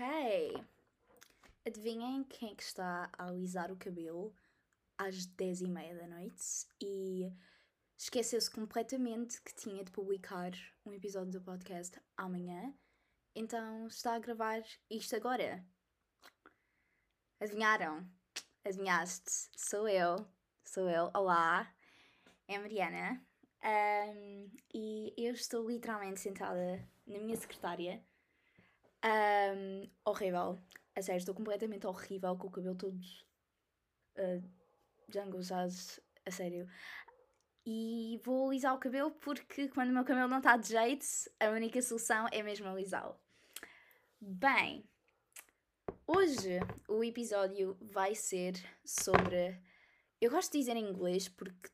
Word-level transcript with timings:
Ok. 0.00 0.64
Adivinhem 1.66 2.24
quem 2.24 2.52
é 2.52 2.54
que 2.54 2.62
está 2.62 3.10
a 3.18 3.26
alisar 3.26 3.70
o 3.70 3.76
cabelo 3.76 4.34
às 4.96 5.26
10 5.26 5.60
e 5.60 5.68
meia 5.68 5.94
da 5.94 6.06
noite 6.06 6.66
e 6.80 7.30
esqueceu-se 7.98 8.50
completamente 8.50 9.42
que 9.42 9.54
tinha 9.54 9.84
de 9.84 9.90
publicar 9.90 10.52
um 10.86 10.94
episódio 10.94 11.32
do 11.32 11.42
podcast 11.42 12.00
amanhã, 12.16 12.74
então 13.34 13.88
está 13.88 14.14
a 14.14 14.18
gravar 14.18 14.62
isto 14.88 15.14
agora. 15.16 15.62
Adivinharam? 17.38 18.10
Adivinhaste? 18.64 19.50
Sou 19.54 19.86
eu. 19.86 20.26
Sou 20.64 20.88
eu. 20.88 21.10
Olá. 21.14 21.70
É 22.48 22.56
a 22.56 22.60
Mariana. 22.60 23.22
Um, 23.62 24.50
e 24.72 25.12
eu 25.18 25.34
estou 25.34 25.68
literalmente 25.68 26.20
sentada 26.20 26.88
na 27.06 27.18
minha 27.18 27.36
secretária. 27.36 28.02
Um, 29.04 29.88
horrível. 30.04 30.58
A 30.94 31.02
sério, 31.02 31.18
estou 31.18 31.34
completamente 31.34 31.86
horrível 31.86 32.36
com 32.36 32.48
o 32.48 32.50
cabelo 32.50 32.74
todo 32.74 32.98
uh. 34.18 34.60
A 36.26 36.30
sério. 36.30 36.68
E 37.64 38.20
vou 38.24 38.48
alisar 38.48 38.74
o 38.74 38.78
cabelo 38.78 39.10
porque 39.10 39.68
quando 39.68 39.90
o 39.90 39.92
meu 39.92 40.04
cabelo 40.04 40.28
não 40.28 40.38
está 40.38 40.56
de 40.56 40.68
jeito, 40.68 41.04
a 41.38 41.50
única 41.50 41.80
solução 41.82 42.26
é 42.32 42.42
mesmo 42.42 42.68
alisá-lo. 42.68 43.18
Bem, 44.20 44.84
hoje 46.06 46.58
o 46.88 47.02
episódio 47.02 47.76
vai 47.80 48.14
ser 48.14 48.54
sobre. 48.84 49.60
Eu 50.20 50.30
gosto 50.30 50.52
de 50.52 50.58
dizer 50.58 50.76
em 50.76 50.88
inglês 50.88 51.28
porque 51.28 51.70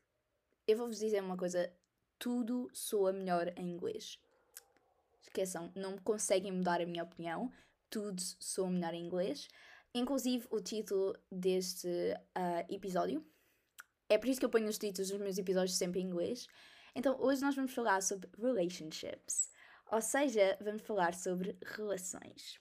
eu 0.67 0.77
vou-vos 0.77 0.99
dizer 0.99 1.21
uma 1.21 1.37
coisa: 1.37 1.71
tudo 2.17 2.69
soa 2.73 3.11
melhor 3.13 3.53
em 3.57 3.69
inglês. 3.69 4.19
Esqueçam, 5.27 5.71
não 5.75 5.97
conseguem 5.97 6.51
mudar 6.51 6.81
a 6.81 6.85
minha 6.85 7.03
opinião, 7.03 7.51
tudo 7.89 8.21
soa 8.39 8.69
melhor 8.69 8.93
em 8.93 9.05
inglês. 9.05 9.47
Inclusive 9.93 10.47
o 10.49 10.61
título 10.61 11.13
deste 11.31 11.87
uh, 11.87 12.73
episódio. 12.73 13.25
É 14.09 14.17
por 14.17 14.29
isso 14.29 14.39
que 14.39 14.45
eu 14.45 14.49
ponho 14.49 14.67
os 14.67 14.77
títulos 14.77 15.09
dos 15.09 15.19
meus 15.19 15.37
episódios 15.37 15.77
sempre 15.77 15.99
em 15.99 16.05
inglês. 16.05 16.47
Então 16.95 17.19
hoje 17.19 17.41
nós 17.41 17.55
vamos 17.55 17.73
falar 17.73 18.01
sobre 18.01 18.29
relationships. 18.37 19.49
Ou 19.91 20.01
seja, 20.01 20.57
vamos 20.61 20.81
falar 20.81 21.13
sobre 21.13 21.57
relações. 21.63 22.59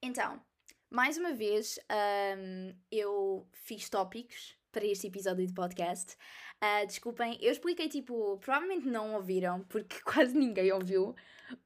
Então, 0.00 0.40
mais 0.90 1.16
uma 1.16 1.32
vez, 1.32 1.78
um, 2.36 2.76
eu 2.90 3.48
fiz 3.52 3.88
tópicos 3.88 4.56
para 4.70 4.84
este 4.84 5.06
episódio 5.06 5.46
de 5.46 5.52
podcast. 5.52 6.16
Uh, 6.62 6.86
desculpem, 6.86 7.36
eu 7.40 7.50
expliquei 7.50 7.88
tipo, 7.88 8.38
provavelmente 8.38 8.86
não 8.86 9.14
ouviram, 9.14 9.64
porque 9.64 10.00
quase 10.06 10.32
ninguém 10.32 10.70
ouviu 10.70 11.12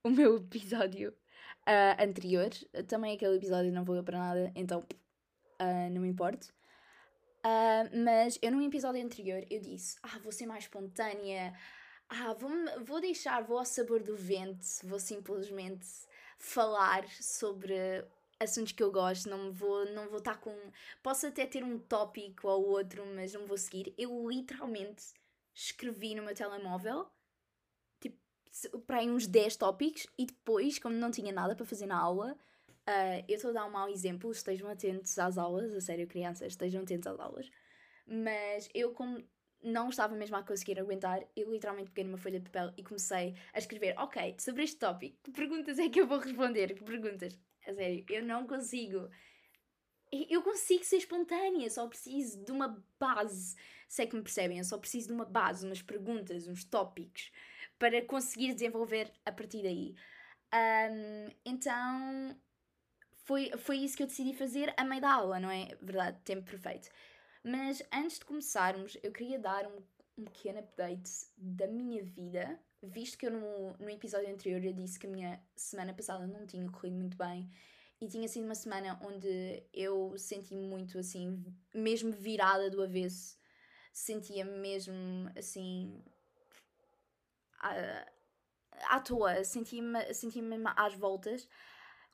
o 0.02 0.08
meu 0.08 0.36
episódio 0.39 1.11
uh, 1.11 2.02
anterior. 2.02 2.48
Também 2.89 3.14
aquele 3.14 3.36
episódio 3.36 3.70
não 3.70 3.84
valeu 3.84 4.02
para 4.02 4.19
nada, 4.19 4.50
então 4.55 4.86
uh, 5.61 5.91
não 5.92 6.00
me 6.00 6.08
importo. 6.08 6.48
mas 8.06 8.39
eu 8.41 8.50
num 8.50 8.62
episódio 8.62 9.05
anterior 9.05 9.44
eu 9.50 9.61
disse, 9.61 9.98
ah, 10.02 10.19
vou 10.22 10.33
ser 10.33 10.47
mais 10.47 10.64
espontânea, 10.64 11.52
ah, 12.08 12.33
vou, 12.33 12.50
vou 12.83 12.98
deixar, 12.98 13.42
vou 13.42 13.58
ao 13.58 13.67
sabor 13.67 14.02
do 14.02 14.17
vento, 14.17 14.64
vou 14.84 14.98
simplesmente 14.98 15.86
falar 16.39 17.06
sobre 17.20 18.02
assuntos 18.41 18.73
que 18.73 18.83
eu 18.83 18.91
gosto, 18.92 19.29
não 19.29 19.53
vou 19.53 19.84
não 19.92 20.09
vou 20.09 20.19
estar 20.19 20.39
com. 20.39 20.55
Posso 21.03 21.27
até 21.27 21.47
ter 21.47 21.65
um 21.65 21.79
tópico 21.79 22.48
ou 22.48 22.69
outro, 22.69 23.05
mas 23.15 23.33
não 23.33 23.47
vou 23.47 23.56
seguir. 23.56 23.95
Eu 23.98 24.29
literalmente 24.29 25.05
escrevi 25.55 26.15
no 26.15 26.23
meu 26.23 26.34
telemóvel 26.34 27.11
tipo, 28.01 28.19
para 28.87 28.98
aí 28.98 29.11
uns 29.11 29.27
10 29.27 29.57
tópicos 29.57 30.07
e 30.19 30.27
depois, 30.27 30.79
como 30.79 30.95
não 30.95 31.11
tinha 31.11 31.33
nada 31.33 31.55
para 31.57 31.67
fazer 31.67 31.87
na 31.87 31.98
aula, 31.98 32.37
uh, 32.89 33.25
eu 33.29 33.37
estou 33.37 33.51
a 33.51 33.55
dar 33.55 33.67
um 33.67 33.70
mau 33.70 33.89
exemplo, 33.89 34.30
estejam 34.30 34.69
atentos 34.69 35.19
às 35.19 35.39
aulas, 35.39 35.73
a 35.75 35.80
sério, 35.80 36.07
crianças, 36.07 36.52
estejam 36.52 36.83
atentos 36.83 37.07
às 37.07 37.19
aulas. 37.19 37.51
Mas 38.07 38.69
eu, 38.75 38.92
como 38.92 39.23
não 39.63 39.89
estava 39.89 40.14
mesmo 40.14 40.36
a 40.36 40.42
conseguir 40.42 40.79
aguentar, 40.79 41.27
eu 41.35 41.51
literalmente 41.51 41.91
peguei 41.91 42.05
numa 42.05 42.19
folha 42.19 42.39
de 42.39 42.48
papel 42.51 42.73
e 42.77 42.85
comecei 42.85 43.35
a 43.52 43.58
escrever: 43.58 43.95
Ok, 43.98 44.36
sobre 44.39 44.63
este 44.64 44.79
tópico, 44.79 45.17
que 45.25 45.33
perguntas 45.33 45.79
é 45.79 45.89
que 45.89 46.01
eu 46.01 46.07
vou 46.07 46.19
responder? 46.19 46.75
Que 46.75 46.85
perguntas? 46.85 47.39
A 47.66 47.74
sério, 47.74 48.04
eu 48.08 48.24
não 48.24 48.46
consigo. 48.46 49.10
Eu 50.12 50.42
consigo 50.42 50.84
ser 50.84 50.98
espontânea, 50.98 51.68
só 51.68 51.86
preciso 51.88 52.44
de 52.44 52.52
uma 52.52 52.82
base. 52.98 53.56
Sei 53.88 54.06
que 54.06 54.16
me 54.16 54.22
percebem, 54.22 54.58
eu 54.58 54.64
só 54.64 54.78
preciso 54.78 55.08
de 55.08 55.12
uma 55.12 55.24
base, 55.24 55.66
umas 55.66 55.82
perguntas, 55.82 56.46
uns 56.46 56.64
tópicos 56.64 57.32
para 57.78 58.00
conseguir 58.02 58.54
desenvolver 58.54 59.12
a 59.24 59.32
partir 59.32 59.62
daí. 59.62 59.94
Um, 60.54 61.30
então 61.44 62.36
foi, 63.24 63.50
foi 63.58 63.78
isso 63.78 63.96
que 63.96 64.02
eu 64.04 64.06
decidi 64.06 64.33
fazer 64.33 64.72
a 64.77 64.84
meio 64.84 65.00
da 65.00 65.12
aula, 65.12 65.40
não 65.40 65.50
é? 65.50 65.77
Verdade, 65.83 66.20
tempo 66.24 66.48
perfeito. 66.48 66.88
Mas 67.42 67.83
antes 67.92 68.18
de 68.18 68.24
começarmos, 68.24 68.96
eu 69.02 69.12
queria 69.12 69.38
dar 69.38 69.66
um, 69.66 69.83
um 70.18 70.24
pequeno 70.24 70.60
update 70.60 71.10
da 71.36 71.66
minha 71.66 72.02
vida 72.02 72.58
visto 72.83 73.19
que 73.19 73.27
eu 73.27 73.31
no, 73.31 73.73
no 73.79 73.91
episódio 73.91 74.33
anterior 74.33 74.64
eu 74.64 74.73
disse 74.73 74.98
que 74.98 75.07
a 75.07 75.11
minha 75.11 75.42
semana 75.55 75.95
passada 75.95 76.27
não 76.27 76.47
tinha 76.47 76.69
corrido 76.70 76.97
muito 76.97 77.17
bem 77.17 77.51
e 78.01 78.07
tinha 78.07 78.29
sido 78.29 78.45
uma 78.45 78.55
semana 78.55 78.98
onde 79.03 79.63
eu 79.73 80.17
senti 80.19 80.55
muito 80.55 80.98
assim, 80.98 81.42
mesmo 81.73 82.13
virada 82.13 82.69
do 82.70 82.83
avesso, 82.83 83.39
sentia 83.92 84.45
mesmo 84.45 84.95
assim 85.37 86.03
à, 87.59 88.07
à 88.91 89.01
toa, 89.01 89.43
sentia-me 89.45 90.13
sentia 90.13 90.43
às 90.77 90.95
voltas. 90.95 91.48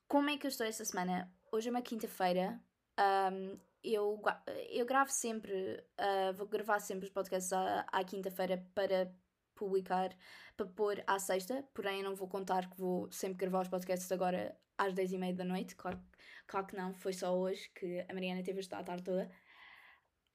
Como 0.06 0.30
é 0.30 0.36
que 0.36 0.46
eu 0.46 0.50
estou 0.50 0.66
esta 0.66 0.84
semana? 0.84 1.32
Hoje 1.50 1.68
é 1.68 1.70
uma 1.70 1.82
quinta-feira. 1.82 2.60
Um, 2.98 3.58
eu, 3.82 4.22
eu 4.70 4.86
gravo 4.86 5.10
sempre, 5.10 5.84
uh, 5.98 6.32
vou 6.34 6.46
gravar 6.46 6.78
sempre 6.78 7.06
os 7.06 7.12
podcasts 7.12 7.52
à, 7.52 7.80
à 7.90 8.04
quinta-feira 8.04 8.64
para 8.74 9.12
publicar 9.54 10.16
para 10.56 10.66
pôr 10.66 11.02
à 11.06 11.18
sexta, 11.18 11.64
porém 11.74 11.98
eu 11.98 12.04
não 12.04 12.14
vou 12.14 12.28
contar 12.28 12.68
que 12.68 12.78
vou 12.78 13.10
sempre 13.10 13.38
gravar 13.38 13.62
os 13.62 13.68
podcasts 13.68 14.10
agora 14.12 14.56
às 14.78 14.94
10 14.94 15.12
e 15.12 15.18
meia 15.18 15.34
da 15.34 15.44
noite, 15.44 15.76
claro, 15.76 16.00
claro 16.46 16.66
que 16.66 16.76
não, 16.76 16.92
foi 16.94 17.12
só 17.12 17.36
hoje 17.36 17.70
que 17.74 18.04
a 18.08 18.14
Mariana 18.14 18.42
teve 18.42 18.58
a 18.58 18.60
estar 18.60 18.78
a 18.78 18.84
tarde 18.84 19.04
toda. 19.04 19.30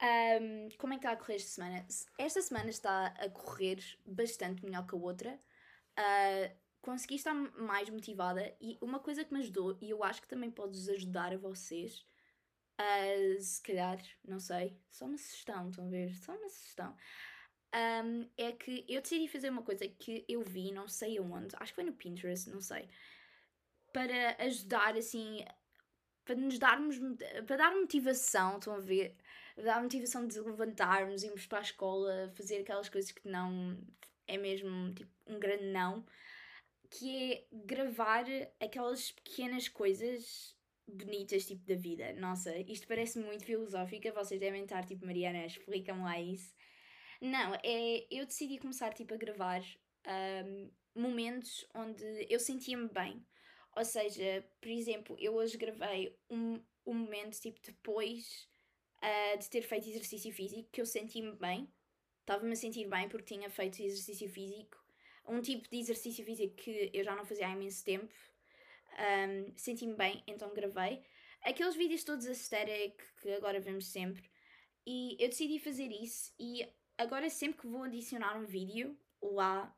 Um, 0.02 0.70
como 0.78 0.94
é 0.94 0.98
que 0.98 1.06
está 1.06 1.12
a 1.12 1.18
correr 1.18 1.36
esta 1.36 1.50
semana? 1.50 1.88
Esta 2.20 2.42
semana 2.42 2.70
está 2.70 3.08
a 3.08 3.30
correr 3.30 3.80
bastante 4.06 4.64
melhor 4.64 4.86
que 4.86 4.96
a 4.96 4.98
outra. 4.98 5.40
Uh, 5.98 6.56
consegui 6.82 7.16
estar 7.16 7.34
mais 7.34 7.90
motivada 7.90 8.56
e 8.62 8.78
uma 8.80 9.00
coisa 9.00 9.26
que 9.26 9.34
me 9.34 9.40
ajudou, 9.40 9.78
e 9.82 9.90
eu 9.90 10.04
acho 10.04 10.22
que 10.22 10.28
também 10.28 10.52
pode 10.52 10.78
ajudar 10.92 11.34
a 11.34 11.38
vocês, 11.38 12.06
uh, 12.80 13.42
se 13.42 13.62
calhar, 13.62 14.00
não 14.26 14.40
sei, 14.40 14.80
só 14.90 15.06
uma 15.06 15.18
sugestão, 15.18 15.70
estão 15.70 15.88
a 15.88 15.90
ver? 15.90 16.14
Só 16.14 16.34
uma 16.34 16.50
sugestão 16.50 16.96
um, 17.74 18.28
é 18.38 18.52
que 18.52 18.86
eu 18.88 19.02
decidi 19.02 19.28
fazer 19.28 19.50
uma 19.50 19.62
coisa 19.62 19.88
que 19.88 20.26
eu 20.28 20.42
vi, 20.42 20.72
não 20.72 20.88
sei 20.88 21.20
onde, 21.20 21.56
acho 21.58 21.72
que 21.72 21.76
foi 21.76 21.84
no 21.84 21.94
Pinterest, 21.94 22.50
não 22.50 22.62
sei, 22.62 22.88
para 23.92 24.36
ajudar 24.44 24.96
assim, 24.96 25.44
para 26.24 26.36
nos 26.36 26.60
darmos, 26.60 26.98
para 27.46 27.58
dar 27.58 27.76
motivação, 27.76 28.58
estão 28.58 28.74
a 28.74 28.80
ver? 28.80 29.16
Dar 29.58 29.82
motivação 29.82 30.28
de 30.28 30.40
levantarmos, 30.40 31.24
irmos 31.24 31.48
para 31.48 31.60
a 31.60 31.62
escola, 31.62 32.32
fazer 32.36 32.58
aquelas 32.58 32.90
coisas 32.90 33.12
que 33.12 33.28
não 33.28 33.78
é 34.28 34.38
mesmo 34.38 34.94
tipo 34.94 35.12
um 35.26 35.40
grande 35.40 35.66
não, 35.66 36.06
que 36.90 37.34
é 37.34 37.46
gravar 37.52 38.26
aquelas 38.60 39.12
pequenas 39.12 39.68
coisas 39.68 40.56
bonitas 40.88 41.46
tipo 41.46 41.66
da 41.66 41.76
vida. 41.76 42.14
Nossa, 42.14 42.56
isto 42.58 42.88
parece 42.88 43.20
muito 43.20 43.44
filosófica, 43.46 44.12
vocês 44.12 44.40
devem 44.40 44.64
estar 44.64 44.86
tipo, 44.86 45.06
Mariana, 45.06 45.46
explica-me 45.46 46.04
lá 46.04 46.20
isso. 46.20 46.56
Não, 47.22 47.56
é, 47.64 48.08
eu 48.12 48.26
decidi 48.26 48.58
começar 48.60 48.94
tipo 48.94 49.14
a 49.14 49.18
gravar 49.18 49.62
um, 50.46 50.72
momentos 50.96 51.66
onde 51.74 52.28
eu 52.30 52.40
sentia-me 52.40 52.90
bem. 52.90 53.26
Ou 53.76 53.86
seja, 53.86 54.44
por 54.60 54.70
exemplo, 54.70 55.16
eu 55.20 55.36
hoje 55.36 55.58
gravei 55.58 56.16
um, 56.30 56.62
um 56.86 56.94
momento 56.94 57.40
tipo 57.40 57.60
depois 57.62 58.48
uh, 59.04 59.38
de 59.38 59.50
ter 59.50 59.62
feito 59.62 59.88
exercício 59.88 60.32
físico 60.32 60.70
que 60.72 60.82
eu 60.82 60.86
senti-me 60.86 61.34
bem. 61.34 61.72
Estava-me 62.22 62.54
a 62.54 62.56
sentir 62.56 62.88
bem 62.88 63.08
porque 63.08 63.36
tinha 63.36 63.50
feito 63.50 63.82
exercício 63.82 64.30
físico. 64.30 64.84
Um 65.28 65.42
tipo 65.42 65.70
de 65.70 65.78
exercício 65.78 66.24
físico 66.26 66.56
que 66.56 66.90
eu 66.94 67.04
já 67.04 67.16
não 67.16 67.26
fazia 67.26 67.48
há 67.48 67.52
imenso 67.52 67.84
tempo. 67.84 68.14
Um, 68.98 69.54
senti-me 69.56 69.96
bem, 69.96 70.24
então 70.28 70.54
gravei. 70.54 71.04
Aqueles 71.42 71.76
vídeos 71.76 72.04
todos 72.04 72.28
aesthetic 72.28 73.02
que 73.22 73.32
agora 73.32 73.60
vemos 73.60 73.88
sempre. 73.88 74.30
E 74.86 75.16
eu 75.20 75.30
decidi 75.30 75.60
fazer 75.60 75.92
isso 75.92 76.34
e 76.40 76.68
agora 76.98 77.30
sempre 77.30 77.62
que 77.62 77.68
vou 77.68 77.84
adicionar 77.84 78.38
um 78.38 78.46
vídeo 78.46 78.98
lá 79.22 79.76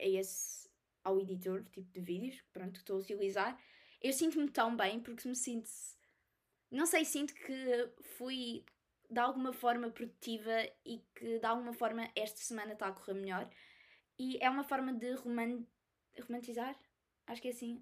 a 0.00 0.04
esse, 0.04 0.68
ao 1.04 1.20
editor 1.20 1.64
tipo 1.70 1.92
de 1.92 2.00
vídeos, 2.00 2.40
pronto, 2.52 2.72
que 2.72 2.78
estou 2.78 2.96
a 2.96 3.00
utilizar, 3.00 3.60
eu 4.00 4.12
sinto-me 4.12 4.50
tão 4.50 4.76
bem 4.76 5.00
porque 5.00 5.28
me 5.28 5.36
sinto. 5.36 5.70
Não 6.70 6.86
sei, 6.86 7.04
sinto 7.04 7.34
que 7.34 7.92
fui 8.16 8.64
de 9.08 9.20
alguma 9.20 9.52
forma 9.52 9.90
produtiva 9.90 10.66
e 10.84 11.04
que 11.14 11.38
de 11.38 11.46
alguma 11.46 11.72
forma 11.72 12.10
esta 12.16 12.38
semana 12.38 12.72
está 12.72 12.88
a 12.88 12.92
correr 12.92 13.14
melhor. 13.14 13.50
E 14.18 14.38
é 14.40 14.48
uma 14.48 14.64
forma 14.64 14.92
de 14.92 15.12
roman... 15.14 15.64
romantizar? 16.26 16.78
Acho 17.26 17.42
que 17.42 17.48
é 17.48 17.50
assim. 17.50 17.80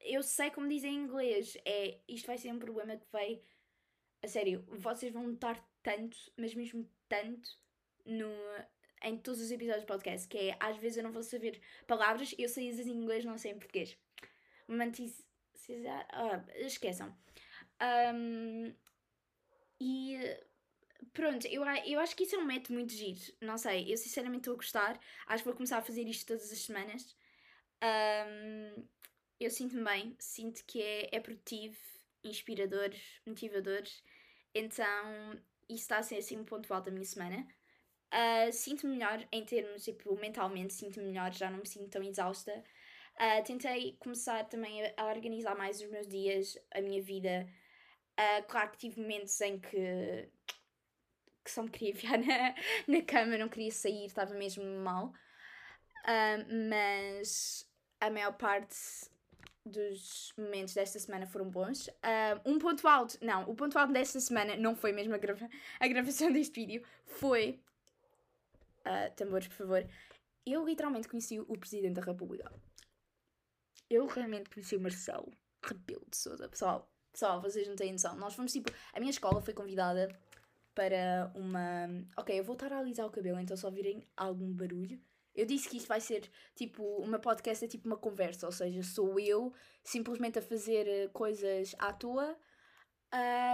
Eu 0.00 0.22
sei 0.22 0.50
como 0.50 0.68
dizem 0.68 0.94
em 0.94 1.04
inglês. 1.04 1.56
É, 1.64 2.00
isto 2.08 2.26
vai 2.26 2.38
ser 2.38 2.52
um 2.52 2.58
problema 2.58 2.96
que 2.96 3.10
vai. 3.12 3.42
A 4.22 4.28
sério, 4.28 4.64
vocês 4.68 5.12
vão 5.12 5.28
notar 5.28 5.62
tanto, 5.82 6.16
mas 6.36 6.54
mesmo 6.54 6.88
tanto, 7.08 7.50
no, 8.04 8.30
em 9.02 9.16
todos 9.18 9.40
os 9.40 9.50
episódios 9.50 9.84
do 9.84 9.88
podcast. 9.88 10.28
Que 10.28 10.50
é, 10.50 10.56
às 10.60 10.76
vezes 10.76 10.98
eu 10.98 11.04
não 11.04 11.12
vou 11.12 11.22
saber 11.22 11.60
palavras, 11.86 12.34
eu 12.38 12.48
sei 12.48 12.70
as 12.70 12.78
em 12.78 12.90
inglês, 12.90 13.24
não 13.24 13.38
sei 13.38 13.52
em 13.52 13.58
português. 13.58 13.96
Romantizar. 14.68 15.26
Ah, 16.10 16.44
esqueçam. 16.56 17.16
Um, 18.14 18.74
e 19.80 20.18
pronto, 21.12 21.46
eu, 21.46 21.64
eu 21.86 22.00
acho 22.00 22.14
que 22.16 22.24
isso 22.24 22.36
é 22.36 22.38
um 22.38 22.44
método 22.44 22.74
muito 22.74 22.92
giro. 22.92 23.20
Não 23.40 23.58
sei, 23.58 23.92
eu 23.92 23.96
sinceramente 23.96 24.42
estou 24.42 24.54
a 24.54 24.56
gostar. 24.56 25.00
Acho 25.26 25.42
que 25.42 25.48
vou 25.48 25.56
começar 25.56 25.78
a 25.78 25.82
fazer 25.82 26.02
isto 26.02 26.26
todas 26.26 26.52
as 26.52 26.58
semanas. 26.58 27.16
Um, 27.82 28.86
eu 29.40 29.50
sinto-me 29.50 29.82
bem, 29.82 30.16
sinto 30.20 30.64
que 30.64 30.80
é, 30.80 31.08
é 31.12 31.20
produtivo, 31.20 31.76
inspirador, 32.22 32.90
motivador. 33.26 33.82
Então, 34.54 35.32
isso 35.68 35.82
está 35.82 35.98
a 35.98 36.02
ser 36.02 36.18
assim 36.18 36.38
um 36.38 36.44
ponto 36.44 36.72
alto 36.72 36.86
da 36.86 36.92
minha 36.92 37.04
semana. 37.04 37.46
Uh, 38.12 38.52
sinto-me 38.52 38.92
melhor 38.94 39.26
em 39.32 39.42
termos, 39.44 39.84
tipo, 39.84 40.14
mentalmente, 40.16 40.74
sinto-me 40.74 41.06
melhor, 41.06 41.32
já 41.32 41.50
não 41.50 41.58
me 41.58 41.66
sinto 41.66 41.88
tão 41.88 42.02
exausta. 42.02 42.52
Uh, 43.16 43.42
tentei 43.44 43.96
começar 43.98 44.44
também 44.44 44.82
a, 44.96 45.06
organizar 45.06 45.56
mais 45.56 45.80
os 45.80 45.90
meus 45.90 46.06
dias, 46.06 46.58
a 46.74 46.80
minha 46.82 47.02
vida. 47.02 47.48
Uh, 48.18 48.46
claro 48.46 48.70
que 48.70 48.78
tive 48.78 49.00
momentos 49.00 49.40
em 49.40 49.58
que, 49.58 50.28
que 51.42 51.50
só 51.50 51.62
me 51.62 51.70
queria 51.70 51.90
enfiar 51.90 52.18
na, 52.20 52.54
na 52.86 53.02
cama, 53.02 53.38
não 53.38 53.48
queria 53.48 53.70
sair, 53.70 54.04
estava 54.04 54.34
mesmo 54.34 54.64
mal. 54.64 55.12
mas 56.68 57.66
a 57.98 58.10
maior 58.10 58.32
parte 58.32 58.76
dos 59.64 60.32
momentos 60.36 60.74
desta 60.74 60.98
semana 60.98 61.26
foram 61.26 61.48
bons. 61.48 61.86
Uh, 61.88 62.40
um 62.44 62.58
ponto 62.58 62.86
alto, 62.86 63.16
não, 63.22 63.48
o 63.48 63.54
ponto 63.54 63.78
alto 63.78 63.92
desta 63.92 64.20
semana 64.20 64.56
não 64.56 64.74
foi 64.74 64.92
mesmo 64.92 65.14
a, 65.14 65.18
grava 65.18 65.48
a 65.78 65.88
gravação 65.88 66.32
deste 66.32 66.60
vídeo, 66.60 66.82
foi. 67.06 67.60
Uh, 68.86 69.14
tambores, 69.14 69.48
por 69.48 69.56
favor. 69.56 69.88
Eu 70.44 70.64
literalmente 70.64 71.08
conheci 71.08 71.38
o 71.40 71.56
Presidente 71.56 71.94
da 71.94 72.02
República. 72.02 72.52
Eu 73.88 74.06
realmente 74.06 74.50
conheci 74.50 74.76
o 74.76 74.80
Marcelo 74.80 75.30
Rebelo 75.64 76.04
de 76.10 76.16
Souza. 76.16 76.48
Pessoal, 76.48 76.90
pessoal, 77.12 77.40
vocês 77.40 77.68
não 77.68 77.76
têm 77.76 77.92
noção. 77.92 78.16
Nós 78.16 78.34
fomos 78.34 78.52
tipo. 78.52 78.72
A 78.92 78.98
minha 78.98 79.10
escola 79.10 79.40
foi 79.40 79.54
convidada 79.54 80.08
para 80.74 81.30
uma. 81.34 81.86
Ok, 82.16 82.38
eu 82.38 82.44
vou 82.44 82.54
estar 82.54 82.72
a 82.72 82.78
alisar 82.78 83.06
o 83.06 83.10
cabelo, 83.10 83.38
então 83.38 83.56
só 83.56 83.70
virem 83.70 84.06
algum 84.16 84.52
barulho. 84.52 85.00
Eu 85.34 85.46
disse 85.46 85.68
que 85.68 85.78
isto 85.78 85.88
vai 85.88 86.00
ser 86.00 86.30
tipo 86.54 86.82
uma 86.98 87.18
podcast, 87.18 87.64
é 87.64 87.68
tipo 87.68 87.86
uma 87.86 87.96
conversa, 87.96 88.46
ou 88.46 88.52
seja, 88.52 88.82
sou 88.82 89.18
eu 89.18 89.52
simplesmente 89.82 90.38
a 90.38 90.42
fazer 90.42 90.86
eh, 90.86 91.08
coisas 91.08 91.74
à 91.78 91.90
toa 91.92 92.36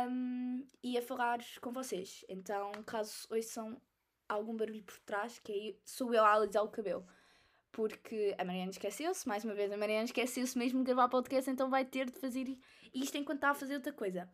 um, 0.09 0.67
e 0.83 0.99
a 0.99 1.03
falar 1.03 1.39
com 1.61 1.73
vocês. 1.73 2.25
Então, 2.29 2.73
caso 2.85 3.29
ouçam 3.31 3.81
algum 4.29 4.57
barulho 4.57 4.83
por 4.83 4.99
trás, 5.01 5.39
que 5.39 5.53
é, 5.53 5.75
sou 5.85 6.13
eu 6.13 6.25
a 6.25 6.33
alisar 6.33 6.63
o 6.63 6.69
cabelo. 6.69 7.07
Porque 7.73 8.35
a 8.39 8.45
Mariana 8.45 8.71
esqueceu-se, 8.71 9.27
mais 9.29 9.45
uma 9.45 9.55
vez, 9.55 9.71
a 9.71 9.77
Mariana 9.77 10.05
esqueceu-se 10.05 10.57
mesmo 10.59 10.81
de 10.81 10.87
gravar 10.87 11.09
podcast, 11.09 11.51
então 11.51 11.71
vai 11.71 11.85
ter 11.85 12.07
de 12.07 12.19
fazer 12.19 12.59
isto 12.95 13.17
enquanto 13.17 13.39
está 13.39 13.51
a 13.51 13.55
fazer 13.55 13.75
outra 13.75 13.93
coisa. 13.93 14.31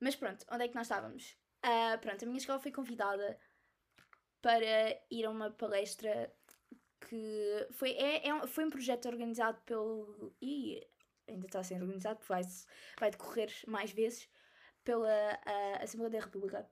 Mas 0.00 0.16
pronto, 0.16 0.44
onde 0.50 0.64
é 0.64 0.68
que 0.68 0.74
nós 0.74 0.86
estávamos? 0.86 1.36
Uh, 1.64 1.98
pronto, 2.00 2.22
a 2.22 2.26
minha 2.26 2.38
escola 2.38 2.58
foi 2.58 2.72
convidada 2.72 3.38
para 4.42 5.00
ir 5.10 5.24
a 5.24 5.30
uma 5.30 5.50
palestra 5.50 6.30
que 7.08 7.66
foi, 7.72 7.92
é, 7.92 8.28
é, 8.28 8.46
foi 8.46 8.64
um 8.64 8.70
projeto 8.70 9.06
organizado 9.06 9.58
pelo. 9.64 10.34
e 10.40 10.86
ainda 11.26 11.46
está 11.46 11.62
ser 11.62 11.80
organizado, 11.80 12.20
vai, 12.28 12.42
vai 12.98 13.10
decorrer 13.10 13.50
mais 13.66 13.90
vezes 13.92 14.28
pela 14.84 15.08
a 15.44 15.82
Assembleia 15.82 16.10
da 16.10 16.20
República. 16.20 16.68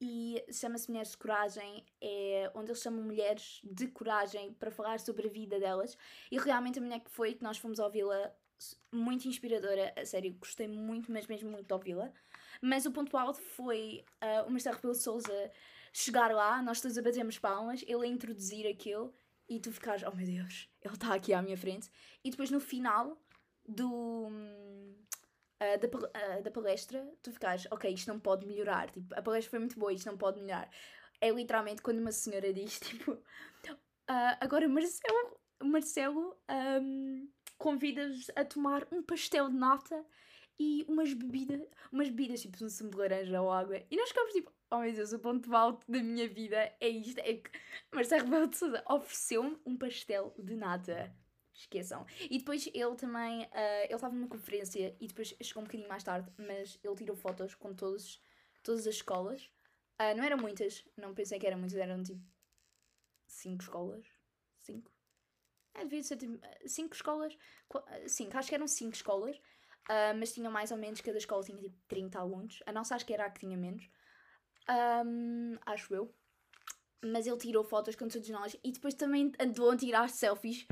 E 0.00 0.44
chama-se 0.52 0.88
Mulheres 0.90 1.12
de 1.12 1.16
Coragem, 1.16 1.84
é 2.00 2.50
onde 2.54 2.70
eles 2.70 2.82
chamam 2.82 3.02
mulheres 3.02 3.60
de 3.64 3.86
coragem 3.88 4.52
para 4.52 4.70
falar 4.70 5.00
sobre 5.00 5.28
a 5.28 5.30
vida 5.30 5.58
delas. 5.58 5.96
E 6.30 6.38
realmente 6.38 6.78
a 6.78 6.82
mulher 6.82 7.00
que 7.00 7.10
foi, 7.10 7.34
que 7.34 7.42
nós 7.42 7.56
fomos 7.56 7.78
ouvi-la, 7.78 8.32
muito 8.92 9.26
inspiradora, 9.26 9.94
a 9.96 10.04
sério, 10.04 10.34
gostei 10.34 10.68
muito, 10.68 11.10
mas 11.10 11.26
mesmo 11.26 11.50
muito 11.50 11.66
de 11.66 11.72
ouvi-la. 11.72 12.12
Mas 12.60 12.84
o 12.86 12.92
ponto 12.92 13.16
alto 13.16 13.40
foi 13.40 14.04
uh, 14.22 14.46
o 14.46 14.50
Marcelo 14.50 14.78
de 14.78 14.98
Souza 14.98 15.50
chegar 15.92 16.30
lá, 16.30 16.62
nós 16.62 16.80
todos 16.80 16.98
a 16.98 17.02
batermos 17.02 17.38
palmas, 17.38 17.82
ele 17.86 18.04
a 18.04 18.06
introduzir 18.06 18.66
aquilo 18.66 19.14
e 19.48 19.60
tu 19.60 19.72
ficares, 19.72 20.02
oh 20.02 20.14
meu 20.14 20.26
Deus, 20.26 20.68
ele 20.82 20.94
está 20.94 21.14
aqui 21.14 21.32
à 21.32 21.40
minha 21.40 21.56
frente. 21.56 21.90
E 22.22 22.30
depois 22.30 22.50
no 22.50 22.60
final 22.60 23.18
do. 23.66 24.28
Uh, 25.58 25.78
da, 25.80 25.88
uh, 25.88 26.42
da 26.42 26.50
palestra, 26.50 27.02
tu 27.22 27.32
ficares, 27.32 27.66
ok, 27.70 27.90
isto 27.90 28.08
não 28.08 28.20
pode 28.20 28.44
melhorar. 28.46 28.90
Tipo, 28.90 29.14
a 29.14 29.22
palestra 29.22 29.50
foi 29.50 29.58
muito 29.58 29.78
boa, 29.78 29.92
isto 29.92 30.06
não 30.06 30.16
pode 30.16 30.40
melhorar. 30.40 30.70
É 31.20 31.30
literalmente 31.30 31.80
quando 31.80 31.98
uma 31.98 32.12
senhora 32.12 32.52
diz, 32.52 32.78
tipo, 32.80 33.12
uh, 33.12 34.36
agora 34.40 34.68
Marcelo, 34.68 35.40
Marcelo 35.62 36.36
um, 36.82 37.28
convida-vos 37.58 38.30
a 38.36 38.44
tomar 38.44 38.86
um 38.92 39.02
pastel 39.02 39.48
de 39.48 39.56
nata 39.56 40.04
e 40.58 40.84
umas 40.88 41.12
bebidas, 41.12 41.60
umas 41.92 42.08
bebidas 42.08 42.42
tipo 42.42 42.64
um 42.64 42.68
sumo 42.68 42.90
de 42.90 42.96
laranja 42.96 43.40
ou 43.40 43.50
água. 43.50 43.82
E 43.90 43.96
nós 43.96 44.08
ficamos 44.08 44.32
tipo, 44.32 44.52
oh 44.70 44.78
meu 44.78 44.92
Deus, 44.92 45.12
o 45.12 45.18
ponto 45.18 45.54
alto 45.54 45.84
da 45.90 46.02
minha 46.02 46.28
vida 46.28 46.72
é 46.80 46.88
isto. 46.88 47.18
É 47.20 47.34
que 47.34 47.50
Marcelo 47.92 48.24
Rebelo 48.24 48.48
de 48.48 48.56
Sousa 48.56 48.84
ofereceu-me 48.88 49.58
um 49.66 49.76
pastel 49.76 50.34
de 50.38 50.54
nada. 50.54 51.14
Esqueçam. 51.56 52.04
E 52.20 52.38
depois 52.38 52.68
ele 52.74 52.94
também, 52.96 53.44
uh, 53.44 53.84
ele 53.84 53.94
estava 53.94 54.14
numa 54.14 54.28
conferência 54.28 54.94
e 55.00 55.08
depois 55.08 55.34
chegou 55.42 55.62
um 55.62 55.64
bocadinho 55.64 55.88
mais 55.88 56.04
tarde, 56.04 56.30
mas 56.36 56.78
ele 56.84 56.94
tirou 56.94 57.16
fotos 57.16 57.54
com 57.54 57.72
todos, 57.72 58.22
todas 58.62 58.86
as 58.86 58.96
escolas. 58.96 59.50
Uh, 59.98 60.14
não 60.14 60.22
eram 60.22 60.36
muitas, 60.36 60.86
não 60.98 61.14
pensei 61.14 61.38
que 61.38 61.46
eram 61.46 61.58
muitas, 61.58 61.78
eram 61.78 62.02
tipo 62.02 62.20
cinco 63.26 63.62
escolas. 63.62 64.04
Cinco? 64.60 64.92
É, 65.74 65.80
devia 65.84 66.02
ser 66.02 66.18
tipo 66.18 66.38
cinco 66.66 66.94
escolas. 66.94 67.36
Cinco, 68.06 68.36
acho 68.36 68.48
que 68.50 68.54
eram 68.54 68.68
cinco 68.68 68.94
escolas. 68.94 69.36
Uh, 69.88 70.12
mas 70.18 70.34
tinham 70.34 70.52
mais 70.52 70.70
ou 70.70 70.76
menos, 70.76 71.00
cada 71.00 71.16
escola 71.16 71.42
tinha 71.42 71.58
tipo 71.58 71.76
30 71.88 72.18
alunos. 72.18 72.62
A 72.66 72.72
nossa 72.72 72.94
acho 72.94 73.06
que 73.06 73.14
era 73.14 73.24
a 73.24 73.30
que 73.30 73.40
tinha 73.40 73.56
menos. 73.56 73.88
Um, 74.68 75.56
acho 75.64 75.94
eu. 75.94 76.14
Mas 77.02 77.26
ele 77.26 77.38
tirou 77.38 77.64
fotos 77.64 77.94
com 77.94 78.08
todos 78.08 78.28
nós 78.28 78.56
e 78.64 78.72
depois 78.72 78.94
também 78.94 79.32
andou 79.38 79.70
a 79.70 79.76
tirar 79.76 80.10
selfies 80.10 80.66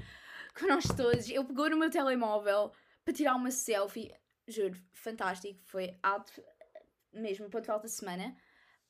com 0.58 0.66
nós 0.66 0.84
todos. 0.84 1.28
Ele 1.28 1.44
pegou 1.44 1.70
no 1.70 1.76
meu 1.76 1.90
telemóvel 1.90 2.72
para 3.04 3.14
tirar 3.14 3.34
uma 3.34 3.50
selfie. 3.50 4.14
Juro, 4.46 4.78
fantástico. 4.92 5.60
Foi 5.64 5.96
alto, 6.02 6.32
mesmo 7.12 7.50
ponto 7.50 7.70
alto 7.70 7.82
da 7.82 7.88
semana. 7.88 8.36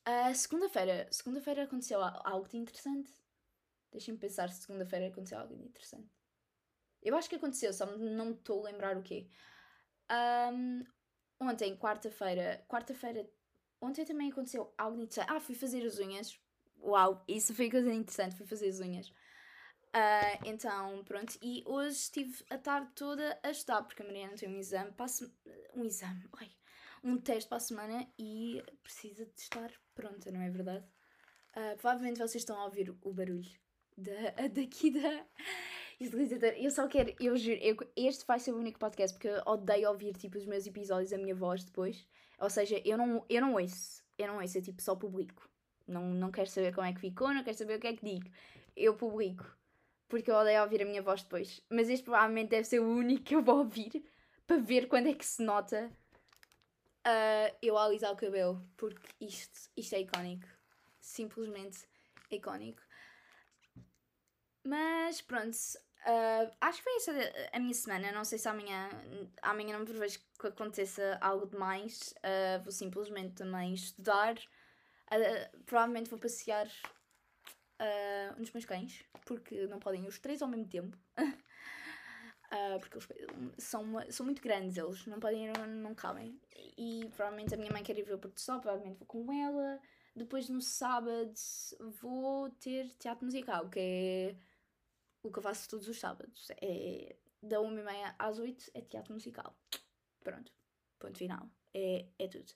Uh, 0.07 0.33
segunda-feira. 0.33 1.07
Segunda-feira 1.11 1.63
aconteceu 1.63 2.01
algo 2.01 2.47
de 2.47 2.57
interessante. 2.57 3.11
Deixem-me 3.91 4.19
pensar 4.19 4.49
se 4.49 4.61
segunda-feira 4.61 5.07
aconteceu 5.07 5.39
algo 5.39 5.55
de 5.55 5.63
interessante. 5.63 6.09
Eu 7.01 7.15
acho 7.15 7.29
que 7.29 7.35
aconteceu, 7.35 7.71
só 7.71 7.85
não 7.85 8.31
estou 8.31 8.61
a 8.61 8.71
lembrar 8.71 8.97
o 8.97 9.03
quê. 9.03 9.27
Um, 10.51 10.83
ontem, 11.39 11.77
quarta-feira. 11.77 12.65
Quarta-feira 12.67 13.29
Ontem 13.81 14.05
também 14.05 14.31
aconteceu 14.31 14.73
algo 14.77 14.97
interessante. 14.97 15.31
Ah, 15.31 15.39
fui 15.39 15.55
fazer 15.55 15.85
as 15.85 15.99
unhas. 15.99 16.39
Uau, 16.81 17.23
isso 17.27 17.53
foi 17.53 17.69
coisa 17.69 17.93
interessante, 17.93 18.35
fui 18.35 18.45
fazer 18.45 18.67
as 18.67 18.79
unhas. 18.79 19.11
Uh, 19.95 20.41
então, 20.43 21.03
pronto. 21.05 21.37
E 21.41 21.63
hoje 21.65 21.95
estive 21.95 22.43
a 22.49 22.57
tarde 22.57 22.91
toda 22.95 23.39
a 23.41 23.49
estudar, 23.49 23.81
porque 23.83 24.03
a 24.03 24.05
Mariana 24.05 24.35
tem 24.35 24.49
um 24.49 24.59
exame, 24.59 24.91
passo, 24.91 25.31
um 25.73 25.85
exame, 25.85 26.21
ai, 26.37 26.51
um 27.01 27.17
teste 27.17 27.47
para 27.47 27.57
a 27.57 27.61
semana 27.61 28.05
e 28.19 28.61
precisa 28.83 29.25
de 29.25 29.39
estar 29.39 29.71
pronta, 29.93 30.29
não 30.31 30.41
é 30.41 30.49
verdade? 30.49 30.85
Uh, 31.51 31.77
provavelmente 31.77 32.17
vocês 32.17 32.35
estão 32.41 32.59
a 32.59 32.65
ouvir 32.65 32.93
o 33.01 33.13
barulho 33.13 33.49
da, 33.97 34.31
daqui 34.53 34.91
da 34.91 35.25
Eu 36.57 36.71
só 36.71 36.87
quero, 36.89 37.15
eu 37.17 37.37
juro, 37.37 37.57
eu, 37.61 37.77
este 37.95 38.25
vai 38.25 38.37
ser 38.37 38.51
o 38.51 38.57
único 38.57 38.77
podcast 38.77 39.15
porque 39.15 39.29
eu 39.29 39.41
odeio 39.45 39.87
ouvir 39.89 40.13
tipo 40.13 40.37
os 40.37 40.45
meus 40.45 40.67
episódios, 40.67 41.13
a 41.13 41.17
minha 41.17 41.33
voz 41.33 41.63
depois. 41.63 42.05
Ou 42.37 42.49
seja, 42.49 42.81
eu 42.83 42.97
não, 42.97 43.25
eu 43.29 43.39
não 43.39 43.53
ouço. 43.53 44.03
Eu 44.17 44.27
não 44.27 44.41
ouço, 44.41 44.57
eu 44.57 44.61
tipo 44.61 44.81
só 44.81 44.93
publico. 44.93 45.49
Não, 45.87 46.03
não 46.03 46.31
quero 46.31 46.49
saber 46.49 46.73
como 46.73 46.85
é 46.85 46.93
que 46.93 46.99
ficou, 46.99 47.33
não 47.33 47.43
quero 47.45 47.57
saber 47.57 47.77
o 47.77 47.79
que 47.79 47.87
é 47.87 47.93
que 47.95 48.05
digo. 48.05 48.29
Eu 48.75 48.95
publico. 48.95 49.54
Porque 50.07 50.29
eu 50.29 50.35
odeio 50.35 50.61
ouvir 50.61 50.81
a 50.81 50.85
minha 50.85 51.01
voz 51.01 51.23
depois. 51.23 51.61
Mas 51.69 51.89
este 51.89 52.03
provavelmente 52.03 52.49
deve 52.49 52.63
ser 52.65 52.79
o 52.79 52.87
único 52.87 53.23
que 53.23 53.35
eu 53.35 53.41
vou 53.41 53.59
ouvir 53.59 54.03
para 54.45 54.57
ver 54.57 54.87
quando 54.87 55.07
é 55.07 55.13
que 55.13 55.25
se 55.25 55.43
nota 55.43 55.91
uh, 57.05 57.57
eu 57.61 57.77
alisar 57.77 58.11
o 58.11 58.17
cabelo. 58.17 58.67
Porque 58.77 59.07
isto, 59.19 59.69
isto 59.75 59.95
é 59.95 60.01
icónico. 60.01 60.47
Simplesmente 60.99 61.87
icónico. 62.31 62.81
Mas 64.63 65.21
pronto, 65.21 65.55
Uh, 66.05 66.55
acho 66.61 66.77
que 66.77 66.83
foi 66.83 66.95
essa 66.97 67.11
a 67.51 67.59
minha 67.59 67.73
semana. 67.73 68.11
Não 68.11 68.23
sei 68.23 68.37
se 68.37 68.47
amanhã, 68.47 68.89
amanhã 69.41 69.77
não 69.77 69.85
prevejo 69.85 70.19
que 70.39 70.47
aconteça 70.47 71.17
algo 71.19 71.47
demais. 71.47 72.13
Uh, 72.19 72.63
vou 72.63 72.71
simplesmente 72.71 73.33
também 73.33 73.73
estudar. 73.73 74.35
Uh, 74.35 75.63
provavelmente 75.65 76.09
vou 76.09 76.19
passear 76.19 76.67
uh, 77.79 78.39
nos 78.39 78.51
meus 78.51 78.65
cães, 78.65 79.03
porque 79.25 79.67
não 79.67 79.79
podem 79.79 80.03
ir 80.05 80.07
os 80.07 80.19
três 80.19 80.41
ao 80.41 80.47
mesmo 80.47 80.67
tempo. 80.67 80.97
Uh, 81.17 82.79
porque 82.79 82.97
eles 82.97 83.07
são, 83.57 83.85
são 84.09 84.25
muito 84.25 84.41
grandes, 84.41 84.77
eles 84.77 85.05
não 85.05 85.19
podem 85.19 85.51
não, 85.51 85.67
não 85.67 85.95
cabem. 85.95 86.39
E 86.77 87.09
provavelmente 87.15 87.53
a 87.53 87.57
minha 87.57 87.71
mãe 87.71 87.83
quer 87.83 87.97
ir 87.97 88.03
ver 88.03 88.15
o 88.15 88.19
Porto 88.19 88.39
Sol, 88.39 88.59
provavelmente 88.59 88.97
vou 88.97 89.07
com 89.07 89.31
ela. 89.31 89.79
Depois 90.15 90.47
no 90.47 90.61
sábado 90.61 91.33
vou 92.01 92.49
ter 92.51 92.89
teatro 92.97 93.25
musical, 93.25 93.69
que 93.69 93.79
é 93.79 94.35
o 95.21 95.31
que 95.31 95.39
eu 95.39 95.43
faço 95.43 95.69
todos 95.69 95.87
os 95.87 95.99
sábados. 95.99 96.47
É 96.61 97.15
da 97.45 97.57
1h30 97.57 98.15
às 98.17 98.39
8 98.39 98.71
é 98.73 98.81
teatro 98.81 99.13
musical. 99.13 99.55
Pronto, 100.23 100.51
ponto 100.99 101.17
final. 101.17 101.49
É, 101.73 102.05
é 102.17 102.27
tudo. 102.27 102.51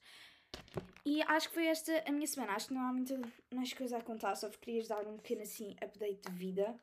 E 1.05 1.23
acho 1.23 1.47
que 1.47 1.55
foi 1.55 1.65
esta 1.65 2.03
a 2.07 2.11
minha 2.11 2.27
semana. 2.27 2.53
Acho 2.53 2.67
que 2.67 2.73
não 2.73 2.81
há 2.81 2.93
muita 2.93 3.19
mais 3.53 3.73
coisa 3.73 3.97
a 3.97 4.01
contar, 4.01 4.35
só 4.35 4.49
querias 4.49 4.87
dar 4.87 5.07
um 5.07 5.17
pequeno 5.17 5.41
assim 5.41 5.75
update 5.81 6.21
de 6.29 6.31
vida. 6.31 6.79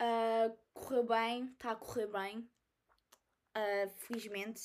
Uh, 0.00 0.56
correu 0.72 1.04
bem, 1.04 1.46
está 1.46 1.72
a 1.72 1.76
correr 1.76 2.06
bem. 2.06 2.38
Uh, 3.56 3.88
felizmente 3.96 4.60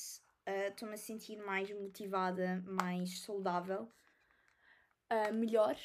estou-me 0.46 0.92
uh, 0.92 0.94
a 0.94 0.98
sentir 0.98 1.36
mais 1.36 1.70
motivada, 1.70 2.62
mais 2.66 3.20
saudável, 3.20 3.88
melhor. 5.34 5.76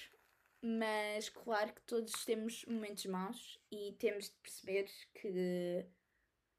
Mas 0.61 1.29
claro 1.29 1.73
que 1.73 1.81
todos 1.81 2.25
temos 2.25 2.65
momentos 2.65 3.05
maus 3.05 3.59
e 3.71 3.93
temos 3.99 4.25
de 4.25 4.35
perceber 4.41 4.89
que 5.13 5.85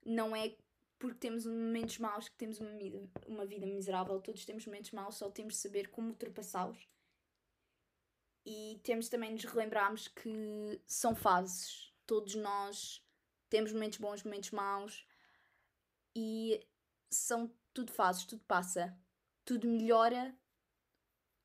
não 0.05 0.37
é 0.37 0.55
porque 0.99 1.19
temos 1.19 1.47
momentos 1.47 1.99
maus 1.99 2.29
que 2.29 2.37
temos 2.37 2.59
uma 2.61 2.77
vida, 2.77 3.09
uma 3.27 3.47
vida 3.47 3.67
miserável, 3.67 4.21
todos 4.21 4.45
temos 4.45 4.67
momentos 4.67 4.91
maus, 4.91 5.17
só 5.17 5.31
temos 5.31 5.55
de 5.55 5.61
saber 5.61 5.89
como 5.91 6.09
ultrapassá-los. 6.09 6.89
E 8.45 8.81
temos 8.83 9.09
também 9.09 9.35
de 9.35 9.45
nos 9.45 9.53
relembrarmos 9.53 10.09
que 10.09 10.81
são 10.87 11.15
fases. 11.15 11.93
Todos 12.07 12.35
nós 12.35 13.05
temos 13.51 13.73
momentos 13.73 13.99
bons, 13.99 14.23
momentos 14.23 14.51
maus. 14.51 15.07
E 16.17 16.67
são 17.11 17.53
tudo 17.75 17.93
fases, 17.93 18.25
tudo 18.25 18.43
passa. 18.45 18.99
Tudo 19.45 19.69
melhora. 19.69 20.35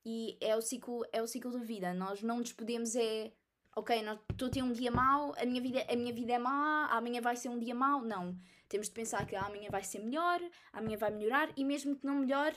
E 0.05 0.37
é 0.39 0.55
o 0.55 0.61
ciclo, 0.61 1.05
é 1.11 1.21
o 1.21 1.27
ciclo 1.27 1.51
da 1.51 1.59
vida. 1.59 1.93
Nós 1.93 2.23
não 2.23 2.39
nos 2.39 2.53
podemos 2.53 2.95
é 2.95 3.33
ok, 3.75 3.95
estou 4.31 4.47
a 4.47 4.51
ter 4.51 4.63
um 4.63 4.71
dia 4.71 4.91
mau, 4.91 5.33
a 5.37 5.45
minha, 5.45 5.61
vida, 5.61 5.85
a 5.89 5.95
minha 5.95 6.13
vida 6.13 6.33
é 6.33 6.37
má, 6.37 6.87
amanhã 6.87 7.21
vai 7.21 7.35
ser 7.35 7.49
um 7.49 7.59
dia 7.59 7.73
mau. 7.73 8.01
Não. 8.01 8.37
Temos 8.69 8.87
de 8.87 8.93
pensar 8.93 9.25
que 9.25 9.35
amanhã 9.35 9.69
vai 9.69 9.83
ser 9.83 9.99
melhor, 9.99 10.39
amanhã 10.71 10.97
vai 10.97 11.11
melhorar 11.11 11.51
e 11.55 11.63
mesmo 11.63 11.95
que 11.95 12.05
não 12.05 12.15
melhore, 12.15 12.55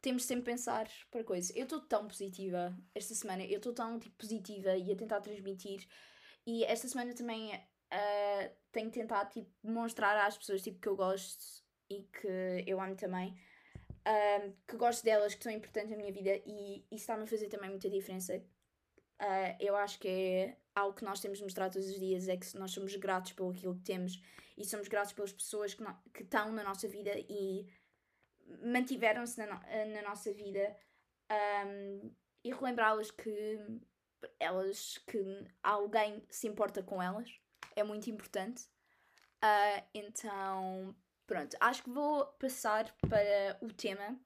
temos 0.00 0.24
sempre 0.24 0.44
de 0.44 0.50
pensar 0.50 0.88
para 1.10 1.24
coisas. 1.24 1.54
Eu 1.54 1.64
estou 1.64 1.80
tão 1.80 2.06
positiva 2.06 2.76
esta 2.94 3.14
semana, 3.14 3.44
eu 3.44 3.58
estou 3.58 3.72
tão 3.72 3.98
tipo, 3.98 4.16
positiva 4.16 4.76
e 4.76 4.92
a 4.92 4.96
tentar 4.96 5.20
transmitir. 5.20 5.86
E 6.46 6.64
esta 6.64 6.88
semana 6.88 7.14
também 7.14 7.54
uh, 7.54 8.50
tenho 8.72 8.90
tentado 8.90 9.30
tipo, 9.30 9.50
mostrar 9.62 10.26
às 10.26 10.38
pessoas 10.38 10.62
tipo, 10.62 10.80
que 10.80 10.88
eu 10.88 10.96
gosto 10.96 11.64
e 11.88 12.02
que 12.02 12.64
eu 12.66 12.80
amo 12.80 12.96
também. 12.96 13.36
Uh, 14.00 14.56
que 14.66 14.76
gosto 14.76 15.04
delas, 15.04 15.34
que 15.34 15.44
são 15.44 15.52
importantes 15.52 15.90
na 15.90 15.96
minha 15.96 16.12
vida 16.12 16.40
e 16.46 16.78
isso 16.90 17.02
está-me 17.02 17.24
a 17.24 17.26
fazer 17.26 17.48
também 17.48 17.68
muita 17.68 17.90
diferença 17.90 18.42
Uh, 19.20 19.54
eu 19.60 19.76
acho 19.76 19.98
que 19.98 20.08
é 20.08 20.56
algo 20.74 20.96
que 20.96 21.04
nós 21.04 21.20
temos 21.20 21.38
de 21.38 21.44
mostrar 21.44 21.68
todos 21.68 21.86
os 21.86 21.98
dias 21.98 22.26
é 22.26 22.38
que 22.38 22.56
nós 22.56 22.70
somos 22.70 22.96
gratos 22.96 23.32
pelo 23.32 23.50
aquilo 23.50 23.74
que 23.76 23.82
temos 23.82 24.18
e 24.56 24.64
somos 24.64 24.88
gratos 24.88 25.12
pelas 25.12 25.30
pessoas 25.30 25.74
que, 25.74 25.82
no, 25.82 25.94
que 26.14 26.22
estão 26.22 26.50
na 26.52 26.64
nossa 26.64 26.88
vida 26.88 27.10
e 27.28 27.68
mantiveram-se 28.64 29.38
na, 29.38 29.46
no, 29.46 29.94
na 29.94 30.02
nossa 30.02 30.32
vida 30.32 30.74
um, 31.66 32.10
e 32.42 32.50
relembrá-las 32.50 33.10
que 33.10 33.58
elas 34.38 34.98
que 35.06 35.46
alguém 35.62 36.24
se 36.30 36.48
importa 36.48 36.82
com 36.82 37.02
elas 37.02 37.30
é 37.76 37.82
muito 37.82 38.08
importante. 38.08 38.64
Uh, 39.42 39.84
então 39.92 40.96
pronto 41.26 41.56
acho 41.60 41.82
que 41.82 41.90
vou 41.90 42.24
passar 42.38 42.90
para 43.02 43.58
o 43.60 43.70
tema. 43.70 44.18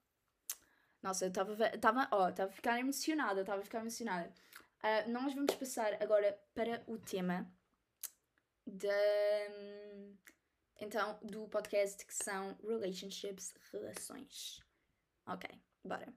Nossa 1.02 1.24
eu 1.24 1.28
estava 1.28 2.08
oh, 2.12 2.42
a 2.42 2.48
ficar 2.48 2.78
emocionada 2.78 3.40
estava 3.40 3.60
a 3.60 3.64
ficar 3.64 3.80
emocionada 3.80 4.32
Uh, 4.84 5.10
nós 5.10 5.32
vamos 5.32 5.54
passar 5.54 5.94
agora 6.02 6.38
para 6.52 6.84
o 6.86 6.98
tema 6.98 7.50
de, 8.66 8.86
então, 10.78 11.18
do 11.22 11.48
podcast 11.48 12.04
que 12.04 12.12
são 12.12 12.54
relationships, 12.62 13.54
relações. 13.72 14.60
Ok, 15.26 15.48
bora. 15.82 16.12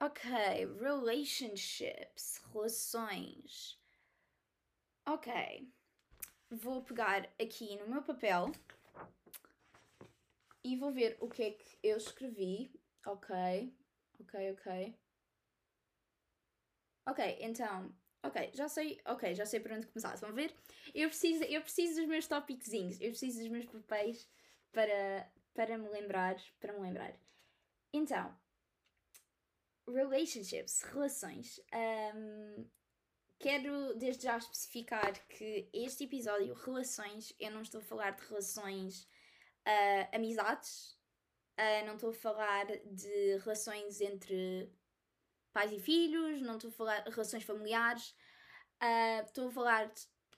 Ok, 0.00 0.32
relationships, 0.80 2.42
relações. 2.52 3.80
Ok, 5.06 5.72
vou 6.50 6.82
pegar 6.82 7.32
aqui 7.40 7.76
no 7.76 7.86
meu 7.86 8.02
papel 8.02 8.50
e 10.64 10.76
vou 10.76 10.90
ver 10.90 11.16
o 11.20 11.28
que 11.28 11.44
é 11.44 11.50
que 11.52 11.78
eu 11.84 11.98
escrevi. 11.98 12.74
Ok, 13.06 13.72
ok, 14.18 14.52
ok. 14.54 15.01
Ok, 17.06 17.38
então, 17.40 17.94
ok, 18.22 18.50
já 18.54 18.68
sei, 18.68 19.00
ok, 19.04 19.34
já 19.34 19.44
sei 19.44 19.60
por 19.60 19.72
onde 19.72 19.86
começar. 19.86 20.16
Vão 20.16 20.32
ver? 20.32 20.54
Eu 20.94 21.08
preciso, 21.08 21.44
eu 21.44 21.60
preciso 21.62 22.00
dos 22.00 22.08
meus 22.08 22.26
tópicos, 22.26 22.72
eu 22.72 23.10
preciso 23.10 23.40
dos 23.40 23.48
meus 23.48 23.66
papéis 23.66 24.28
para, 24.70 25.30
para 25.54 25.76
me 25.78 25.88
lembrar, 25.88 26.36
para 26.60 26.72
me 26.72 26.80
lembrar. 26.80 27.12
Então, 27.92 28.34
relationships, 29.86 30.82
relações. 30.82 31.60
Um, 32.14 32.64
quero 33.38 33.94
desde 33.96 34.24
já 34.24 34.38
especificar 34.38 35.12
que 35.26 35.68
este 35.72 36.04
episódio, 36.04 36.54
relações, 36.54 37.34
eu 37.38 37.50
não 37.50 37.62
estou 37.62 37.80
a 37.80 37.84
falar 37.84 38.12
de 38.12 38.22
relações 38.26 39.02
uh, 39.66 40.16
amizades, 40.16 40.96
uh, 41.58 41.86
não 41.86 41.94
estou 41.94 42.10
a 42.10 42.14
falar 42.14 42.66
de 42.66 43.38
relações 43.38 44.00
entre 44.00 44.72
pais 45.52 45.72
e 45.72 45.78
filhos, 45.78 46.40
não 46.42 46.56
estou 46.56 46.70
a 46.70 46.72
falar 46.72 47.04
relações 47.04 47.44
familiares, 47.44 48.14
uh, 48.82 49.24
estou 49.24 49.48
a 49.48 49.52
falar 49.52 49.92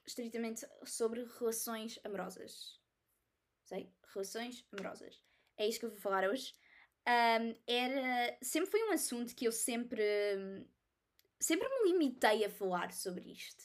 estritamente 0.07 0.67
sobre 0.85 1.25
relações 1.39 1.99
amorosas. 2.05 2.81
Sei? 3.65 3.91
Relações 4.13 4.67
amorosas. 4.73 5.23
É 5.57 5.67
isto 5.67 5.81
que 5.81 5.87
eu 5.87 5.91
vou 5.91 6.01
falar 6.01 6.29
hoje. 6.29 6.55
Um, 7.07 7.55
era. 7.67 8.37
Sempre 8.43 8.71
foi 8.71 8.83
um 8.85 8.93
assunto 8.93 9.35
que 9.35 9.47
eu 9.47 9.53
sempre. 9.53 10.03
Sempre 11.39 11.69
me 11.69 11.93
limitei 11.93 12.45
a 12.45 12.51
falar 12.51 12.93
sobre 12.93 13.31
isto. 13.31 13.65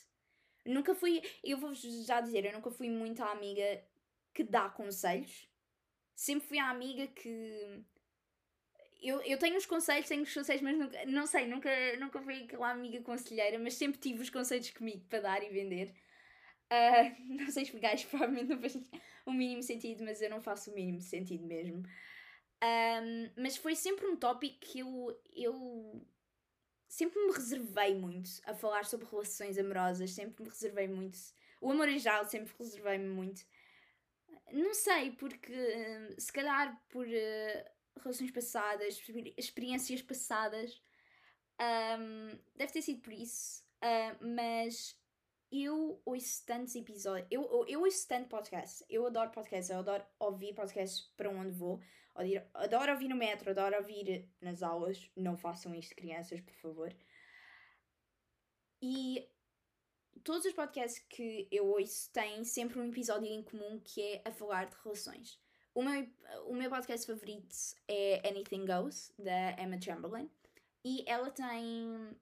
Nunca 0.66 0.94
fui. 0.94 1.22
Eu 1.44 1.58
vou 1.58 1.74
já 1.74 2.22
dizer, 2.22 2.46
eu 2.46 2.54
nunca 2.54 2.72
fui 2.72 2.90
muito 2.90 3.24
a 3.24 3.32
amiga 3.32 3.84
que 4.34 4.44
dá 4.44 4.70
conselhos. 4.70 5.50
Sempre 6.16 6.48
fui 6.48 6.60
a 6.60 6.70
amiga 6.70 7.08
que 7.08 7.84
eu, 9.02 9.22
eu 9.22 9.38
tenho 9.38 9.58
os 9.58 9.66
conselhos, 9.66 10.08
tenho 10.08 10.24
os 10.24 10.34
conselhos, 10.34 10.62
mas 10.62 10.78
nunca, 10.78 11.06
não 11.06 11.26
sei, 11.26 11.48
nunca, 11.48 11.70
nunca 11.98 12.22
fui 12.22 12.44
aquela 12.44 12.72
amiga 12.72 13.02
conselheira, 13.02 13.58
mas 13.58 13.76
sempre 13.76 14.00
tive 14.00 14.22
os 14.22 14.30
conselhos 14.30 14.70
comigo 14.72 15.06
para 15.10 15.22
dar 15.22 15.44
e 15.44 15.50
vender. 15.50 15.94
Uh, 16.72 17.16
não 17.42 17.50
sei 17.50 17.64
explicar, 17.64 17.96
isto 17.96 18.10
provavelmente 18.10 18.50
não 18.50 18.60
faz 18.60 18.78
o 19.26 19.32
mínimo 19.32 19.64
sentido, 19.64 20.04
mas 20.04 20.22
eu 20.22 20.30
não 20.30 20.42
faço 20.42 20.72
o 20.72 20.76
mínimo 20.76 21.02
sentido 21.02 21.46
mesmo. 21.46 21.84
Um, 22.62 23.42
mas 23.42 23.56
foi 23.56 23.76
sempre 23.76 24.06
um 24.06 24.18
tópico 24.18 24.60
que 24.60 24.80
eu, 24.80 25.18
eu 25.34 26.06
sempre 26.88 27.20
me 27.26 27.32
reservei 27.32 27.96
muito 27.96 28.30
a 28.44 28.54
falar 28.54 28.84
sobre 28.84 29.08
relações 29.10 29.58
amorosas, 29.58 30.12
sempre 30.12 30.44
me 30.44 30.50
reservei 30.50 30.88
muito. 30.88 31.18
O 31.62 31.72
amor 31.72 31.88
em 31.88 32.00
geral 32.00 32.26
sempre 32.26 32.54
reservei-me 32.58 33.08
muito. 33.08 33.42
Não 34.52 34.74
sei, 34.74 35.12
porque 35.12 35.54
se 36.18 36.34
calhar 36.34 36.82
por 36.90 37.06
uh, 37.08 37.79
relações 37.98 38.32
passadas, 38.32 39.02
experiências 39.38 40.02
passadas. 40.02 40.82
Um, 41.60 42.40
deve 42.56 42.72
ter 42.72 42.82
sido 42.82 43.02
por 43.02 43.14
isso. 43.14 43.64
Uh, 43.84 44.36
mas 44.36 44.98
eu 45.52 46.02
ouço 46.06 46.46
tantos 46.46 46.76
episódios. 46.76 47.28
Eu, 47.32 47.42
eu, 47.44 47.66
eu 47.68 47.82
ouço 47.82 48.08
tanto 48.08 48.30
podcast. 48.30 48.86
Eu 48.90 49.06
adoro 49.06 49.32
podcasts. 49.32 49.70
Eu 49.70 49.80
adoro 49.80 50.06
ouvir 50.20 50.54
podcasts 50.54 51.02
para 51.18 51.30
onde 51.30 51.52
vou. 51.52 51.82
Adoro, 52.16 52.44
adoro 52.54 52.92
ouvir 52.94 53.08
no 53.08 53.16
metro. 53.16 53.50
Adoro 53.50 53.78
ouvir 53.78 54.30
nas 54.42 54.62
aulas. 54.62 55.10
Não 55.16 55.36
façam 55.36 55.74
isto, 55.74 55.96
crianças, 55.96 56.40
por 56.42 56.54
favor. 56.56 56.96
E 58.82 59.28
todos 60.24 60.46
os 60.46 60.54
podcasts 60.54 61.04
que 61.10 61.48
eu 61.52 61.68
ouço 61.68 62.12
têm 62.12 62.44
sempre 62.44 62.80
um 62.80 62.88
episódio 62.88 63.28
em 63.28 63.44
comum 63.44 63.80
que 63.84 64.02
é 64.02 64.22
a 64.26 64.32
falar 64.32 64.66
de 64.66 64.76
relações. 64.84 65.40
O 65.80 65.82
meu, 65.82 66.06
o 66.48 66.54
meu 66.54 66.70
podcast 66.70 67.08
favorito 67.08 67.56
é 67.88 68.22
Anything 68.28 68.66
Goes, 68.66 69.14
da 69.18 69.52
Emma 69.58 69.80
Chamberlain. 69.82 70.30
E 70.84 71.06
ela 71.08 71.32
tem. 71.32 72.18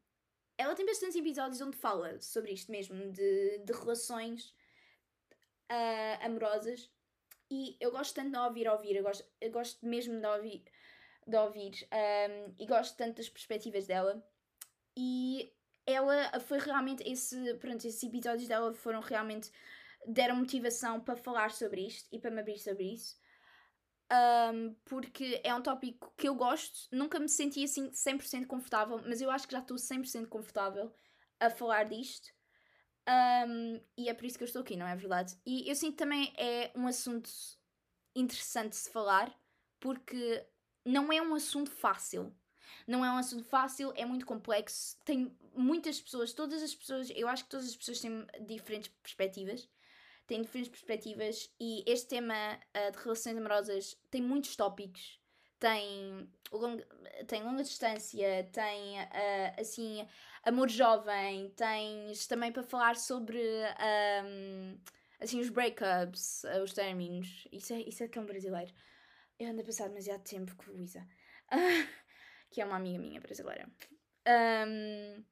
Ela 0.60 0.76
tem 0.76 0.86
bastantes 0.86 1.16
episódios 1.16 1.60
onde 1.60 1.76
fala 1.76 2.22
sobre 2.22 2.52
isto 2.52 2.72
mesmo, 2.72 3.12
de, 3.12 3.58
de 3.58 3.74
relações 3.74 4.54
uh, 5.72 6.24
amorosas. 6.24 6.88
E 7.50 7.76
eu 7.80 7.90
gosto 7.90 8.14
tanto 8.14 8.30
de 8.30 8.38
ouvir, 8.38 8.68
ouvir, 8.68 8.96
eu 8.96 9.02
gosto, 9.02 9.26
eu 9.42 9.52
gosto 9.52 9.84
mesmo 9.88 10.22
de 10.22 10.28
ouvir, 10.28 10.64
de 11.26 11.38
ouvir 11.38 11.88
um, 11.92 12.54
e 12.60 12.66
gosto 12.68 12.96
tanto 12.96 13.16
das 13.16 13.28
perspectivas 13.28 13.88
dela. 13.88 14.24
E 14.96 15.52
ela 15.84 16.40
foi 16.42 16.60
realmente 16.60 17.02
esse, 17.12 17.56
pronto, 17.56 17.88
esses 17.88 18.04
episódios 18.04 18.48
dela 18.48 18.72
foram 18.72 19.00
realmente 19.00 19.50
deram 20.06 20.36
motivação 20.36 21.00
para 21.00 21.16
falar 21.16 21.50
sobre 21.50 21.88
isto 21.88 22.08
e 22.12 22.20
para 22.20 22.30
me 22.30 22.42
abrir 22.42 22.60
sobre 22.60 22.94
isso. 22.94 23.18
Um, 24.10 24.74
porque 24.86 25.42
é 25.44 25.54
um 25.54 25.62
tópico 25.62 26.14
que 26.16 26.30
eu 26.30 26.36
gosto, 26.36 26.88
nunca 26.92 27.20
me 27.20 27.28
senti 27.28 27.64
assim 27.64 27.92
100% 27.92 28.48
confortável, 28.48 29.02
mas 29.06 29.22
eu 29.22 29.30
acho 29.30 29.46
que 29.46 29.54
já 29.54 29.60
estou 29.60 29.78
100% 29.78 30.28
confortável 30.28 30.94
a 31.40 31.50
falar 31.50 31.84
disto. 31.84 32.30
Um, 33.08 33.82
e 33.98 34.10
é 34.10 34.14
por 34.14 34.26
isso 34.26 34.38
que 34.38 34.44
eu 34.44 34.48
estou 34.48 34.62
aqui, 34.62 34.76
não 34.76 34.88
é 34.88 34.96
verdade? 34.96 35.38
E 35.46 35.70
eu 35.70 35.76
sinto 35.76 35.98
também 35.98 36.34
é 36.38 36.72
um 36.76 36.88
assunto 36.88 37.30
interessante 38.16 38.72
de 38.72 38.76
se 38.78 38.90
falar, 38.92 39.34
porque 39.80 40.46
não 40.86 41.12
é 41.12 41.22
um 41.22 41.34
assunto 41.34 41.72
fácil. 41.72 42.36
Não 42.86 43.04
é 43.04 43.12
um 43.12 43.18
assunto 43.18 43.44
fácil, 43.46 43.94
é 43.96 44.06
muito 44.06 44.26
complexo. 44.26 44.98
Tem 45.06 45.36
muitas 45.56 46.02
pessoas, 46.02 46.34
todas 46.34 46.62
as 46.62 46.76
pessoas, 46.76 47.10
eu 47.16 47.28
acho 47.28 47.44
que 47.46 47.50
todas 47.50 47.68
as 47.68 47.76
pessoas 47.76 48.02
têm 48.02 48.26
diferentes 48.46 48.92
perspectivas. 49.02 49.70
Têm 50.28 50.42
diferentes 50.42 50.70
perspectivas 50.70 51.50
e 51.60 51.84
este 51.88 52.10
tema 52.10 52.60
uh, 52.76 52.92
de 52.92 52.98
relações 53.02 53.38
amorosas 53.38 53.98
tem 54.12 54.22
muitos 54.22 54.56
tópicos. 54.58 55.22
Tem, 55.58 56.30
long, 56.52 56.78
tem 57.26 57.42
longa 57.44 57.64
distância, 57.64 58.44
tem 58.52 59.00
uh, 59.00 59.60
assim 59.62 60.06
amor 60.44 60.70
jovem, 60.70 61.50
tens 61.52 62.28
também 62.28 62.52
para 62.52 62.62
falar 62.62 62.98
sobre 62.98 63.40
um, 63.40 64.78
assim 65.20 65.40
os 65.40 65.50
breakups, 65.50 66.44
uh, 66.44 66.62
os 66.62 66.74
términos. 66.74 67.48
Isso 67.52 67.74
é, 67.74 67.80
isso 67.80 68.04
é 68.04 68.08
tão 68.10 68.26
brasileiro. 68.26 68.74
Eu 69.40 69.50
ando 69.50 69.62
a 69.62 69.66
passar 69.66 69.88
demasiado 69.88 70.24
tempo 70.24 70.56
com 70.58 70.72
Luísa. 70.72 71.08
que 72.52 72.62
é 72.62 72.66
uma 72.66 72.76
amiga 72.76 73.00
minha 73.00 73.22
brasileira. 73.22 73.70
Um, 74.28 75.24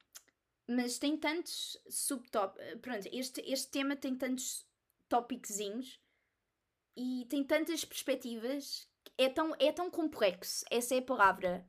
mas 0.67 0.97
tem 0.97 1.17
tantos 1.17 1.77
subtop. 1.89 2.57
Pronto, 2.81 3.07
este, 3.11 3.41
este 3.41 3.71
tema 3.71 3.95
tem 3.95 4.15
tantos 4.15 4.65
tópicozinhos 5.07 5.99
e 6.95 7.25
tem 7.29 7.43
tantas 7.43 7.83
perspectivas. 7.85 8.89
É 9.17 9.29
tão, 9.29 9.53
é 9.59 9.71
tão 9.71 9.89
complexo, 9.89 10.65
essa 10.69 10.95
é 10.95 10.97
a 10.97 11.01
palavra 11.01 11.65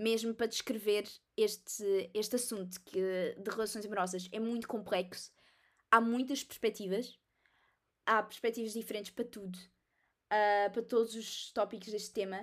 mesmo 0.00 0.34
para 0.34 0.46
descrever 0.46 1.06
este, 1.36 2.10
este 2.14 2.36
assunto 2.36 2.80
que, 2.82 3.36
de 3.38 3.50
relações 3.50 3.84
amorosas. 3.84 4.28
É 4.32 4.40
muito 4.40 4.66
complexo. 4.66 5.30
Há 5.90 6.00
muitas 6.00 6.42
perspectivas. 6.42 7.18
Há 8.06 8.22
perspectivas 8.22 8.72
diferentes 8.72 9.10
para 9.10 9.26
tudo. 9.26 9.58
Uh, 10.32 10.72
para 10.72 10.82
todos 10.82 11.14
os 11.14 11.52
tópicos 11.52 11.88
deste 11.88 12.12
tema. 12.12 12.40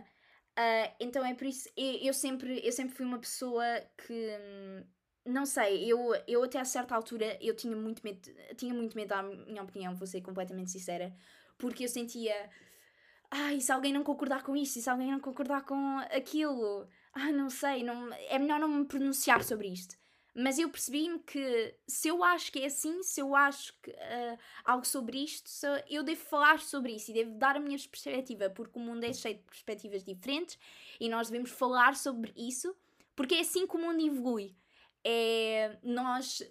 Uh, 0.57 0.93
então 0.99 1.25
é 1.25 1.33
por 1.33 1.45
isso, 1.45 1.69
eu, 1.75 1.93
eu, 2.07 2.13
sempre, 2.13 2.59
eu 2.65 2.71
sempre 2.71 2.95
fui 2.95 3.05
uma 3.05 3.19
pessoa 3.19 3.63
que, 4.05 4.37
hum, 4.39 4.83
não 5.27 5.46
sei, 5.46 5.91
eu, 5.91 6.00
eu 6.27 6.43
até 6.43 6.60
a 6.60 6.65
certa 6.65 6.96
altura, 6.96 7.38
eu 7.41 7.55
tinha 7.55 7.75
muito 7.75 8.01
medo, 8.03 8.19
tinha 8.55 8.74
muito 8.74 8.96
medo 8.96 9.10
da 9.10 9.24
minha 9.24 9.63
opinião, 9.63 9.96
vou 9.96 10.07
ser 10.07 10.22
completamente 10.22 10.72
sincera, 10.72 11.13
porque 11.57 11.84
eu 11.84 11.89
sentia, 11.89 12.50
ai, 13.29 13.60
se 13.60 13.72
alguém 13.72 13.93
não 13.93 14.03
concordar 14.03 14.43
com 14.43 14.55
isto, 14.55 14.79
se 14.79 14.89
alguém 14.89 15.12
não 15.12 15.19
concordar 15.19 15.63
com 15.63 15.98
aquilo, 16.12 16.88
ah, 17.13 17.31
não 17.31 17.50
sei, 17.50 17.84
não, 17.84 18.12
é 18.13 18.39
melhor 18.39 18.60
não 18.60 18.69
me 18.69 18.86
pronunciar 18.86 19.43
sobre 19.43 19.67
isto. 19.67 19.96
Mas 20.39 20.60
eu 20.60 20.69
percebi-me 20.69 21.17
que 21.17 21.75
se 21.88 22.10
eu 22.10 22.24
acho 22.24 22.51
que 22.51 22.60
é 22.60 22.67
assim, 22.67 23.01
se 23.01 23.19
eu 23.19 23.36
acho 23.36 23.74
que, 23.81 23.89
uh, 23.89 24.38
algo 24.63 24.86
sobre 24.86 25.17
isto, 25.17 25.50
eu 25.89 26.03
devo 26.03 26.22
falar 26.22 26.60
sobre 26.60 26.93
isso 26.93 27.10
e 27.10 27.13
devo 27.15 27.31
dar 27.39 27.55
a 27.55 27.60
minha 27.60 27.75
perspectiva, 27.75 28.48
porque 28.48 28.77
o 28.77 28.81
mundo 28.81 29.03
é 29.03 29.12
cheio 29.12 29.38
de 29.38 29.41
perspectivas 29.41 30.03
diferentes 30.03 30.60
e 31.00 31.10
nós 31.10 31.27
devemos 31.27 31.50
falar 31.50 31.96
sobre 31.96 32.31
isso, 32.38 32.75
porque 33.15 33.34
é 33.34 33.39
assim 33.39 33.65
que 33.65 33.75
o 33.75 33.79
mundo 33.79 34.00
evolui. 34.00 34.55
É 35.09 35.77
nós 35.83 36.43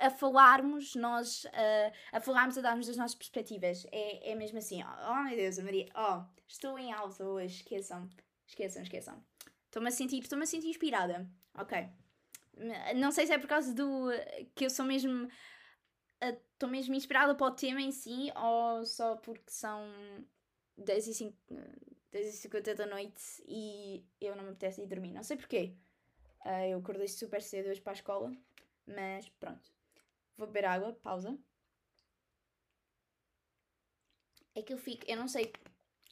a 0.00 0.10
falarmos, 0.10 0.94
nós 0.94 1.44
uh, 1.44 1.92
a 2.12 2.20
falarmos, 2.20 2.58
a 2.58 2.60
darmos 2.60 2.88
as 2.88 2.96
nossas 2.96 3.14
perspectivas. 3.14 3.86
É, 3.90 4.32
é 4.32 4.34
mesmo 4.34 4.58
assim, 4.58 4.82
oh, 4.82 5.10
oh 5.10 5.22
meu 5.24 5.36
Deus, 5.36 5.58
Maria, 5.58 5.88
oh, 5.94 6.22
estou 6.46 6.78
em 6.78 6.92
alta 6.92 7.24
hoje, 7.24 7.56
esqueçam, 7.56 8.08
esqueçam, 8.46 8.82
esqueçam. 8.82 9.24
Estou-me 9.66 9.88
a 9.88 9.90
sentir, 9.92 10.18
estou-me 10.18 10.44
a 10.44 10.46
sentir 10.46 10.68
inspirada. 10.68 11.26
Ok. 11.54 11.88
Não 12.96 13.10
sei 13.10 13.26
se 13.26 13.32
é 13.32 13.38
por 13.38 13.46
causa 13.46 13.72
do. 13.72 14.10
que 14.54 14.66
eu 14.66 14.70
sou 14.70 14.84
mesmo. 14.84 15.28
Estou 16.20 16.68
mesmo 16.68 16.94
inspirada 16.94 17.34
para 17.34 17.46
o 17.46 17.50
tema 17.50 17.80
em 17.80 17.90
si 17.90 18.30
ou 18.36 18.84
só 18.84 19.16
porque 19.16 19.50
são 19.50 19.82
10 20.76 21.06
e, 21.08 21.14
5, 21.14 21.36
10 22.12 22.26
e 22.26 22.36
50 22.36 22.74
da 22.74 22.86
noite 22.86 23.42
e 23.48 24.04
eu 24.20 24.36
não 24.36 24.44
me 24.44 24.50
apetece 24.50 24.82
ir 24.82 24.86
dormir. 24.86 25.12
Não 25.12 25.22
sei 25.22 25.36
porquê. 25.36 25.74
Uh, 26.44 26.66
eu 26.70 26.78
acordei 26.78 27.08
super 27.08 27.40
cedo 27.40 27.68
hoje 27.68 27.80
para 27.80 27.92
a 27.92 27.94
escola, 27.94 28.32
mas 28.86 29.28
pronto. 29.40 29.72
Vou 30.36 30.46
beber 30.46 30.64
água, 30.64 30.92
pausa. 30.94 31.38
É 34.54 34.62
que 34.62 34.72
eu 34.72 34.78
fico. 34.78 35.04
Eu 35.08 35.16
não 35.16 35.28
sei. 35.28 35.52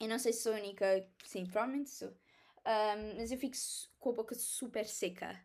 Eu 0.01 0.09
não 0.09 0.19
sei 0.19 0.33
se 0.33 0.43
sou 0.43 0.53
a 0.53 0.57
única. 0.57 1.07
Sim, 1.25 1.45
provavelmente 1.45 1.91
sou. 1.91 2.11
Um, 2.11 3.17
mas 3.17 3.33
eu 3.33 3.39
fico 3.39 3.57
com 3.99 4.11
a 4.11 4.13
boca 4.15 4.35
super 4.35 4.87
seca 4.87 5.43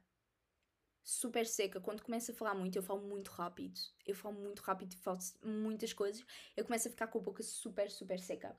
super 1.06 1.46
seca. 1.46 1.80
Quando 1.80 2.02
começo 2.02 2.32
a 2.32 2.34
falar 2.34 2.56
muito, 2.56 2.76
eu 2.76 2.84
falo 2.84 3.02
muito 3.02 3.30
rápido. 3.30 3.80
Eu 4.06 4.16
falo 4.16 4.36
muito 4.36 4.60
rápido 4.62 4.96
falo 4.98 5.20
muitas 5.44 5.94
coisas. 5.94 6.26
Eu 6.58 6.66
começo 6.66 6.88
a 6.88 6.92
ficar 6.92 7.08
com 7.08 7.20
a 7.20 7.22
boca 7.22 7.44
super, 7.44 7.90
super 7.92 8.20
seca. 8.20 8.58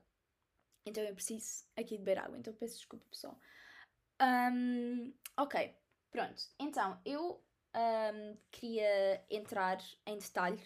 Então 0.85 1.03
eu 1.03 1.13
preciso 1.13 1.65
aqui 1.75 1.97
de 1.97 2.03
beber 2.03 2.19
água. 2.19 2.37
Então 2.39 2.53
peço 2.53 2.77
desculpa, 2.77 3.05
pessoal. 3.11 3.37
Um, 4.21 5.13
ok, 5.35 5.75
pronto. 6.17 6.41
Então 6.57 6.99
eu 7.05 7.39
um, 7.75 8.37
queria 8.49 9.23
entrar 9.29 9.77
em 10.07 10.17
detalhe 10.17 10.59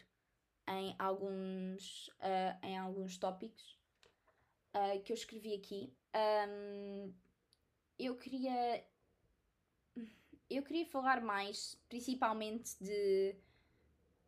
em 0.65 0.95
alguns, 0.97 2.07
uh, 2.19 2.65
em 2.65 2.77
alguns 2.77 3.17
tópicos 3.17 3.77
uh, 4.73 5.01
que 5.03 5.11
eu 5.11 5.15
escrevi 5.15 5.53
aqui. 5.53 5.93
Um, 6.47 7.13
eu 7.99 8.15
queria 8.15 8.85
eu 10.49 10.63
queria 10.63 10.85
falar 10.85 11.21
mais, 11.21 11.77
principalmente, 11.89 12.75
de 12.79 13.35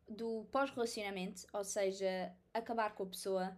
do 0.06 0.46
pós-relacionamento, 0.52 1.46
ou 1.54 1.64
seja, 1.64 2.36
acabar 2.52 2.94
com 2.94 3.04
a 3.04 3.06
pessoa. 3.06 3.56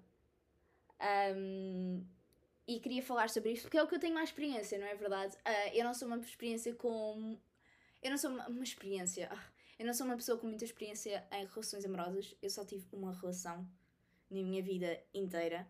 Um, 1.37 2.07
e 2.68 2.81
queria 2.81 3.02
falar 3.02 3.31
sobre 3.31 3.52
isto 3.52 3.62
porque 3.62 3.79
é 3.79 3.83
o 3.83 3.87
que 3.87 3.94
eu 3.94 4.00
tenho 4.00 4.14
mais 4.14 4.29
experiência, 4.29 4.79
não 4.79 4.87
é 4.87 4.94
verdade? 4.94 5.37
Uh, 5.37 5.70
eu 5.72 5.85
não 5.85 5.94
sou 5.94 6.09
uma 6.09 6.18
experiência 6.18 6.74
com. 6.74 7.38
Eu 8.07 8.11
não 8.11 8.19
sou 8.19 8.31
uma, 8.31 8.47
uma 8.47 8.62
experiência. 8.62 9.29
Eu 9.77 9.85
não 9.85 9.92
sou 9.92 10.07
uma 10.07 10.14
pessoa 10.14 10.38
com 10.38 10.47
muita 10.47 10.64
experiência 10.64 11.27
em 11.33 11.45
relações 11.45 11.85
amorosas. 11.85 12.37
Eu 12.40 12.49
só 12.49 12.64
tive 12.64 12.87
uma 12.92 13.12
relação 13.12 13.69
na 14.31 14.42
minha 14.42 14.62
vida 14.62 15.03
inteira. 15.12 15.66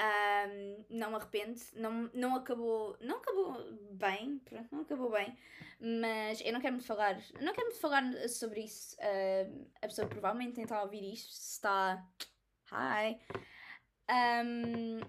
Um, 0.00 0.86
não 0.88 1.10
me 1.10 1.16
arrependo, 1.16 1.60
não, 1.74 2.10
não 2.14 2.34
acabou, 2.34 2.96
não 3.02 3.18
acabou 3.18 3.74
bem, 3.92 4.38
pronto, 4.38 4.68
não 4.72 4.80
acabou 4.80 5.10
bem, 5.10 5.36
mas 5.78 6.40
eu 6.40 6.54
não 6.54 6.60
quero 6.62 6.72
muito 6.72 6.86
falar, 6.86 7.20
não 7.38 7.52
quero 7.52 7.66
muito 7.66 7.80
falar 7.80 8.02
sobre 8.30 8.62
isso. 8.62 8.96
Uh, 8.96 9.70
a 9.82 9.86
pessoa 9.86 10.08
provavelmente 10.08 10.54
tenta 10.54 10.82
ouvir 10.82 11.12
isto, 11.12 11.30
se 11.30 11.52
está. 11.52 12.02
Hi! 12.72 13.20
Um, 14.08 15.00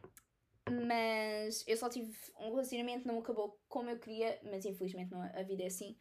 mas 0.85 1.63
eu 1.65 1.77
só 1.77 1.87
tive 1.87 2.13
um 2.37 2.49
relacionamento, 2.49 3.07
não 3.07 3.19
acabou 3.19 3.57
como 3.69 3.89
eu 3.89 3.97
queria, 3.97 4.37
mas 4.43 4.65
infelizmente 4.65 5.11
não, 5.11 5.21
a 5.21 5.43
vida 5.43 5.63
é 5.63 5.67
assim. 5.67 5.97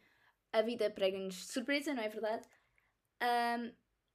A 0.53 0.61
vida 0.61 0.89
prega-nos 0.89 1.47
surpresa, 1.47 1.93
não 1.93 2.03
é 2.03 2.09
verdade? 2.09 2.47
Um, 3.21 3.73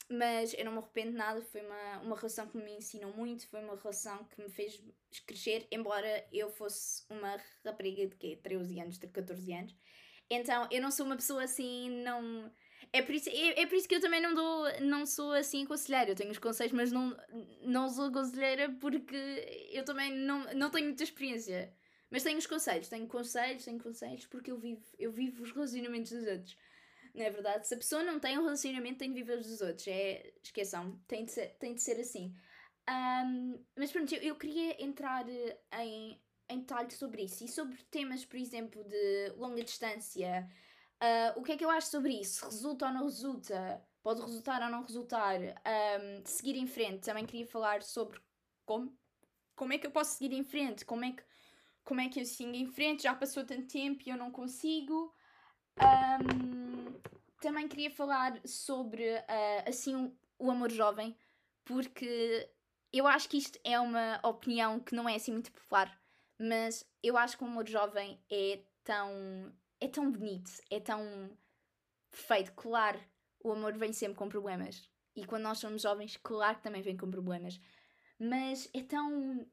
mas 0.09 0.55
eu 0.55 0.65
não 0.65 0.73
me 0.73 0.79
arrependo 0.79 1.13
de 1.13 1.17
nada, 1.17 1.43
foi 1.43 1.63
uma, 1.63 1.99
uma 2.01 2.17
relação 2.17 2.47
que 2.47 2.57
me 2.57 2.77
ensinou 2.77 3.13
muito, 3.13 3.49
foi 3.49 3.61
uma 3.61 3.77
relação 3.77 4.25
que 4.25 4.41
me 4.41 4.49
fez 4.49 4.81
crescer, 5.27 5.67
embora 5.71 6.27
eu 6.33 6.49
fosse 6.49 7.05
uma 7.11 7.37
rapariga 7.65 8.07
de 8.07 8.17
quê? 8.17 8.39
13 8.43 8.81
anos, 8.81 8.99
de 8.99 9.09
14 9.09 9.53
anos. 9.53 9.75
Então 10.31 10.69
eu 10.71 10.81
não 10.81 10.91
sou 10.91 11.07
uma 11.07 11.17
pessoa 11.17 11.43
assim, 11.45 11.91
não. 12.03 12.53
É 12.93 13.03
por 13.03 13.15
isso, 13.15 13.29
é, 13.31 13.63
é 13.63 13.67
por 13.67 13.75
isso 13.75 13.89
que 13.89 13.97
eu 13.97 14.01
também 14.01 14.21
não 14.21 14.35
dou, 14.35 14.81
não 14.81 15.07
sou 15.07 15.33
assim 15.33 15.65
conselheira. 15.65 16.11
Eu 16.11 16.17
tenho 16.17 16.31
os 16.31 16.39
conselhos, 16.39 16.73
mas 16.73 16.93
não, 16.93 17.17
não 17.63 17.89
sou 17.89 18.11
conselheira 18.13 18.71
porque 18.81 19.69
eu 19.73 19.85
também 19.85 20.13
não, 20.13 20.45
não 20.55 20.71
tenho 20.71 20.87
muita 20.87 21.03
experiência. 21.03 21.73
Mas 22.11 22.23
tenho 22.23 22.39
os 22.39 22.47
conselhos, 22.47 22.89
tenho 22.89 23.07
conselhos, 23.07 23.65
tenho 23.65 23.83
conselhos 23.83 24.27
porque 24.27 24.51
eu 24.51 24.59
vivo, 24.59 24.85
eu 24.99 25.11
vivo 25.11 25.43
os 25.43 25.53
relacionamentos 25.53 26.13
dos 26.13 26.27
outros 26.27 26.57
não 27.17 27.25
é 27.25 27.31
verdade? 27.31 27.67
Se 27.67 27.75
a 27.75 27.79
pessoa 27.79 28.03
não 28.03 28.21
tem 28.21 28.39
um 28.39 28.45
relacionamento, 28.45 28.99
tem 28.99 29.09
de 29.09 29.15
viver 29.15 29.39
os 29.39 29.47
dos 29.47 29.61
outros. 29.63 29.89
É, 29.89 30.33
esqueçam, 30.43 31.01
tem 31.09 31.25
de 31.25 31.33
ser, 31.33 31.57
tem 31.59 31.75
de 31.75 31.81
ser 31.81 31.99
assim. 31.99 32.35
Um, 32.89 33.65
mas 33.75 33.91
pronto, 33.91 34.15
eu, 34.15 34.23
eu 34.23 34.37
queria 34.37 34.83
entrar 34.85 35.27
em, 35.29 36.21
em 36.49 36.61
detalhe 36.61 36.91
sobre 36.93 37.25
isso 37.25 37.43
e 37.43 37.49
sobre 37.49 37.77
temas, 37.91 38.25
por 38.25 38.37
exemplo, 38.37 38.85
de 38.85 39.33
longa 39.37 39.65
distância. 39.65 40.49
Uh, 41.03 41.41
o 41.41 41.43
que 41.43 41.53
é 41.53 41.57
que 41.57 41.65
eu 41.65 41.71
acho 41.71 41.89
sobre 41.89 42.13
isso? 42.13 42.45
Resulta 42.45 42.87
ou 42.87 42.93
não 42.93 43.05
resulta? 43.05 43.83
Pode 44.03 44.21
resultar 44.21 44.63
ou 44.63 44.71
não 44.71 44.83
resultar? 44.83 45.41
Um, 45.41 46.25
seguir 46.25 46.57
em 46.57 46.67
frente. 46.67 47.07
Também 47.07 47.25
queria 47.25 47.47
falar 47.47 47.83
sobre 47.83 48.21
como, 48.67 48.97
como 49.57 49.73
é 49.73 49.79
que 49.79 49.87
eu 49.87 49.91
posso 49.91 50.19
seguir 50.19 50.35
em 50.35 50.45
frente? 50.45 50.85
Como 50.85 51.05
é 51.05 51.13
que, 51.13 51.23
como 51.87 52.01
é 52.01 52.09
que 52.09 52.21
eu 52.21 52.27
sigo 52.27 52.51
em 52.51 52.67
frente? 52.67 53.05
Já 53.05 53.15
passou 53.15 53.45
tanto 53.45 53.69
tempo 53.69 54.03
e 54.05 54.11
eu 54.11 54.17
não 54.17 54.31
consigo. 54.31 55.15
Um, 55.81 56.93
também 57.41 57.69
queria 57.69 57.91
falar 57.91 58.39
sobre 58.45 59.05
uh, 59.15 59.69
assim 59.69 60.13
o 60.37 60.51
amor 60.51 60.71
jovem, 60.71 61.17
porque 61.65 62.51
eu 62.93 63.07
acho 63.07 63.29
que 63.29 63.39
isto 63.39 63.59
é 63.63 63.79
uma 63.79 64.21
opinião 64.25 64.81
que 64.81 64.97
não 64.97 65.09
é 65.09 65.15
assim 65.15 65.33
muito 65.33 65.53
popular, 65.53 65.97
mas 66.39 66.85
eu 67.03 67.17
acho 67.17 67.39
que 67.39 67.45
o 67.45 67.47
amor 67.47 67.69
jovem 67.69 68.21
é 68.29 68.61
tão. 68.83 69.55
é 69.81 69.87
tão 69.87 70.11
bonito, 70.11 70.51
é 70.69 70.81
tão 70.81 71.31
perfeito. 72.11 72.53
Claro, 72.55 73.01
o 73.45 73.53
amor 73.53 73.79
vem 73.79 73.93
sempre 73.93 74.19
com 74.19 74.29
problemas. 74.29 74.91
E 75.15 75.25
quando 75.25 75.45
nós 75.45 75.59
somos 75.59 75.83
jovens, 75.83 76.17
claro 76.17 76.57
que 76.57 76.65
também 76.65 76.83
vem 76.83 76.97
com 76.97 77.09
problemas. 77.09 77.61
Mas 78.19 78.69
é 78.75 78.83
tão. 78.83 79.47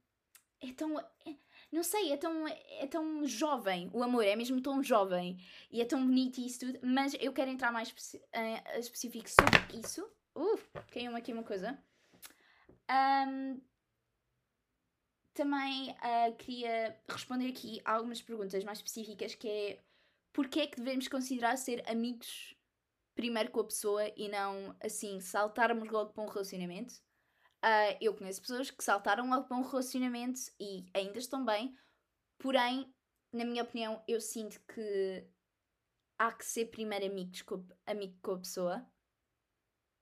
é 0.59 0.73
tão. 0.73 0.97
É, 0.99 1.42
não 1.73 1.83
sei, 1.83 2.13
é 2.13 2.17
tão, 2.17 2.47
é 2.47 2.87
tão 2.87 3.25
jovem. 3.25 3.89
O 3.93 4.03
amor 4.03 4.23
é 4.23 4.35
mesmo 4.35 4.61
tão 4.61 4.83
jovem. 4.83 5.37
E 5.71 5.81
é 5.81 5.85
tão 5.85 6.05
bonito 6.05 6.39
e 6.39 6.45
isso 6.45 6.59
tudo. 6.59 6.79
Mas 6.83 7.15
eu 7.19 7.33
quero 7.33 7.49
entrar 7.49 7.71
mais 7.71 7.87
especi 7.87 8.17
uh, 8.17 8.79
específico 8.79 9.27
sobre 9.27 9.79
isso. 9.79 10.07
Uh, 10.35 10.59
caiu-me 10.91 11.17
aqui 11.17 11.33
uma 11.33 11.43
coisa. 11.43 11.77
Um, 13.27 13.59
também 15.33 15.89
uh, 15.91 16.35
queria 16.37 16.95
responder 17.09 17.49
aqui 17.49 17.81
algumas 17.83 18.21
perguntas 18.21 18.63
mais 18.63 18.77
específicas 18.77 19.33
que 19.33 19.47
é 19.49 19.79
porquê 20.31 20.61
é 20.61 20.67
que 20.67 20.77
devemos 20.77 21.07
considerar 21.07 21.57
ser 21.57 21.83
amigos 21.89 22.55
primeiro 23.15 23.49
com 23.49 23.61
a 23.61 23.65
pessoa 23.65 24.07
e 24.15 24.29
não 24.29 24.75
assim 24.79 25.19
saltarmos 25.19 25.89
logo 25.89 26.13
para 26.13 26.23
um 26.23 26.27
relacionamento. 26.27 27.01
Uh, 27.63 27.95
eu 28.01 28.13
conheço 28.13 28.41
pessoas 28.41 28.69
que 28.69 28.83
saltaram 28.83 29.25
para 29.43 29.55
um 29.55 29.61
relacionamento 29.61 30.41
e 30.59 30.85
ainda 30.93 31.17
estão 31.17 31.45
bem, 31.45 31.73
porém, 32.37 32.93
na 33.31 33.45
minha 33.45 33.63
opinião, 33.63 34.03
eu 34.05 34.19
sinto 34.19 34.59
que 34.67 35.25
há 36.19 36.33
que 36.33 36.45
ser 36.45 36.65
primeiro 36.65 37.05
amigos 37.05 37.41
com, 37.41 37.65
amigo 37.85 38.17
com 38.21 38.31
a 38.31 38.39
pessoa 38.39 38.85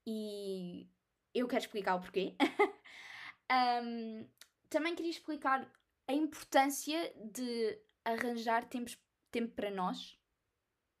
e 0.04 0.90
eu 1.32 1.46
quero 1.46 1.62
explicar 1.62 1.94
o 1.94 2.00
porquê. 2.00 2.34
um, 3.84 4.28
também 4.68 4.96
queria 4.96 5.12
explicar 5.12 5.70
a 6.08 6.12
importância 6.12 7.14
de 7.16 7.80
arranjar 8.04 8.68
tempos, 8.68 8.98
tempo 9.30 9.54
para 9.54 9.70
nós 9.70 10.18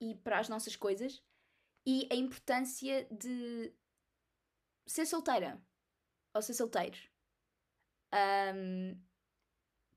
e 0.00 0.14
para 0.14 0.38
as 0.38 0.48
nossas 0.48 0.76
coisas 0.76 1.20
e 1.84 2.06
a 2.08 2.14
importância 2.14 3.04
de 3.10 3.74
ser 4.86 5.06
solteira 5.06 5.60
ou 6.34 6.42
ser 6.42 6.54
solteiro. 6.54 6.98
Um, 8.54 9.00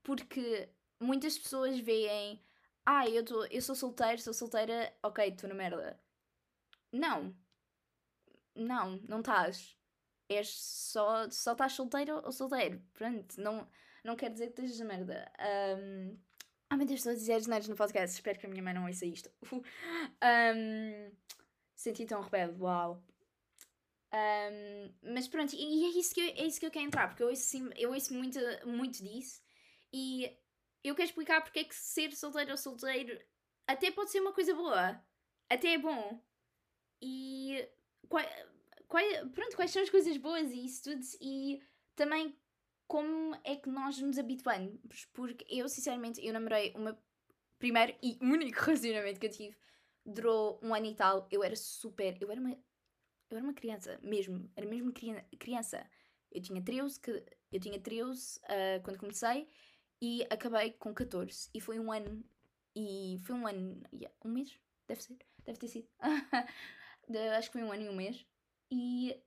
porque 0.02 0.68
muitas 1.00 1.38
pessoas 1.38 1.78
veem, 1.80 2.42
ah, 2.84 3.08
eu, 3.08 3.24
tô, 3.24 3.44
eu 3.46 3.60
sou 3.60 3.74
solteiro, 3.74 4.20
sou 4.20 4.32
solteira, 4.32 4.92
ok, 5.02 5.28
estou 5.28 5.48
na 5.48 5.54
merda. 5.54 6.00
Não. 6.92 7.36
Não, 8.54 8.96
não 9.08 9.20
estás. 9.20 9.76
És 10.28 10.48
só, 10.48 11.28
só 11.30 11.52
estás 11.52 11.72
solteiro 11.72 12.20
ou 12.24 12.32
solteiro. 12.32 12.82
Pronto, 12.94 13.40
não, 13.40 13.68
não 14.02 14.16
quer 14.16 14.30
dizer 14.30 14.52
que 14.52 14.62
estejas 14.62 14.80
na 14.80 14.86
merda. 14.86 15.32
Um, 15.78 16.18
ah, 16.70 16.76
meu 16.76 16.86
Deus, 16.86 17.00
estou 17.00 17.12
a 17.12 17.14
dizer 17.14 17.40
genérios 17.42 17.68
no 17.68 17.76
podcast. 17.76 18.14
Espero 18.16 18.38
que 18.38 18.46
a 18.46 18.48
minha 18.48 18.62
mãe 18.62 18.74
não 18.74 18.86
ouça 18.86 19.06
isto. 19.06 19.30
um, 19.52 21.12
senti 21.74 22.06
tão 22.06 22.20
rebelde, 22.22 22.60
uau. 22.60 23.02
Um, 24.16 24.94
mas 25.14 25.28
pronto, 25.28 25.54
e 25.54 25.84
é 25.84 25.98
isso, 25.98 26.14
que 26.14 26.20
eu, 26.20 26.28
é 26.28 26.46
isso 26.46 26.58
que 26.58 26.64
eu 26.64 26.70
quero 26.70 26.86
entrar, 26.86 27.08
porque 27.08 27.22
eu 27.22 27.28
ouço, 27.28 27.56
eu 27.76 27.92
ouço 27.92 28.14
muito, 28.14 28.38
muito 28.64 29.02
disso 29.02 29.42
e 29.92 30.34
eu 30.82 30.94
quero 30.94 31.08
explicar 31.08 31.42
porque 31.42 31.58
é 31.58 31.64
que 31.64 31.74
ser 31.74 32.14
solteiro 32.14 32.52
ou 32.52 32.56
solteiro 32.56 33.20
até 33.66 33.90
pode 33.90 34.10
ser 34.10 34.20
uma 34.20 34.32
coisa 34.32 34.54
boa, 34.54 34.98
até 35.50 35.74
é 35.74 35.78
bom. 35.78 36.22
E 37.02 37.68
qual, 38.08 38.24
qual, 38.88 39.04
pronto, 39.34 39.56
quais 39.56 39.70
são 39.70 39.82
as 39.82 39.90
coisas 39.90 40.16
boas 40.16 40.50
e 40.50 40.64
isso 40.64 40.84
tudo, 40.84 41.04
e 41.20 41.60
também 41.94 42.38
como 42.86 43.36
é 43.44 43.56
que 43.56 43.68
nós 43.68 43.98
nos 43.98 44.18
habituamos, 44.18 45.04
porque 45.12 45.44
eu 45.48 45.68
sinceramente 45.68 46.24
eu 46.24 46.32
namorei 46.32 46.72
uma 46.74 46.98
primeiro 47.58 47.94
e 48.02 48.16
único 48.22 48.58
relacionamento 48.64 49.20
que 49.20 49.26
eu 49.26 49.30
tive 49.30 49.56
durou 50.06 50.60
um 50.62 50.72
ano 50.72 50.86
e 50.86 50.94
tal, 50.94 51.26
eu 51.30 51.42
era 51.42 51.56
super, 51.56 52.16
eu 52.20 52.30
era 52.30 52.40
uma 52.40 52.56
eu 53.30 53.36
era 53.36 53.44
uma 53.44 53.54
criança, 53.54 53.98
mesmo. 54.02 54.50
Era 54.56 54.66
mesmo 54.66 54.92
criança. 54.92 55.84
Eu 56.30 56.42
tinha 56.42 56.62
13, 56.62 57.00
que, 57.00 57.24
eu 57.52 57.60
tinha 57.60 57.80
13 57.80 58.38
uh, 58.38 58.42
ah, 58.44 58.80
quando 58.84 58.98
comecei 58.98 59.48
e 60.00 60.26
acabei 60.30 60.72
com 60.72 60.94
14. 60.94 61.50
E 61.54 61.60
foi 61.60 61.78
um 61.78 61.90
ano. 61.90 62.24
E 62.74 63.18
foi 63.24 63.34
um 63.34 63.46
ano. 63.46 63.82
Yeah, 63.92 64.14
um 64.24 64.30
mês? 64.30 64.58
Deve 64.86 65.02
ser. 65.02 65.18
Deve 65.44 65.58
ter 65.58 65.68
sido. 65.68 65.88
Acho 67.38 67.48
que 67.48 67.58
foi 67.58 67.62
um 67.62 67.72
ano 67.72 67.82
e 67.82 67.88
um 67.88 67.96
mês. 67.96 68.26
E 68.70 69.22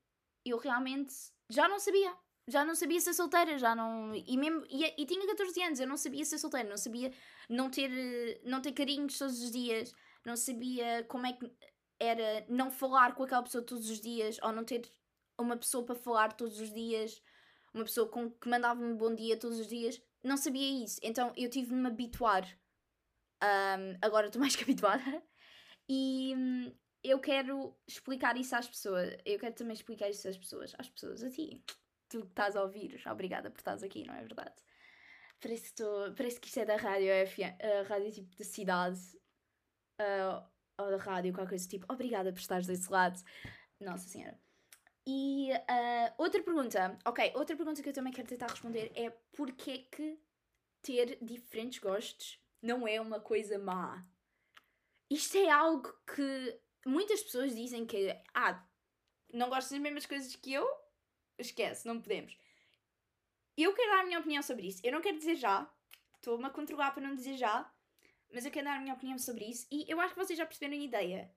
eu 0.45 0.57
realmente 0.57 1.13
já 1.49 1.67
não 1.67 1.79
sabia. 1.79 2.15
Já 2.47 2.65
não 2.65 2.73
sabia 2.73 2.99
ser 2.99 3.13
solteira, 3.13 3.57
já 3.59 3.75
não. 3.75 4.13
E, 4.15 4.35
mesmo, 4.37 4.65
e, 4.69 4.83
e 4.97 5.05
tinha 5.05 5.25
14 5.27 5.61
anos, 5.61 5.79
eu 5.79 5.87
não 5.87 5.97
sabia 5.97 6.25
ser 6.25 6.39
solteira, 6.39 6.67
não 6.67 6.77
sabia 6.77 7.11
não 7.47 7.69
ter, 7.69 8.41
não 8.43 8.59
ter 8.59 8.71
carinhos 8.71 9.19
todos 9.19 9.39
os 9.39 9.51
dias, 9.51 9.93
não 10.25 10.35
sabia 10.35 11.03
como 11.07 11.27
é 11.27 11.33
que 11.33 11.51
era 11.99 12.45
não 12.47 12.71
falar 12.71 13.13
com 13.13 13.23
aquela 13.23 13.43
pessoa 13.43 13.63
todos 13.63 13.89
os 13.89 13.99
dias 13.99 14.37
ou 14.41 14.51
não 14.51 14.63
ter 14.63 14.89
uma 15.37 15.57
pessoa 15.57 15.85
para 15.85 15.95
falar 15.95 16.33
todos 16.33 16.59
os 16.59 16.71
dias, 16.71 17.21
uma 17.73 17.83
pessoa 17.83 18.07
com, 18.09 18.31
que 18.31 18.49
mandava-me 18.49 18.93
bom 18.95 19.13
dia 19.13 19.37
todos 19.37 19.59
os 19.59 19.67
dias. 19.67 20.01
Não 20.23 20.37
sabia 20.37 20.83
isso. 20.83 20.99
Então 21.03 21.33
eu 21.35 21.49
tive 21.49 21.67
de 21.67 21.75
me 21.75 21.87
habituar. 21.87 22.45
Um, 23.41 23.97
agora 24.01 24.27
estou 24.27 24.39
mais 24.39 24.55
que 24.57 24.63
habituada. 24.63 25.23
E 25.87 26.33
um, 26.35 26.75
eu 27.03 27.19
quero 27.19 27.75
explicar 27.87 28.37
isso 28.37 28.55
às 28.55 28.67
pessoas. 28.67 29.15
Eu 29.25 29.39
quero 29.39 29.55
também 29.55 29.73
explicar 29.73 30.09
isso 30.09 30.27
às 30.27 30.37
pessoas. 30.37 30.73
Às 30.77 30.89
pessoas, 30.89 31.23
a 31.23 31.29
ti. 31.29 31.63
Tu 32.09 32.21
que 32.21 32.27
estás 32.27 32.55
a 32.55 32.63
ouvir. 32.63 33.01
Obrigada 33.07 33.51
por 33.51 33.59
estás 33.59 33.83
aqui, 33.83 34.05
não 34.05 34.15
é 34.15 34.21
verdade? 34.21 34.55
Parece 35.39 35.61
que, 35.61 35.67
estou, 35.69 36.13
parece 36.15 36.39
que 36.39 36.47
isto 36.47 36.59
é 36.59 36.65
da 36.65 36.75
rádio, 36.75 37.07
é 37.07 37.23
a 37.79 37.83
rádio 37.83 38.11
tipo 38.11 38.35
de 38.35 38.43
cidade. 38.43 38.99
Uh, 40.01 40.43
ou 40.81 40.89
da 40.89 40.97
rádio, 40.97 41.33
qualquer 41.33 41.49
coisa 41.49 41.67
tipo, 41.67 41.85
obrigada 41.91 42.31
por 42.31 42.39
estares 42.39 42.67
desse 42.67 42.91
lado. 42.91 43.21
Nossa 43.79 44.07
Senhora. 44.07 44.39
E 45.07 45.51
uh, 45.51 46.13
outra 46.17 46.43
pergunta, 46.43 46.97
ok, 47.05 47.31
outra 47.35 47.55
pergunta 47.55 47.81
que 47.81 47.89
eu 47.89 47.93
também 47.93 48.13
quero 48.13 48.27
tentar 48.27 48.47
responder 48.47 48.91
é 48.95 49.09
porquê 49.35 49.87
que 49.91 50.19
ter 50.81 51.17
diferentes 51.21 51.79
gostos 51.79 52.39
não 52.61 52.87
é 52.87 53.01
uma 53.01 53.19
coisa 53.19 53.57
má? 53.57 54.05
Isto 55.09 55.37
é 55.37 55.49
algo 55.49 55.91
que 56.15 56.59
muitas 56.85 57.23
pessoas 57.23 57.55
dizem 57.55 57.85
que, 57.85 58.15
ah, 58.35 58.63
não 59.33 59.49
gostas 59.49 59.71
das 59.71 59.81
mesmas 59.81 60.05
coisas 60.05 60.35
que 60.35 60.53
eu? 60.53 60.67
Esquece, 61.37 61.87
não 61.87 61.99
podemos. 61.99 62.37
Eu 63.57 63.73
quero 63.73 63.91
dar 63.91 64.01
a 64.01 64.05
minha 64.05 64.19
opinião 64.19 64.43
sobre 64.43 64.67
isso. 64.67 64.81
Eu 64.83 64.91
não 64.91 65.01
quero 65.01 65.17
dizer 65.17 65.35
já, 65.35 65.67
estou-me 66.15 66.45
a 66.45 66.49
controlar 66.49 66.91
para 66.91 67.01
não 67.01 67.15
dizer 67.15 67.35
já, 67.35 67.69
mas 68.33 68.45
eu 68.45 68.51
quero 68.51 68.65
dar 68.65 68.77
a 68.77 68.81
minha 68.81 68.93
opinião 68.93 69.17
sobre 69.17 69.45
isso 69.45 69.67
e 69.71 69.85
eu 69.87 69.99
acho 69.99 70.13
que 70.13 70.19
vocês 70.19 70.37
já 70.37 70.45
perceberam 70.45 70.81
a 70.81 70.85
ideia 70.85 71.31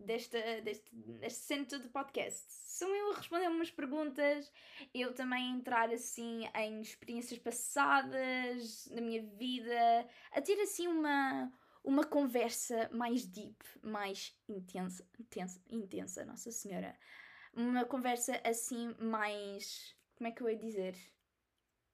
desta, 0.00 0.60
deste, 0.62 0.90
deste 0.94 1.40
centro 1.40 1.78
de 1.78 1.88
podcast. 1.88 2.44
São 2.48 2.94
eu 2.94 3.12
a 3.12 3.16
responder 3.16 3.48
umas 3.48 3.70
perguntas, 3.70 4.50
eu 4.94 5.14
também 5.14 5.50
entrar 5.50 5.90
assim 5.90 6.48
em 6.54 6.80
experiências 6.80 7.38
passadas 7.38 8.86
na 8.90 9.00
minha 9.00 9.22
vida, 9.22 10.08
a 10.32 10.40
ter 10.40 10.60
assim 10.60 10.88
uma, 10.88 11.52
uma 11.84 12.04
conversa 12.04 12.88
mais 12.92 13.26
deep, 13.26 13.56
mais 13.82 14.34
intensa, 14.48 15.06
intensa, 15.18 15.60
intensa, 15.70 16.24
Nossa 16.24 16.50
Senhora. 16.50 16.98
Uma 17.52 17.84
conversa 17.84 18.40
assim 18.44 18.94
mais. 18.98 19.94
Como 20.14 20.28
é 20.28 20.30
que 20.30 20.42
eu 20.42 20.48
ia 20.48 20.56
dizer? 20.56 20.94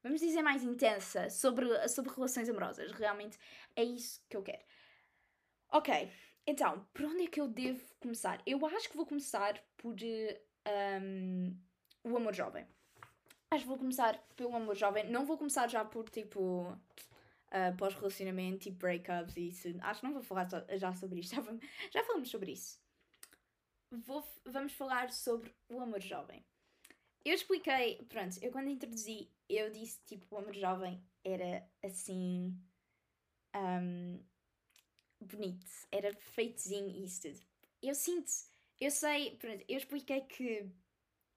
Vamos 0.07 0.21
dizer, 0.21 0.43
mais 0.43 0.63
intensa 0.63 1.29
sobre, 1.31 1.89
sobre 1.89 2.15
relações 2.15 2.49
amorosas. 2.49 2.93
Realmente 2.93 3.39
é 3.75 3.83
isso 3.83 4.25
que 4.29 4.37
eu 4.37 4.43
quero. 4.43 4.63
Ok, 5.71 6.11
então, 6.47 6.87
por 6.95 7.07
onde 7.07 7.25
é 7.25 7.27
que 7.27 7.41
eu 7.41 7.49
devo 7.49 7.85
começar? 8.01 8.41
Eu 8.47 8.65
acho 8.67 8.89
que 8.89 8.97
vou 8.97 9.05
começar 9.05 9.61
por 9.77 9.97
um, 11.03 11.57
o 12.05 12.17
amor 12.17 12.35
jovem. 12.35 12.67
Acho 13.51 13.63
que 13.63 13.69
vou 13.69 13.79
começar 13.79 14.17
pelo 14.37 14.55
amor 14.55 14.77
jovem. 14.77 15.11
Não 15.11 15.27
vou 15.27 15.37
começar 15.37 15.69
já 15.69 15.85
por 15.85 16.09
tipo 16.09 16.71
uh, 16.71 17.77
pós-relacionamento, 17.77 18.61
tipo 18.61 18.79
breakups 18.79 19.37
e 19.37 19.49
isso. 19.49 19.69
Acho 19.81 20.01
que 20.01 20.07
não 20.07 20.13
vou 20.13 20.23
falar 20.23 20.49
já 20.77 20.95
sobre 20.95 21.21
isto. 21.21 21.35
Já, 21.37 21.41
vamos, 21.41 21.65
já 21.91 22.05
falamos 22.05 22.31
sobre 22.31 22.53
isso. 22.53 22.79
Vou, 23.91 24.25
vamos 24.45 24.73
falar 24.73 25.13
sobre 25.13 25.55
o 25.69 25.81
amor 25.81 26.01
jovem. 26.01 26.45
Eu 27.27 27.35
expliquei, 27.35 28.05
pronto, 28.05 28.39
eu 28.41 28.53
quando 28.53 28.69
introduzi, 28.69 29.29
eu 29.49 29.69
disse 29.73 30.01
tipo 30.07 30.33
o 30.33 30.39
amor 30.39 30.55
jovem 30.55 31.05
era 31.25 31.69
assim. 31.83 32.57
Um, 33.53 34.25
bonito, 35.21 35.67
era 35.91 36.15
perfeitozinho 36.15 36.89
e 36.89 37.05
isso 37.05 37.23
tudo. 37.23 37.41
Eu 37.83 37.97
sinto, 37.97 38.31
eu 38.81 38.93
sei, 38.93 39.37
pronto, 39.39 39.65
eu 39.69 39.77
expliquei 39.77 40.21
que 40.21 40.71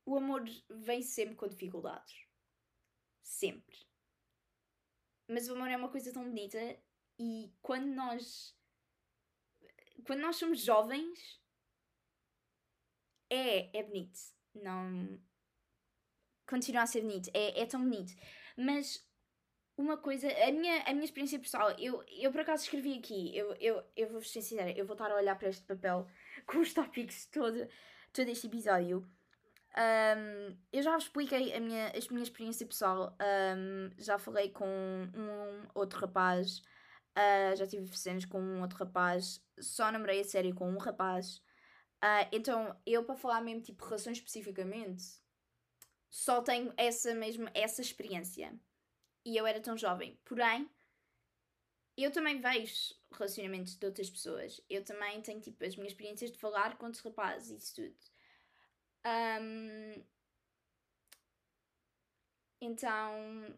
o 0.05 0.15
amor 0.15 0.43
vem 0.69 1.01
sempre 1.01 1.35
com 1.35 1.47
dificuldades. 1.47 2.23
Sempre. 3.23 3.79
Mas 5.27 5.49
o 5.49 5.55
amor 5.55 5.69
é 5.69 5.77
uma 5.77 5.89
coisa 5.89 6.13
tão 6.13 6.23
bonita 6.23 6.59
e 7.17 7.51
quando 7.63 7.87
nós. 7.87 8.55
Quando 10.05 10.19
nós 10.19 10.35
somos 10.35 10.63
jovens. 10.63 11.41
É, 13.27 13.75
é 13.75 13.81
bonito. 13.81 14.19
Não 14.53 15.19
continua 16.49 16.81
a 16.81 16.87
ser 16.87 17.01
bonito, 17.01 17.29
é, 17.33 17.61
é 17.61 17.65
tão 17.65 17.81
bonito. 17.81 18.13
Mas 18.57 19.07
uma 19.77 19.95
coisa, 19.95 20.27
a 20.27 20.51
minha, 20.51 20.81
a 20.83 20.93
minha 20.93 21.05
experiência 21.05 21.39
pessoal, 21.39 21.71
eu, 21.77 22.03
eu 22.19 22.31
por 22.31 22.41
acaso 22.41 22.63
escrevi 22.63 22.97
aqui, 22.97 23.35
eu, 23.37 23.53
eu, 23.59 23.83
eu 23.95 24.09
vou 24.09 24.21
ser 24.21 24.41
sincera, 24.41 24.71
eu 24.71 24.85
vou 24.85 24.93
estar 24.93 25.09
a 25.09 25.15
olhar 25.15 25.37
para 25.37 25.47
este 25.47 25.63
papel 25.63 26.07
com 26.45 26.59
os 26.59 26.73
tópicos 26.73 27.27
todo, 27.27 27.67
todo 28.11 28.27
este 28.27 28.47
episódio. 28.47 29.07
Um, 29.77 30.57
eu 30.73 30.81
já 30.81 30.93
vos 30.93 31.03
expliquei 31.03 31.53
a 31.53 31.59
minha, 31.59 31.89
a 31.89 32.11
minha 32.11 32.23
experiência 32.23 32.65
pessoal, 32.65 33.15
um, 33.55 33.91
já 33.97 34.17
falei 34.17 34.49
com 34.49 34.65
um 34.65 35.67
outro 35.75 35.99
rapaz, 35.99 36.57
uh, 37.15 37.55
já 37.55 37.67
tive 37.67 37.95
cenas 37.95 38.25
com 38.25 38.41
um 38.41 38.61
outro 38.61 38.77
rapaz, 38.79 39.41
só 39.59 39.91
namorei 39.91 40.21
a 40.21 40.23
sério 40.23 40.53
com 40.55 40.69
um 40.69 40.79
rapaz. 40.79 41.37
Uh, 42.03 42.27
então, 42.31 42.75
eu 42.85 43.03
para 43.03 43.15
falar 43.15 43.41
mesmo 43.41 43.61
tipo 43.61 43.85
relações 43.85 44.17
especificamente, 44.17 45.03
só 46.09 46.41
tenho 46.41 46.73
essa 46.77 47.13
mesmo, 47.13 47.49
essa 47.53 47.81
experiência. 47.81 48.53
E 49.25 49.37
eu 49.37 49.45
era 49.45 49.59
tão 49.59 49.77
jovem. 49.77 50.19
Porém, 50.25 50.69
eu 51.97 52.11
também 52.11 52.39
vejo 52.39 52.95
relacionamentos 53.11 53.75
de 53.75 53.85
outras 53.85 54.09
pessoas. 54.09 54.61
Eu 54.69 54.83
também 54.83 55.21
tenho 55.21 55.41
tipo 55.41 55.63
as 55.63 55.75
minhas 55.75 55.91
experiências 55.91 56.31
de 56.31 56.37
falar 56.37 56.77
com 56.77 56.85
outros 56.85 57.03
rapazes 57.03 57.49
e 57.49 57.55
isso 57.55 57.75
tudo. 57.75 57.95
Um, 59.05 60.03
então, 62.61 63.57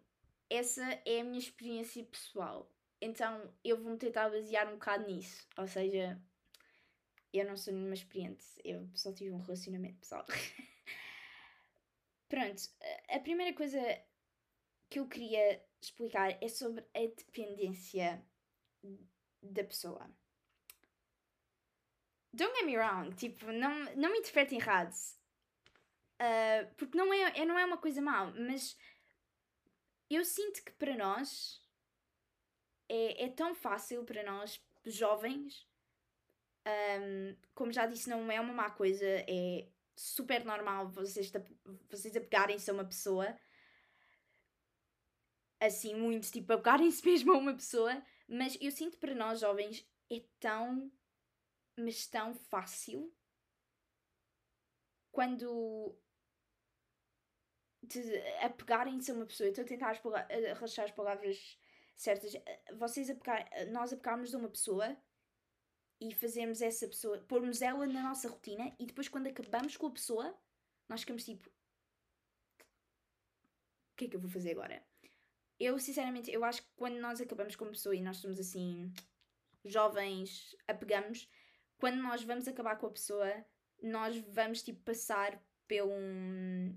essa 0.50 0.84
é 1.06 1.22
a 1.22 1.24
minha 1.24 1.40
experiência 1.40 2.04
pessoal. 2.04 2.70
Então, 3.00 3.52
eu 3.64 3.78
vou-me 3.82 3.98
tentar 3.98 4.30
basear 4.30 4.68
um 4.68 4.74
bocado 4.74 5.08
nisso. 5.08 5.48
Ou 5.58 5.68
seja, 5.68 6.22
eu 7.34 7.46
não 7.46 7.58
sou 7.58 7.74
nenhuma 7.74 7.94
experiente, 7.94 8.44
eu 8.64 8.88
só 8.94 9.12
tive 9.14 9.32
um 9.32 9.40
relacionamento 9.40 10.00
pessoal. 10.00 10.26
Pronto, 12.32 12.62
a 13.10 13.20
primeira 13.20 13.54
coisa 13.54 13.78
que 14.90 15.00
eu 15.00 15.08
queria 15.10 15.62
explicar 15.82 16.42
é 16.42 16.48
sobre 16.48 16.82
a 16.96 17.00
dependência 17.00 18.26
da 19.44 19.66
pessoa. 19.66 20.10
Don't 22.32 22.56
get 22.56 22.66
me 22.66 22.78
wrong, 22.78 23.14
tipo, 23.16 23.52
não, 23.52 23.84
não 23.96 24.14
me 24.14 24.20
interpretem 24.20 24.60
errado. 24.60 24.94
Uh, 26.22 26.74
porque 26.78 26.98
não 26.98 27.14
é, 27.14 27.42
é, 27.42 27.46
não 27.46 27.60
é 27.60 27.66
uma 27.66 27.78
coisa 27.78 28.02
má, 28.02 28.28
mas 28.28 28.78
eu 30.10 30.24
sinto 30.24 30.64
que 30.64 30.72
para 30.72 30.96
nós 30.96 31.62
é, 32.88 33.26
é 33.26 33.30
tão 33.30 33.54
fácil 33.54 34.06
para 34.06 34.24
nós, 34.24 34.64
jovens, 34.86 35.68
um, 36.66 37.36
como 37.54 37.74
já 37.74 37.86
disse, 37.86 38.10
não 38.10 38.32
é 38.32 38.40
uma 38.40 38.54
má 38.54 38.72
coisa, 38.72 39.06
é 39.06 39.68
super 40.02 40.44
normal 40.44 40.90
vocês, 40.90 41.32
vocês 41.90 42.16
apegarem-se 42.16 42.70
a 42.70 42.74
uma 42.74 42.86
pessoa. 42.86 43.38
Assim, 45.60 45.94
muito 45.94 46.32
tipo, 46.32 46.52
apegarem-se 46.54 47.06
mesmo 47.06 47.34
a 47.34 47.38
uma 47.38 47.54
pessoa, 47.54 48.02
mas 48.28 48.58
eu 48.60 48.72
sinto 48.72 48.98
para 48.98 49.14
nós 49.14 49.40
jovens 49.40 49.88
é 50.10 50.24
tão, 50.40 50.92
mas 51.78 52.08
tão 52.08 52.34
fácil 52.34 53.14
quando 55.12 55.96
de 57.84 58.18
apegarem-se 58.42 59.12
a 59.12 59.14
uma 59.14 59.26
pessoa, 59.26 59.48
eu 59.48 59.52
estou 59.52 59.66
a 59.66 59.68
tentar 59.68 60.02
arrastar 60.52 60.86
as 60.86 60.92
palavras 60.92 61.60
certas, 61.96 62.34
vocês 62.78 63.10
apegar, 63.10 63.48
nós 63.72 63.94
apegarmos 63.94 64.34
a 64.34 64.38
uma 64.38 64.50
pessoa 64.50 64.98
e 66.02 66.16
fazermos 66.16 66.64
essa 66.64 66.88
pessoa, 66.88 67.20
pormos 67.20 67.62
ela 67.62 67.86
na 67.86 68.02
nossa 68.02 68.28
rotina 68.28 68.76
e 68.80 68.88
depois 68.88 69.08
quando 69.08 69.28
acabamos 69.28 69.78
com 69.78 69.86
a 69.86 69.92
pessoa, 69.92 70.36
nós 70.90 71.02
ficamos 71.02 71.24
tipo 71.24 71.48
o 73.92 73.96
que 73.96 74.06
é 74.06 74.08
que 74.08 74.16
eu 74.16 74.20
vou 74.20 74.32
fazer 74.32 74.54
agora? 74.54 74.84
Eu 75.60 75.78
sinceramente, 75.78 76.32
eu 76.32 76.44
acho 76.44 76.64
que 76.64 76.70
quando 76.76 76.98
nós 77.00 77.22
acabamos 77.22 77.56
com 77.56 77.66
uma 77.66 77.72
pessoa 77.72 77.96
e 77.96 78.02
nós 78.02 78.18
somos 78.18 78.40
assim 78.40 78.92
jovens, 79.64 80.56
apegamos, 80.68 81.30
quando 81.78 82.02
nós 82.02 82.24
vamos 82.24 82.48
acabar 82.48 82.78
com 82.78 82.88
a 82.88 82.92
pessoa, 82.92 83.46
nós 83.80 84.18
vamos 84.30 84.64
tipo 84.64 84.82
passar 84.82 85.40
pelo 85.68 85.92
um 85.92 86.76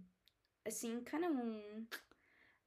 assim, 0.66 1.02
cara, 1.02 1.30
um 1.30 1.86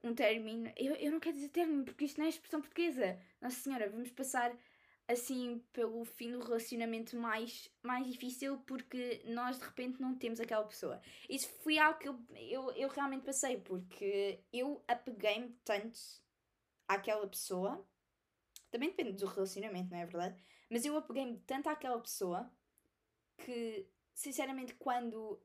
um 0.02 0.14
término. 0.14 0.72
Eu, 0.76 0.94
eu 0.94 1.12
não 1.12 1.20
quero 1.20 1.36
dizer 1.36 1.50
término 1.50 1.84
porque 1.84 2.04
isto 2.04 2.18
não 2.18 2.26
é 2.26 2.28
expressão 2.28 2.60
portuguesa. 2.60 3.20
Nossa 3.40 3.60
Senhora, 3.60 3.88
vamos 3.88 4.10
passar 4.10 4.56
assim 5.08 5.58
pelo 5.72 6.04
fim 6.04 6.32
do 6.32 6.44
relacionamento 6.44 7.16
mais, 7.16 7.68
mais 7.82 8.06
difícil 8.06 8.58
porque 8.66 9.22
nós 9.24 9.58
de 9.58 9.64
repente 9.64 10.00
não 10.00 10.14
temos 10.14 10.38
aquela 10.38 10.64
pessoa. 10.64 11.00
Isso 11.28 11.48
foi 11.62 11.78
algo 11.78 11.98
que 11.98 12.08
eu, 12.08 12.20
eu, 12.36 12.70
eu 12.72 12.88
realmente 12.90 13.24
passei 13.24 13.58
porque 13.58 14.44
eu 14.52 14.84
apeguei-me 14.86 15.48
tanto 15.64 15.98
àquela 16.86 17.26
pessoa. 17.26 17.82
Também 18.70 18.90
depende 18.90 19.12
do 19.12 19.26
relacionamento, 19.26 19.90
não 19.90 19.98
é 19.98 20.04
verdade? 20.04 20.44
Mas 20.68 20.84
eu 20.84 20.94
apeguei-me 20.94 21.38
tanto 21.40 21.70
àquela 21.70 21.98
pessoa 21.98 22.52
que, 23.38 23.88
sinceramente, 24.12 24.74
quando 24.74 25.40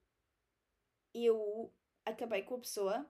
eu 1.13 1.73
acabei 2.05 2.43
com 2.43 2.55
a 2.55 2.59
pessoa, 2.59 3.09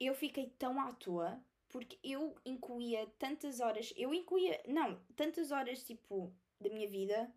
eu 0.00 0.14
fiquei 0.16 0.50
tão 0.50 0.80
à 0.80 0.92
toa 0.94 1.40
porque 1.74 1.98
eu 2.04 2.36
incluía 2.44 3.04
tantas 3.18 3.58
horas, 3.58 3.92
eu 3.96 4.14
incluía, 4.14 4.62
não, 4.64 5.04
tantas 5.16 5.50
horas 5.50 5.82
tipo 5.82 6.32
da 6.60 6.70
minha 6.70 6.88
vida 6.88 7.34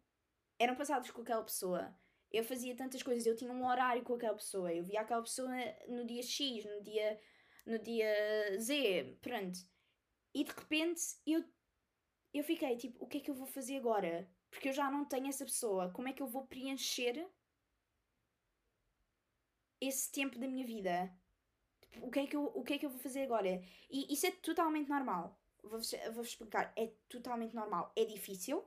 eram 0.60 0.76
passadas 0.76 1.10
com 1.10 1.24
aquela 1.24 1.44
pessoa. 1.44 2.00
Eu 2.32 2.44
fazia 2.44 2.76
tantas 2.76 3.02
coisas, 3.02 3.26
eu 3.26 3.36
tinha 3.36 3.52
um 3.52 3.66
horário 3.66 4.04
com 4.04 4.14
aquela 4.14 4.36
pessoa, 4.36 4.72
eu 4.72 4.84
via 4.84 5.02
aquela 5.02 5.24
pessoa 5.24 5.50
no 5.88 6.06
dia 6.06 6.22
X, 6.22 6.66
no 6.66 6.84
dia 6.84 7.20
no 7.66 7.80
dia 7.80 8.14
Z, 8.60 9.18
pronto. 9.24 9.58
E 10.36 10.44
de 10.44 10.52
repente 10.52 11.02
eu 11.26 11.44
eu 12.32 12.44
fiquei 12.44 12.78
tipo, 12.78 13.04
o 13.04 13.08
que 13.08 13.18
é 13.18 13.22
que 13.22 13.32
eu 13.32 13.36
vou 13.36 13.48
fazer 13.48 13.78
agora? 13.78 14.30
Porque 14.52 14.70
eu 14.70 14.74
já 14.74 14.92
não 14.92 15.04
tenho 15.04 15.30
essa 15.30 15.46
pessoa. 15.46 15.92
Como 15.92 16.10
é 16.10 16.14
que 16.14 16.22
eu 16.22 16.28
vou 16.28 16.46
preencher 16.46 17.28
esse 19.82 20.12
tempo 20.12 20.38
da 20.38 20.48
minha 20.48 20.64
vida? 20.64 21.12
O 22.02 22.12
que 22.12 22.20
é 22.20 22.28
que 22.28 22.36
eu, 22.36 22.52
o 22.54 22.64
que 22.64 22.74
é 22.74 22.78
que 22.78 22.86
eu 22.86 22.90
vou 22.90 23.00
fazer 23.00 23.24
agora? 23.24 23.62
E 23.90 24.14
isso 24.14 24.26
é 24.28 24.32
totalmente 24.32 24.90
normal. 24.90 25.40
Vou-vos 25.64 25.94
vou 26.14 26.24
explicar. 26.24 26.72
É 26.76 26.92
totalmente 27.10 27.56
normal. 27.56 27.92
É 27.96 28.06
difícil. 28.06 28.64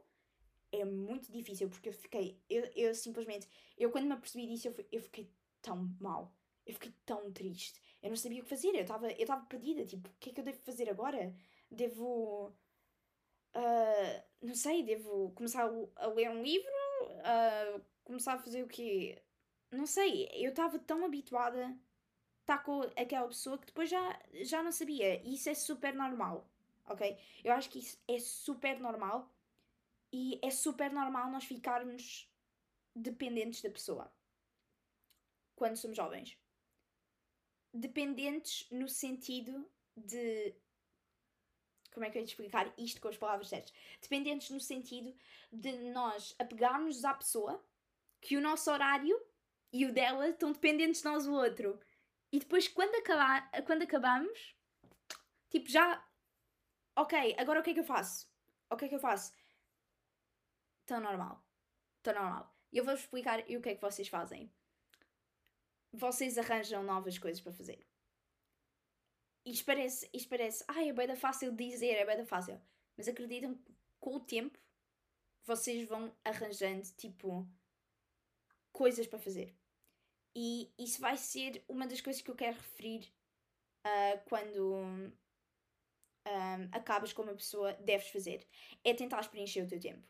É 0.72 0.84
muito 0.84 1.32
difícil 1.32 1.68
porque 1.68 1.88
eu 1.88 1.92
fiquei. 1.92 2.40
Eu, 2.48 2.64
eu 2.74 2.94
simplesmente. 2.94 3.48
Eu 3.76 3.90
quando 3.90 4.06
me 4.06 4.12
apercebi 4.12 4.46
disso, 4.46 4.68
eu, 4.68 4.86
eu 4.92 5.00
fiquei 5.00 5.30
tão 5.62 5.88
mal. 6.00 6.32
Eu 6.66 6.74
fiquei 6.74 6.94
tão 7.04 7.32
triste. 7.32 7.80
Eu 8.02 8.10
não 8.10 8.16
sabia 8.16 8.40
o 8.40 8.44
que 8.44 8.50
fazer. 8.50 8.74
Eu 8.74 8.82
estava 8.82 9.10
eu 9.12 9.26
tava 9.26 9.46
perdida. 9.46 9.84
Tipo, 9.84 10.08
o 10.08 10.12
que 10.18 10.30
é 10.30 10.32
que 10.32 10.40
eu 10.40 10.44
devo 10.44 10.58
fazer 10.58 10.88
agora? 10.88 11.34
Devo. 11.70 12.54
Uh, 13.54 14.22
não 14.42 14.54
sei, 14.54 14.84
devo 14.84 15.32
começar 15.32 15.68
a, 15.96 16.06
ler 16.06 16.30
um 16.30 16.42
livro? 16.42 16.70
Uh, 17.02 17.82
começar 18.04 18.34
a 18.34 18.38
fazer 18.38 18.62
o 18.62 18.68
quê? 18.68 19.20
Não 19.70 19.86
sei. 19.86 20.28
Eu 20.32 20.50
estava 20.50 20.78
tão 20.78 21.04
habituada 21.04 21.76
está 22.50 22.58
com 22.58 22.80
aquela 22.96 23.28
pessoa 23.28 23.56
que 23.56 23.66
depois 23.66 23.88
já, 23.88 24.20
já 24.42 24.62
não 24.62 24.72
sabia. 24.72 25.22
E 25.22 25.34
isso 25.34 25.48
é 25.48 25.54
super 25.54 25.94
normal, 25.94 26.50
ok? 26.86 27.16
Eu 27.44 27.52
acho 27.52 27.70
que 27.70 27.78
isso 27.78 27.96
é 28.08 28.18
super 28.18 28.80
normal 28.80 29.32
e 30.12 30.40
é 30.42 30.50
super 30.50 30.90
normal 30.90 31.30
nós 31.30 31.44
ficarmos 31.44 32.28
dependentes 32.94 33.62
da 33.62 33.70
pessoa 33.70 34.12
quando 35.54 35.76
somos 35.76 35.96
jovens. 35.96 36.36
Dependentes 37.72 38.68
no 38.70 38.88
sentido 38.88 39.70
de. 39.96 40.52
Como 41.92 42.04
é 42.04 42.10
que 42.10 42.18
eu 42.18 42.22
ia 42.22 42.26
explicar 42.26 42.72
isto 42.76 43.00
com 43.00 43.08
as 43.08 43.16
palavras 43.16 43.48
certas? 43.48 43.72
Dependentes 44.00 44.50
no 44.50 44.60
sentido 44.60 45.14
de 45.52 45.72
nós 45.92 46.34
apegarmos 46.38 47.04
à 47.04 47.14
pessoa 47.14 47.64
que 48.20 48.36
o 48.36 48.40
nosso 48.40 48.70
horário 48.70 49.20
e 49.72 49.86
o 49.86 49.92
dela 49.92 50.28
estão 50.28 50.52
dependentes 50.52 51.02
de 51.02 51.04
nós 51.04 51.26
o 51.26 51.32
outro. 51.32 51.78
E 52.32 52.38
depois, 52.38 52.68
quando, 52.68 52.94
acabar, 52.94 53.50
quando 53.66 53.82
acabamos, 53.82 54.54
tipo, 55.48 55.68
já. 55.68 56.06
Ok, 56.96 57.34
agora 57.38 57.60
o 57.60 57.62
que 57.62 57.70
é 57.70 57.74
que 57.74 57.80
eu 57.80 57.84
faço? 57.84 58.28
O 58.70 58.76
que 58.76 58.84
é 58.84 58.88
que 58.88 58.94
eu 58.94 59.00
faço? 59.00 59.32
Tão 60.86 61.00
normal. 61.00 61.44
Tão 62.02 62.14
normal. 62.14 62.54
E 62.72 62.78
eu 62.78 62.84
vou-vos 62.84 63.02
explicar 63.02 63.48
e 63.50 63.56
o 63.56 63.62
que 63.62 63.70
é 63.70 63.74
que 63.74 63.80
vocês 63.80 64.08
fazem. 64.08 64.52
Vocês 65.92 66.38
arranjam 66.38 66.82
novas 66.84 67.18
coisas 67.18 67.40
para 67.40 67.52
fazer. 67.52 67.84
Isto 69.44 69.64
parece, 69.64 70.08
isto 70.12 70.28
parece, 70.28 70.64
ai, 70.68 70.88
é 70.88 70.92
bem 70.92 71.06
da 71.06 71.16
fácil 71.16 71.52
dizer, 71.52 71.94
é 71.94 72.04
bem 72.04 72.16
da 72.16 72.26
fácil. 72.26 72.60
Mas 72.96 73.08
acreditam 73.08 73.54
que 73.54 73.74
com 73.98 74.16
o 74.16 74.20
tempo 74.20 74.58
vocês 75.44 75.88
vão 75.88 76.14
arranjando, 76.24 76.86
tipo, 76.96 77.48
coisas 78.72 79.06
para 79.06 79.18
fazer. 79.18 79.56
E 80.34 80.72
isso 80.78 81.00
vai 81.00 81.16
ser 81.16 81.64
uma 81.68 81.86
das 81.86 82.00
coisas 82.00 82.22
que 82.22 82.30
eu 82.30 82.36
quero 82.36 82.56
referir 82.56 83.12
uh, 83.84 84.24
quando 84.26 84.76
um, 86.26 86.68
acabas 86.72 87.12
com 87.12 87.22
uma 87.22 87.34
pessoa, 87.34 87.72
deves 87.74 88.08
fazer. 88.08 88.46
É 88.84 88.94
tentar 88.94 89.28
preencher 89.28 89.62
o 89.62 89.68
teu 89.68 89.80
tempo. 89.80 90.06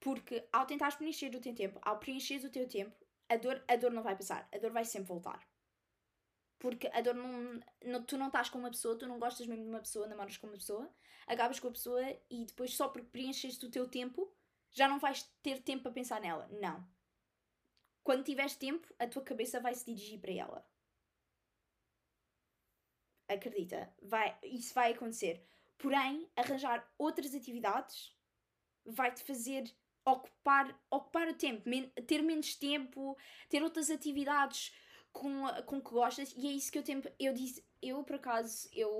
Porque 0.00 0.48
ao 0.52 0.66
tentar 0.66 0.96
preencher 0.96 1.34
o 1.34 1.40
teu 1.40 1.54
tempo, 1.54 1.78
ao 1.82 1.98
preencher 1.98 2.44
o 2.44 2.50
teu 2.50 2.68
tempo, 2.68 2.96
a 3.28 3.36
dor, 3.36 3.64
a 3.68 3.76
dor 3.76 3.92
não 3.92 4.02
vai 4.02 4.16
passar, 4.16 4.48
a 4.52 4.58
dor 4.58 4.72
vai 4.72 4.84
sempre 4.84 5.08
voltar. 5.08 5.46
Porque 6.58 6.88
a 6.92 7.00
dor 7.00 7.14
não, 7.14 7.60
não, 7.84 8.04
Tu 8.04 8.16
não 8.16 8.26
estás 8.26 8.48
com 8.50 8.58
uma 8.58 8.70
pessoa, 8.70 8.98
tu 8.98 9.06
não 9.06 9.18
gostas 9.18 9.46
mesmo 9.46 9.64
de 9.64 9.70
uma 9.70 9.80
pessoa, 9.80 10.06
namoras 10.06 10.36
com 10.36 10.46
uma 10.46 10.56
pessoa, 10.56 10.92
acabas 11.26 11.58
com 11.58 11.68
a 11.68 11.72
pessoa 11.72 12.02
e 12.30 12.44
depois 12.44 12.74
só 12.74 12.88
porque 12.88 13.08
preenches 13.08 13.60
o 13.62 13.70
teu 13.70 13.88
tempo 13.88 14.32
já 14.72 14.88
não 14.88 14.98
vais 14.98 15.22
ter 15.42 15.62
tempo 15.62 15.84
para 15.84 15.92
pensar 15.92 16.20
nela. 16.20 16.48
Não. 16.60 16.86
Quando 18.02 18.24
tiveres 18.24 18.56
tempo, 18.56 18.86
a 18.98 19.06
tua 19.06 19.22
cabeça 19.22 19.60
vai 19.60 19.74
se 19.74 19.84
dirigir 19.84 20.20
para 20.20 20.32
ela. 20.32 20.66
Acredita, 23.28 23.94
vai, 24.02 24.36
isso 24.42 24.74
vai 24.74 24.92
acontecer. 24.92 25.46
Porém, 25.78 26.30
arranjar 26.36 26.92
outras 26.98 27.34
atividades 27.34 28.14
vai-te 28.84 29.22
fazer 29.24 29.72
ocupar, 30.04 30.78
ocupar 30.90 31.28
o 31.28 31.34
tempo, 31.34 31.68
men 31.68 31.88
ter 32.06 32.22
menos 32.22 32.54
tempo, 32.56 33.16
ter 33.48 33.62
outras 33.62 33.90
atividades 33.90 34.74
com, 35.12 35.46
com 35.66 35.80
que 35.80 35.90
gostas, 35.90 36.32
e 36.36 36.48
é 36.48 36.52
isso 36.52 36.72
que 36.72 36.78
eu 36.78 36.82
tempo, 36.82 37.08
eu 37.18 37.32
disse, 37.32 37.64
eu 37.80 38.02
por 38.02 38.16
acaso, 38.16 38.68
eu 38.72 38.90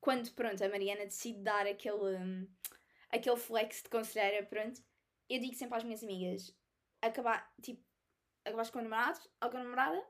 quando 0.00 0.30
pronto, 0.32 0.62
a 0.62 0.68
Mariana 0.68 1.04
decide 1.04 1.40
dar 1.42 1.66
aquele, 1.66 2.16
um, 2.16 2.48
aquele 3.10 3.36
flex 3.36 3.82
de 3.82 3.88
conselheira, 3.88 4.44
pronto, 4.46 4.82
eu 5.28 5.40
digo 5.40 5.54
sempre 5.54 5.76
às 5.78 5.84
minhas 5.84 6.02
amigas, 6.02 6.54
acabar, 7.00 7.52
tipo, 7.62 7.82
acabaste 8.46 8.72
com 8.72 8.78
o 8.78 8.82
namorado, 8.82 9.20
ou 9.42 9.50
com 9.50 9.56
a 9.56 9.62
namorada, 9.62 10.06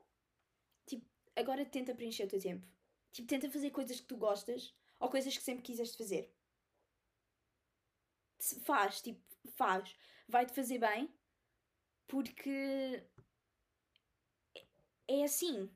tipo, 0.85 1.05
agora 1.35 1.65
tenta 1.65 1.95
preencher 1.95 2.25
o 2.25 2.29
teu 2.29 2.39
tempo. 2.39 2.67
Tipo, 3.11 3.27
tenta 3.27 3.49
fazer 3.49 3.71
coisas 3.71 3.99
que 3.99 4.07
tu 4.07 4.17
gostas, 4.17 4.75
ou 4.99 5.09
coisas 5.09 5.35
que 5.35 5.43
sempre 5.43 5.63
quiseste 5.63 5.97
fazer. 5.97 6.33
Faz, 8.63 9.01
tipo, 9.01 9.21
faz. 9.55 9.95
Vai-te 10.27 10.53
fazer 10.53 10.77
bem, 10.77 11.11
porque 12.07 13.03
é 15.07 15.23
assim. 15.23 15.69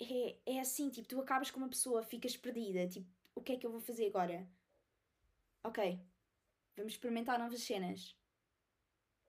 É, 0.00 0.38
é 0.54 0.60
assim, 0.60 0.90
tipo, 0.90 1.08
tu 1.08 1.20
acabas 1.20 1.50
com 1.50 1.58
uma 1.58 1.68
pessoa, 1.68 2.02
ficas 2.04 2.36
perdida, 2.36 2.86
tipo, 2.88 3.10
o 3.34 3.42
que 3.42 3.52
é 3.52 3.56
que 3.56 3.66
eu 3.66 3.72
vou 3.72 3.80
fazer 3.80 4.06
agora? 4.06 4.48
Ok, 5.64 6.00
vamos 6.76 6.92
experimentar 6.92 7.38
novas 7.38 7.62
cenas. 7.62 8.16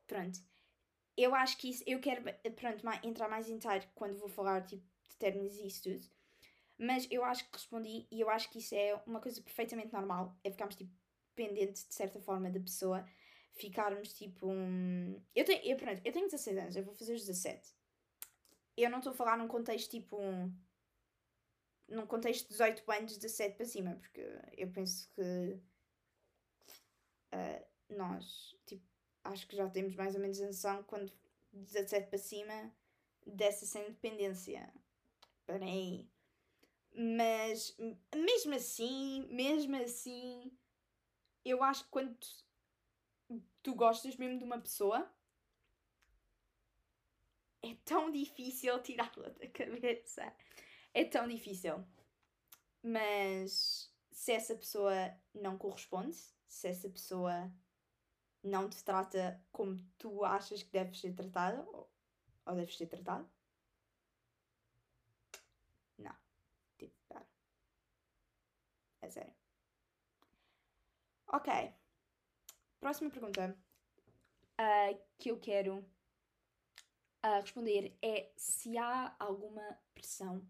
Pronto. 0.08 0.40
Eu 1.20 1.36
acho 1.36 1.58
que 1.58 1.70
isso, 1.70 1.84
eu 1.86 2.00
quero, 2.00 2.24
pronto, 2.56 2.84
entrar 3.04 3.28
mais 3.28 3.50
em 3.50 3.60
quando 3.94 4.18
vou 4.18 4.30
falar, 4.30 4.64
tipo, 4.66 4.84
de 5.10 5.16
términos 5.18 5.58
e 5.58 5.68
isso 5.68 5.84
tudo. 5.84 6.08
Mas 6.78 7.08
eu 7.12 7.26
acho 7.26 7.44
que 7.46 7.58
respondi 7.58 8.08
e 8.10 8.22
eu 8.22 8.30
acho 8.30 8.50
que 8.50 8.60
isso 8.60 8.74
é 8.74 8.96
uma 9.06 9.20
coisa 9.20 9.42
perfeitamente 9.42 9.92
normal. 9.92 10.34
É 10.44 10.50
ficarmos, 10.50 10.76
tipo, 10.76 10.92
dependente, 11.36 11.88
de 11.88 11.94
certa 11.94 12.20
forma, 12.22 12.50
da 12.50 12.60
pessoa. 12.60 13.06
Ficarmos, 13.54 14.14
tipo, 14.14 14.48
um... 14.48 15.22
Eu 15.36 15.44
tenho, 15.44 15.62
eu, 15.66 15.76
pronto, 15.76 16.02
eu 16.06 16.12
tenho 16.14 16.26
16 16.26 16.58
anos, 16.58 16.76
eu 16.76 16.84
vou 16.84 16.94
fazer 16.94 17.14
os 17.14 17.26
17 17.26 17.80
eu 18.84 18.90
não 18.90 19.00
estou 19.00 19.12
a 19.12 19.16
falar 19.16 19.38
num 19.38 19.48
contexto 19.48 19.90
tipo. 19.90 20.18
Um, 20.18 20.54
num 21.88 22.06
contexto 22.06 22.44
de 22.44 22.50
18 22.50 22.92
anos, 22.92 23.18
17 23.18 23.56
para 23.56 23.66
cima, 23.66 23.96
porque 23.96 24.22
eu 24.56 24.72
penso 24.72 25.10
que 25.16 25.60
uh, 27.34 27.66
nós, 27.90 28.56
tipo, 28.68 28.86
acho 29.30 29.48
que 29.48 29.56
já 29.56 29.70
temos 29.70 29.96
mais 29.96 30.16
ou 30.16 30.22
menos 30.22 30.42
a 30.42 30.46
noção 30.46 30.84
quando 30.84 31.12
17 31.54 32.08
para 32.08 32.18
cima 32.18 32.74
dessa 33.26 33.66
sem 33.66 33.84
dependência. 33.86 34.72
Parei. 35.46 36.08
Mas 36.94 37.76
mesmo 38.16 38.56
assim, 38.56 39.28
mesmo 39.30 39.76
assim, 39.78 40.52
eu 41.46 41.64
acho 41.64 41.84
que 41.86 41.90
quando 41.90 42.18
tu 43.62 43.76
gostas 43.76 44.16
mesmo 44.16 44.38
de 44.38 44.44
uma 44.44 44.60
pessoa, 44.60 45.10
é 47.62 47.76
tão 47.86 48.12
difícil 48.12 48.82
tirá-la 48.82 49.30
da 49.30 49.48
cabeça. 49.48 50.34
É 50.94 51.06
tão 51.06 51.28
difícil. 51.28 51.86
Mas 52.82 53.94
se 54.12 54.32
essa 54.32 54.56
pessoa 54.56 55.14
não 55.34 55.58
corresponde, 55.58 56.18
se 56.48 56.68
essa 56.68 56.90
pessoa 56.90 57.52
não 58.44 58.70
te 58.70 58.84
trata 58.84 59.42
como 59.52 59.78
tu 59.98 60.24
achas 60.24 60.64
que 60.64 60.72
deves 60.72 61.00
ser 61.00 61.14
tratada, 61.14 61.62
ou, 61.72 61.92
ou 62.46 62.56
deves 62.56 62.78
ser 62.78 62.88
tratado, 62.88 63.30
não. 65.98 66.16
Tipo, 66.78 66.96
para. 67.08 67.26
É 69.02 69.10
sério. 69.10 69.34
Ok. 71.28 71.74
Próxima 72.80 73.10
pergunta 73.10 73.58
uh, 74.60 75.02
que 75.18 75.30
eu 75.32 75.40
quero 75.40 75.86
a 77.22 77.42
responder 77.42 77.98
é 78.02 78.32
se 78.38 78.78
há 78.78 79.16
alguma 79.20 79.78
pressão 79.94 80.48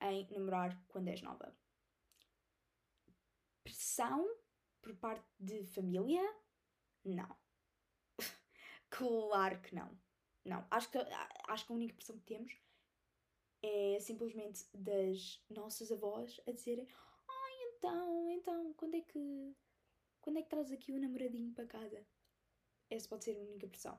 em 0.00 0.26
namorar 0.30 0.76
quando 0.88 1.08
és 1.08 1.22
nova. 1.22 1.54
Pressão 3.62 4.26
por 4.82 4.94
parte 4.96 5.24
de 5.38 5.64
família? 5.66 6.22
Não. 7.04 7.36
claro 8.90 9.60
que 9.60 9.74
não. 9.74 9.98
Não. 10.44 10.66
Acho 10.70 10.90
que, 10.90 10.98
acho 11.48 11.66
que 11.66 11.72
a 11.72 11.76
única 11.76 11.94
pressão 11.94 12.18
que 12.18 12.26
temos 12.26 12.52
é 13.62 13.98
simplesmente 14.00 14.64
das 14.72 15.42
nossas 15.50 15.92
avós 15.92 16.40
a 16.46 16.50
dizerem 16.50 16.88
ai 17.28 17.74
então, 17.74 18.30
então, 18.30 18.74
quando 18.74 18.94
é 18.94 19.00
que 19.02 19.54
quando 20.20 20.38
é 20.38 20.42
que 20.42 20.50
traz 20.50 20.70
aqui 20.70 20.92
o 20.92 21.00
namoradinho 21.00 21.52
para 21.52 21.66
casa? 21.66 22.04
Essa 22.90 23.08
pode 23.08 23.24
ser 23.24 23.36
a 23.36 23.40
única 23.40 23.66
pressão. 23.66 23.98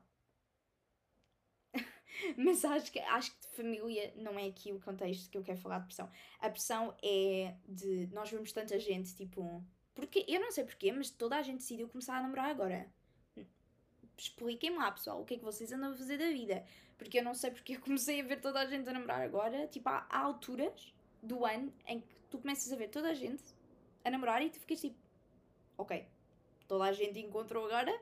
Mas 2.36 2.64
acho 2.64 2.92
que, 2.92 3.00
acho 3.00 3.34
que 3.34 3.40
de 3.48 3.56
família 3.56 4.12
não 4.16 4.38
é 4.38 4.46
aqui 4.46 4.72
o 4.72 4.80
contexto 4.80 5.30
que 5.30 5.38
eu 5.38 5.42
quero 5.42 5.58
falar 5.58 5.80
de 5.80 5.86
pressão. 5.86 6.10
A 6.38 6.48
pressão 6.50 6.96
é 7.02 7.56
de 7.66 8.06
nós 8.08 8.30
vemos 8.30 8.52
tanta 8.52 8.78
gente, 8.78 9.14
tipo. 9.14 9.64
Porque 9.94 10.24
eu 10.26 10.40
não 10.40 10.50
sei 10.50 10.64
porquê, 10.64 10.90
mas 10.92 11.10
toda 11.10 11.36
a 11.36 11.42
gente 11.42 11.58
decidiu 11.58 11.88
começar 11.88 12.16
a 12.16 12.22
namorar 12.22 12.50
agora. 12.50 12.90
Expliquem-me 14.16 14.78
lá, 14.78 14.90
pessoal, 14.92 15.20
o 15.20 15.24
que 15.24 15.34
é 15.34 15.38
que 15.38 15.44
vocês 15.44 15.72
andam 15.72 15.92
a 15.92 15.96
fazer 15.96 16.18
da 16.18 16.28
vida. 16.28 16.64
Porque 16.96 17.18
eu 17.18 17.24
não 17.24 17.34
sei 17.34 17.50
porque 17.50 17.74
eu 17.76 17.80
comecei 17.80 18.20
a 18.20 18.24
ver 18.24 18.40
toda 18.40 18.60
a 18.60 18.66
gente 18.66 18.88
a 18.88 18.92
namorar 18.92 19.22
agora. 19.22 19.66
Tipo, 19.66 19.88
há, 19.88 20.06
há 20.08 20.18
alturas 20.20 20.94
do 21.22 21.44
ano 21.44 21.72
em 21.86 22.00
que 22.00 22.06
tu 22.30 22.38
começas 22.38 22.72
a 22.72 22.76
ver 22.76 22.88
toda 22.88 23.10
a 23.10 23.14
gente 23.14 23.42
a 24.04 24.10
namorar 24.10 24.42
e 24.42 24.50
tu 24.50 24.58
ficas 24.58 24.80
tipo, 24.80 24.96
ok, 25.78 26.06
toda 26.66 26.84
a 26.84 26.92
gente 26.92 27.18
encontrou 27.20 27.66
agora 27.66 27.92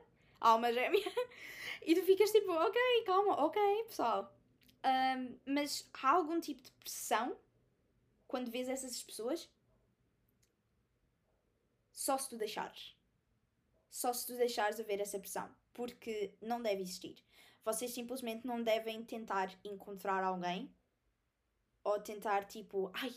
alma 0.41 0.73
gêmea. 0.73 0.99
e 1.85 1.93
tu 1.93 2.01
ficas 2.03 2.31
tipo, 2.31 2.51
ok, 2.51 3.03
calma, 3.05 3.45
ok, 3.45 3.61
pessoal. 3.87 4.35
Um, 4.83 5.37
mas 5.45 5.87
há 6.01 6.09
algum 6.09 6.39
tipo 6.39 6.61
de 6.63 6.71
pressão 6.71 7.37
quando 8.27 8.49
vês 8.49 8.67
essas 8.67 9.01
pessoas? 9.03 9.47
Só 12.05 12.17
se 12.17 12.29
tu 12.29 12.35
deixares. 12.35 12.97
Só 13.91 14.11
se 14.11 14.25
tu 14.25 14.35
deixares 14.35 14.79
a 14.79 14.83
ver 14.83 14.99
essa 14.99 15.19
pressão. 15.19 15.47
Porque 15.71 16.33
não 16.41 16.59
deve 16.59 16.81
existir. 16.81 17.23
Vocês 17.63 17.93
simplesmente 17.93 18.43
não 18.43 18.63
devem 18.63 19.03
tentar 19.05 19.55
encontrar 19.63 20.23
alguém 20.23 20.75
ou 21.83 22.01
tentar 22.01 22.45
tipo, 22.45 22.89
ai, 22.95 23.13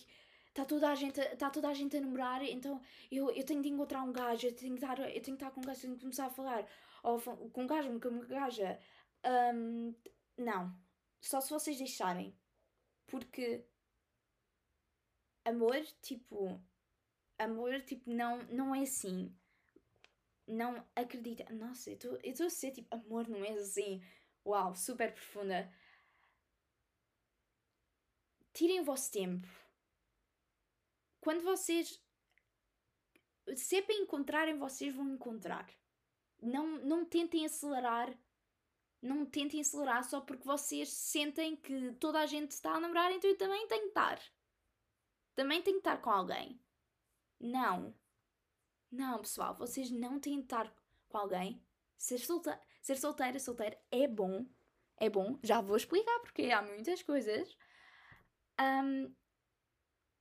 está 0.48 0.66
toda 0.66 0.90
a 0.90 0.94
gente, 0.94 1.18
está 1.18 1.48
toda 1.48 1.68
a 1.70 1.72
gente 1.72 1.96
a 1.96 2.00
namorar, 2.00 2.42
então 2.44 2.78
eu, 3.10 3.30
eu 3.30 3.44
tenho 3.46 3.62
de 3.62 3.70
encontrar 3.70 4.02
um 4.02 4.12
gajo, 4.12 4.46
eu 4.46 4.54
tenho 4.54 4.74
de 4.74 4.84
estar, 4.84 4.98
eu 4.98 5.22
tenho 5.22 5.22
de 5.22 5.42
estar 5.42 5.50
com 5.50 5.60
um 5.62 5.64
gajo, 5.64 5.80
tenho 5.80 5.94
de 5.94 6.00
começar 6.00 6.26
a 6.26 6.30
falar 6.30 6.68
ou 7.02 7.18
com 7.52 7.62
um 7.62 7.66
gajo, 7.66 7.98
com 7.98 8.08
uma 8.08 8.24
gaja. 8.26 8.78
Um, 9.54 9.94
não. 10.36 10.76
Só 11.22 11.40
se 11.40 11.48
vocês 11.48 11.78
deixarem. 11.78 12.36
Porque 13.06 13.64
amor, 15.42 15.82
tipo. 16.02 16.60
Amor, 17.38 17.80
tipo, 17.82 18.10
não, 18.10 18.38
não 18.44 18.74
é 18.74 18.82
assim. 18.82 19.34
Não 20.46 20.86
acredita. 20.94 21.50
Nossa, 21.52 21.90
eu 21.90 22.18
estou 22.22 22.46
a 22.46 22.50
ser 22.50 22.72
tipo, 22.72 22.94
amor 22.94 23.28
não 23.28 23.44
é 23.44 23.52
assim. 23.52 24.02
Uau, 24.46 24.74
super 24.74 25.12
profunda. 25.12 25.72
Tirem 28.52 28.80
o 28.80 28.84
vosso 28.84 29.10
tempo. 29.10 29.48
Quando 31.20 31.42
vocês. 31.42 32.00
Se 33.56 33.76
é 33.76 33.82
para 33.82 33.94
encontrarem, 33.94 34.58
vocês 34.58 34.94
vão 34.94 35.08
encontrar 35.14 35.66
não, 36.44 36.66
não 36.78 37.04
tentem 37.04 37.46
acelerar. 37.46 38.16
Não 39.00 39.26
tentem 39.26 39.60
acelerar 39.60 40.02
só 40.04 40.20
porque 40.20 40.44
vocês 40.44 40.88
sentem 40.88 41.56
que 41.56 41.92
toda 41.94 42.20
a 42.20 42.26
gente 42.26 42.52
está 42.52 42.74
a 42.74 42.80
namorar, 42.80 43.12
então 43.12 43.28
eu 43.28 43.36
também 43.36 43.66
tenho 43.66 43.82
que 43.82 43.88
estar. 43.88 44.20
Também 45.34 45.62
tenho 45.62 45.76
que 45.76 45.80
estar 45.80 45.98
com 45.98 46.10
alguém. 46.10 46.58
Não. 47.40 47.94
Não, 48.90 49.18
pessoal, 49.18 49.56
vocês 49.56 49.90
não 49.90 50.20
têm 50.20 50.38
de 50.38 50.44
estar 50.44 50.72
com 51.08 51.18
alguém. 51.18 51.62
Ser, 51.96 52.18
solta 52.18 52.60
ser 52.82 52.96
solteira, 52.96 53.38
solteira 53.38 53.78
é 53.90 54.06
bom. 54.06 54.46
É 54.96 55.10
bom. 55.10 55.38
Já 55.42 55.60
vou 55.60 55.76
explicar 55.76 56.20
porque 56.20 56.50
há 56.50 56.62
muitas 56.62 57.02
coisas. 57.02 57.56
Um, 58.60 59.14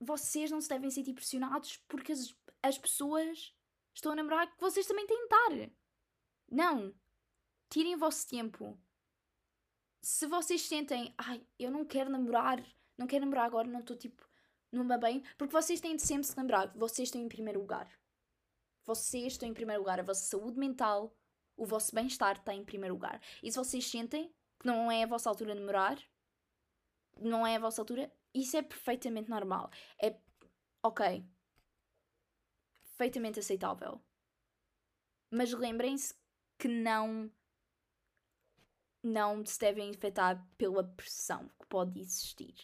vocês 0.00 0.50
não 0.50 0.60
se 0.60 0.68
devem 0.68 0.90
sentir 0.90 1.14
pressionados 1.14 1.76
porque 1.88 2.12
as, 2.12 2.34
as 2.62 2.78
pessoas 2.78 3.54
estão 3.94 4.12
a 4.12 4.16
namorar 4.16 4.52
que 4.52 4.60
vocês 4.60 4.86
também 4.86 5.06
têm 5.06 5.16
de 5.16 5.24
estar. 5.24 5.70
Não! 6.50 6.94
Tirem 7.70 7.94
o 7.94 7.98
vosso 7.98 8.28
tempo. 8.28 8.78
se 10.02 10.26
vocês 10.26 10.62
sentem, 10.62 11.14
ai, 11.16 11.46
eu 11.58 11.70
não 11.70 11.84
quero 11.84 12.10
namorar, 12.10 12.64
não 12.96 13.06
quero 13.06 13.24
namorar 13.24 13.46
agora, 13.46 13.68
não 13.68 13.80
estou 13.80 13.96
tipo 13.96 14.23
numa 14.74 14.98
bem, 14.98 15.22
porque 15.38 15.52
vocês 15.52 15.80
têm 15.80 15.96
de 15.96 16.02
sempre 16.02 16.26
se 16.26 16.38
lembrar 16.38 16.72
que 16.72 16.78
vocês 16.78 17.08
estão 17.08 17.20
em 17.20 17.28
primeiro 17.28 17.60
lugar. 17.60 17.88
Vocês 18.84 19.32
estão 19.32 19.48
em 19.48 19.54
primeiro 19.54 19.80
lugar, 19.80 19.98
a 19.98 20.02
vossa 20.02 20.24
saúde 20.24 20.58
mental, 20.58 21.16
o 21.56 21.64
vosso 21.64 21.94
bem-estar 21.94 22.36
está 22.36 22.54
em 22.54 22.64
primeiro 22.64 22.94
lugar. 22.94 23.20
E 23.42 23.50
se 23.50 23.58
vocês 23.58 23.86
sentem 23.86 24.32
que 24.58 24.66
não 24.66 24.90
é 24.90 25.04
a 25.04 25.06
vossa 25.06 25.28
altura 25.28 25.54
de 25.54 25.60
namorar, 25.60 25.98
não 27.20 27.46
é 27.46 27.56
a 27.56 27.60
vossa 27.60 27.80
altura, 27.80 28.12
isso 28.34 28.56
é 28.56 28.62
perfeitamente 28.62 29.30
normal. 29.30 29.70
É 30.02 30.18
ok. 30.82 31.24
Perfeitamente 32.82 33.38
aceitável. 33.38 34.00
Mas 35.30 35.52
lembrem-se 35.52 36.14
que 36.58 36.68
não 36.68 37.30
não 39.04 39.44
se 39.44 39.58
devem 39.58 39.90
afetar 39.90 40.42
pela 40.56 40.82
pressão 40.82 41.50
que 41.60 41.66
pode 41.66 42.00
existir. 42.00 42.54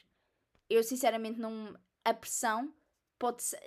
Eu 0.68 0.82
sinceramente 0.82 1.38
não. 1.38 1.78
A 2.10 2.14
pressão 2.14 2.74
pode 3.16 3.40
ser, 3.40 3.60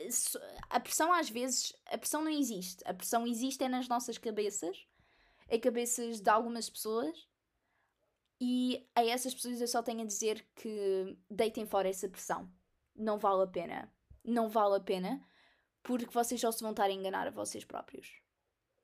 A 0.69 0.77
pressão 0.77 1.13
às 1.13 1.29
vezes. 1.29 1.73
A 1.85 1.97
pressão 1.97 2.21
não 2.21 2.29
existe. 2.29 2.83
A 2.85 2.93
pressão 2.93 3.25
existe 3.25 3.63
é 3.63 3.69
nas 3.69 3.87
nossas 3.87 4.17
cabeças, 4.17 4.85
em 5.49 5.59
cabeças 5.61 6.19
de 6.19 6.29
algumas 6.29 6.69
pessoas. 6.69 7.25
E 8.41 8.85
a 8.93 9.05
essas 9.05 9.33
pessoas 9.33 9.61
eu 9.61 9.67
só 9.67 9.81
tenho 9.81 10.01
a 10.01 10.05
dizer 10.05 10.45
que 10.55 11.17
deitem 11.29 11.65
fora 11.65 11.87
essa 11.87 12.09
pressão. 12.09 12.51
Não 12.93 13.17
vale 13.17 13.43
a 13.43 13.47
pena. 13.47 13.89
Não 14.25 14.49
vale 14.49 14.75
a 14.75 14.81
pena 14.81 15.25
porque 15.81 16.13
vocês 16.13 16.41
só 16.41 16.51
se 16.51 16.61
vão 16.61 16.71
estar 16.71 16.85
a 16.85 16.91
enganar 16.91 17.27
a 17.27 17.31
vocês 17.31 17.63
próprios. 17.63 18.21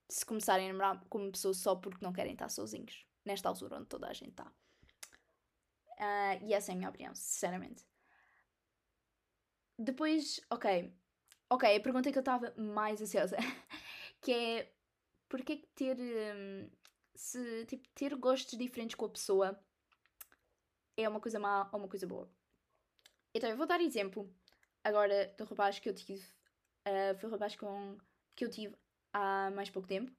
Se 0.07 0.25
começarem 0.25 0.69
a 0.69 0.73
namorar 0.73 1.03
com 1.09 1.17
uma 1.17 1.31
pessoa 1.31 1.53
só 1.53 1.75
porque 1.75 2.03
não 2.03 2.13
querem 2.13 2.31
estar 2.31 2.47
sozinhos 2.47 3.05
nesta 3.25 3.49
altura 3.49 3.75
onde 3.75 3.87
toda 3.87 4.07
a 4.07 4.13
gente 4.13 4.31
está. 4.31 4.45
Uh, 5.97 6.45
e 6.45 6.53
essa 6.53 6.71
é 6.71 6.73
a 6.73 6.77
minha 6.77 6.89
opinião, 6.89 7.13
sinceramente. 7.13 7.88
Depois, 9.81 10.41
ok. 10.49 10.93
Ok, 11.49 11.63
a 11.75 11.79
pergunta 11.79 12.11
que 12.11 12.17
eu 12.17 12.21
estava 12.21 12.53
mais 12.57 13.01
ansiosa, 13.01 13.37
que 14.21 14.33
é 14.33 14.73
porque 15.29 15.55
que 15.55 15.67
ter. 15.67 15.97
Um, 15.97 16.69
se, 17.15 17.65
tipo, 17.65 17.87
ter 17.95 18.15
gostos 18.15 18.57
diferentes 18.57 18.95
com 18.95 19.05
a 19.05 19.09
pessoa 19.09 19.59
é 20.97 21.07
uma 21.07 21.21
coisa 21.21 21.39
má 21.39 21.69
ou 21.71 21.79
uma 21.79 21.87
coisa 21.87 22.05
boa. 22.05 22.29
Então, 23.33 23.49
eu 23.49 23.55
vou 23.55 23.65
dar 23.65 23.79
exemplo 23.79 24.29
agora 24.83 25.33
do 25.37 25.45
rapaz 25.45 25.79
que 25.79 25.89
eu 25.89 25.95
tive. 25.95 26.25
Uh, 26.85 27.17
foi 27.17 27.29
o 27.29 27.31
rapaz 27.31 27.55
com, 27.55 27.97
que 28.35 28.43
eu 28.43 28.49
tive 28.49 28.75
há 29.13 29.49
mais 29.51 29.69
pouco 29.69 29.87
tempo. 29.87 30.11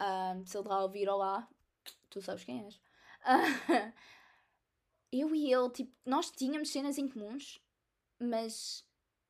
Uh, 0.00 0.44
se 0.44 0.56
ele 0.56 0.64
está 0.64 0.74
a 0.74 0.82
ouvir, 0.82 1.08
olá, 1.08 1.48
tu 2.10 2.20
sabes 2.20 2.42
quem 2.42 2.64
és. 2.64 2.74
Uh, 2.74 3.92
eu 5.12 5.32
e 5.32 5.52
ele, 5.52 5.70
tipo, 5.70 5.92
nós 6.04 6.30
tínhamos 6.30 6.70
cenas 6.70 6.98
em 6.98 7.08
comuns, 7.08 7.60
mas 8.20 8.84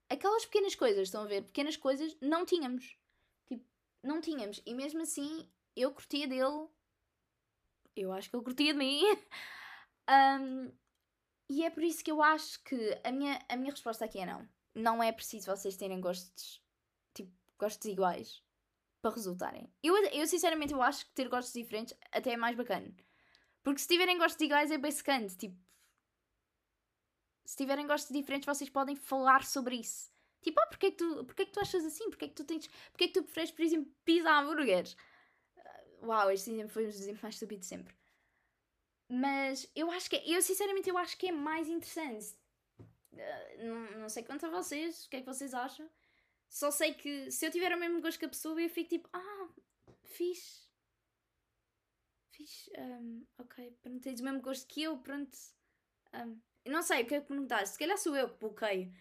aquelas 0.09 0.45
pequenas 0.47 0.75
coisas, 0.75 1.09
estão 1.09 1.23
a 1.23 1.27
ver? 1.27 1.45
Pequenas 1.45 1.77
coisas 1.77 2.17
não 2.21 2.45
tínhamos. 2.45 2.97
Tipo, 3.47 3.65
não 4.03 4.21
tínhamos. 4.21 4.61
E 4.65 4.75
mesmo 4.75 5.03
assim, 5.03 5.49
eu 5.77 5.93
curtia 5.93 6.27
dele. 6.27 6.69
Eu 7.95 8.13
acho 8.13 8.31
que 8.31 8.37
ele 8.37 8.45
curtia 8.45 8.73
de 8.73 8.79
mim. 8.79 9.03
um, 10.41 10.73
e 11.49 11.65
é 11.65 11.71
por 11.71 11.83
isso 11.83 12.05
que 12.05 12.11
eu 12.11 12.23
acho 12.23 12.63
que 12.63 13.01
a 13.03 13.11
minha, 13.11 13.45
a 13.49 13.57
minha 13.57 13.71
resposta 13.71 14.05
aqui 14.05 14.19
é 14.19 14.27
não. 14.27 14.49
Não 14.75 15.03
é 15.03 15.11
preciso 15.11 15.47
vocês 15.47 15.77
terem 15.77 16.01
gostos, 16.01 16.63
tipo, 17.15 17.33
gostos 17.59 17.91
iguais 17.91 18.43
para 19.01 19.15
resultarem. 19.15 19.73
Eu, 19.83 19.97
eu 19.97 20.27
sinceramente 20.27 20.73
eu 20.73 20.83
acho 20.83 21.07
que 21.07 21.13
ter 21.13 21.29
gostos 21.29 21.53
diferentes 21.55 21.97
até 22.13 22.33
é 22.33 22.37
mais 22.37 22.57
bacana. 22.57 22.95
Porque 23.63 23.81
se 23.81 23.89
tiverem 23.89 24.19
gostos 24.19 24.41
iguais 24.45 24.71
é 24.71 24.79
bem 24.79 24.91
secante. 24.91 25.37
Tipo, 25.37 25.57
se 27.49 27.57
tiverem 27.57 27.87
gostos 27.87 28.15
diferentes 28.15 28.45
vocês 28.45 28.69
podem 28.69 28.95
falar 28.95 29.43
sobre 29.43 29.77
isso. 29.77 30.11
Tipo, 30.43 30.61
ah, 30.61 30.67
porque 30.67 30.87
é 30.87 30.91
que 30.91 30.99
tu, 30.99 31.25
porque 31.25 31.43
é 31.43 31.47
que 31.47 31.53
tu 31.53 31.61
achas 31.61 31.83
assim? 31.83 32.11
Porque 32.11 32.27
é 32.27 32.29
que 32.29 32.35
tu 32.35 32.45
tens. 32.45 32.67
Porque 32.91 33.05
é 33.05 33.07
que 33.07 33.15
tu 33.15 33.23
preferes, 33.23 33.51
por 33.51 33.63
exemplo, 33.63 33.91
pizza 34.05 34.29
a 34.29 34.39
hambúrgueres? 34.39 34.95
Uau, 36.03 36.31
este 36.31 36.51
exemplo 36.51 36.69
foi 36.69 36.85
um 36.85 36.89
dos 36.89 37.01
exemplos 37.01 37.23
mais 37.23 37.35
estúpidos 37.37 37.67
sempre. 37.67 37.97
Mas 39.09 39.67
eu 39.75 39.91
acho 39.91 40.11
que 40.11 40.17
é, 40.17 40.29
eu 40.29 40.43
sinceramente 40.43 40.91
eu 40.91 40.99
acho 40.99 41.17
que 41.17 41.29
é 41.29 41.33
mais 41.33 41.69
interessante. 41.69 42.37
Uh, 43.15 43.65
não, 43.65 44.01
não 44.01 44.09
sei 44.11 44.25
quanto 44.25 44.45
a 44.45 44.51
vocês, 44.51 45.07
o 45.07 45.09
que 45.09 45.17
é 45.17 45.21
que 45.21 45.27
vocês 45.27 45.55
acham? 45.55 45.89
Só 46.51 46.71
sei 46.71 46.93
que 46.93 47.31
se 47.31 47.47
eu 47.47 47.51
tiver 47.51 47.75
o 47.75 47.81
mesmo 47.81 48.03
gosto 48.03 48.19
que 48.19 48.27
a 48.27 48.29
pessoa, 48.29 48.61
eu 48.61 48.69
fico 48.69 48.91
tipo, 48.91 49.09
ah, 49.11 49.49
fixe. 50.05 50.69
Fixe, 52.31 52.71
um, 52.79 53.27
ok, 53.39 53.71
pronto, 53.81 54.03
tens 54.03 54.21
o 54.21 54.25
mesmo 54.25 54.43
gosto 54.43 54.67
que 54.67 54.83
eu, 54.83 54.99
pronto. 54.99 55.35
Um, 56.13 56.39
não 56.69 56.83
sei 56.83 57.03
o 57.03 57.07
que 57.07 57.15
é 57.15 57.21
que 57.21 57.27
perguntar, 57.27 57.67
se 57.67 57.79
calhar 57.79 57.99
sou 57.99 58.17
eu 58.17 58.29
que 58.29 58.39
bloqueio 58.39 58.93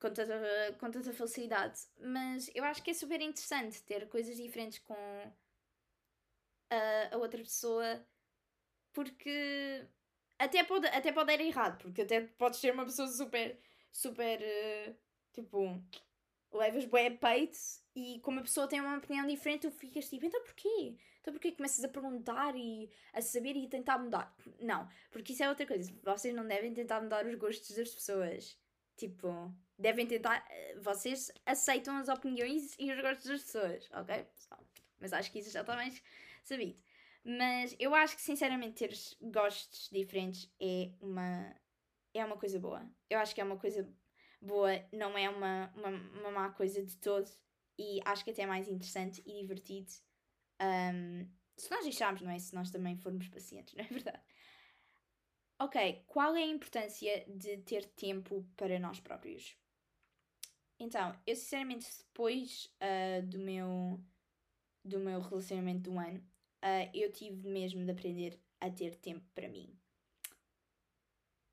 com 0.00 0.10
tanta, 0.12 0.76
com 0.78 0.90
tanta 0.90 1.12
facilidade, 1.12 1.80
mas 1.98 2.50
eu 2.54 2.64
acho 2.64 2.82
que 2.82 2.90
é 2.90 2.94
super 2.94 3.20
interessante 3.20 3.82
ter 3.82 4.08
coisas 4.08 4.36
diferentes 4.36 4.78
com 4.80 4.94
a, 6.70 7.14
a 7.14 7.16
outra 7.16 7.40
pessoa, 7.42 8.06
porque 8.92 9.86
até 10.38 10.62
pode, 10.64 10.86
até 10.88 11.12
pode 11.12 11.32
ir 11.32 11.40
errado, 11.40 11.78
porque 11.78 12.02
até 12.02 12.20
podes 12.20 12.60
ser 12.60 12.72
uma 12.72 12.84
pessoa 12.84 13.08
super, 13.08 13.58
super, 13.90 14.40
uh, 14.40 14.96
tipo, 15.32 15.82
levas 16.56 16.84
bué 16.84 17.10
peito 17.10 17.58
e 17.94 18.18
como 18.20 18.40
a 18.40 18.42
pessoa 18.42 18.66
tem 18.66 18.80
uma 18.80 18.96
opinião 18.96 19.26
diferente, 19.26 19.62
tu 19.62 19.70
ficas 19.70 20.08
tipo, 20.08 20.26
então 20.26 20.42
porquê? 20.42 20.96
Então 21.20 21.32
porquê 21.32 21.52
começas 21.52 21.84
a 21.84 21.88
perguntar 21.88 22.56
e 22.56 22.90
a 23.12 23.20
saber 23.20 23.56
e 23.56 23.68
tentar 23.68 23.98
mudar? 23.98 24.34
Não, 24.60 24.88
porque 25.10 25.32
isso 25.32 25.42
é 25.42 25.48
outra 25.48 25.66
coisa. 25.66 25.92
Vocês 26.02 26.34
não 26.34 26.46
devem 26.46 26.74
tentar 26.74 27.00
mudar 27.00 27.24
os 27.24 27.34
gostos 27.36 27.76
das 27.76 27.90
pessoas. 27.90 28.58
Tipo, 28.96 29.52
devem 29.78 30.06
tentar. 30.06 30.44
Eh, 30.50 30.76
vocês 30.80 31.32
aceitam 31.46 31.96
as 31.96 32.08
opiniões 32.08 32.74
e 32.78 32.92
os 32.92 33.00
gostos 33.00 33.26
das 33.26 33.42
pessoas, 33.42 33.88
ok? 33.92 34.26
Mas 35.00 35.12
acho 35.12 35.30
que 35.32 35.38
isso 35.38 35.50
já 35.50 35.62
está 35.62 35.74
mais 35.74 36.02
sabido. 36.44 36.78
Mas 37.24 37.74
eu 37.78 37.94
acho 37.94 38.16
que 38.16 38.22
sinceramente 38.22 38.86
ter 38.86 38.94
gostos 39.20 39.88
diferentes 39.90 40.50
é 40.60 40.90
uma, 41.00 41.56
é 42.12 42.24
uma 42.24 42.36
coisa 42.36 42.58
boa. 42.58 42.86
Eu 43.08 43.18
acho 43.18 43.34
que 43.34 43.40
é 43.40 43.44
uma 43.44 43.56
coisa 43.56 43.88
boa, 44.44 44.70
não 44.92 45.16
é 45.16 45.28
uma, 45.28 45.72
uma, 45.74 45.88
uma 45.88 46.30
má 46.30 46.50
coisa 46.50 46.82
de 46.82 46.96
todo 46.98 47.30
e 47.78 48.00
acho 48.04 48.24
que 48.24 48.30
até 48.30 48.42
é 48.42 48.46
mais 48.46 48.68
interessante 48.68 49.22
e 49.26 49.40
divertido 49.40 49.90
um, 50.60 51.28
se 51.56 51.70
nós 51.70 51.84
deixarmos, 51.84 52.22
não 52.22 52.30
é? 52.30 52.38
Se 52.38 52.54
nós 52.54 52.70
também 52.70 52.96
formos 52.96 53.28
pacientes, 53.28 53.74
não 53.74 53.84
é 53.84 53.88
verdade? 53.88 54.22
Ok, 55.58 56.04
qual 56.06 56.34
é 56.34 56.42
a 56.42 56.46
importância 56.46 57.24
de 57.28 57.58
ter 57.58 57.84
tempo 57.86 58.44
para 58.56 58.78
nós 58.78 59.00
próprios? 59.00 59.56
Então, 60.78 61.16
eu 61.26 61.36
sinceramente, 61.36 61.86
depois 61.98 62.68
uh, 62.82 63.24
do, 63.26 63.38
meu, 63.38 64.00
do 64.84 64.98
meu 64.98 65.20
relacionamento 65.20 65.90
do 65.90 65.98
ano, 65.98 66.18
uh, 66.18 66.90
eu 66.92 67.12
tive 67.12 67.48
mesmo 67.48 67.84
de 67.84 67.90
aprender 67.92 68.40
a 68.60 68.68
ter 68.68 68.96
tempo 68.96 69.24
para 69.32 69.48
mim. 69.48 69.78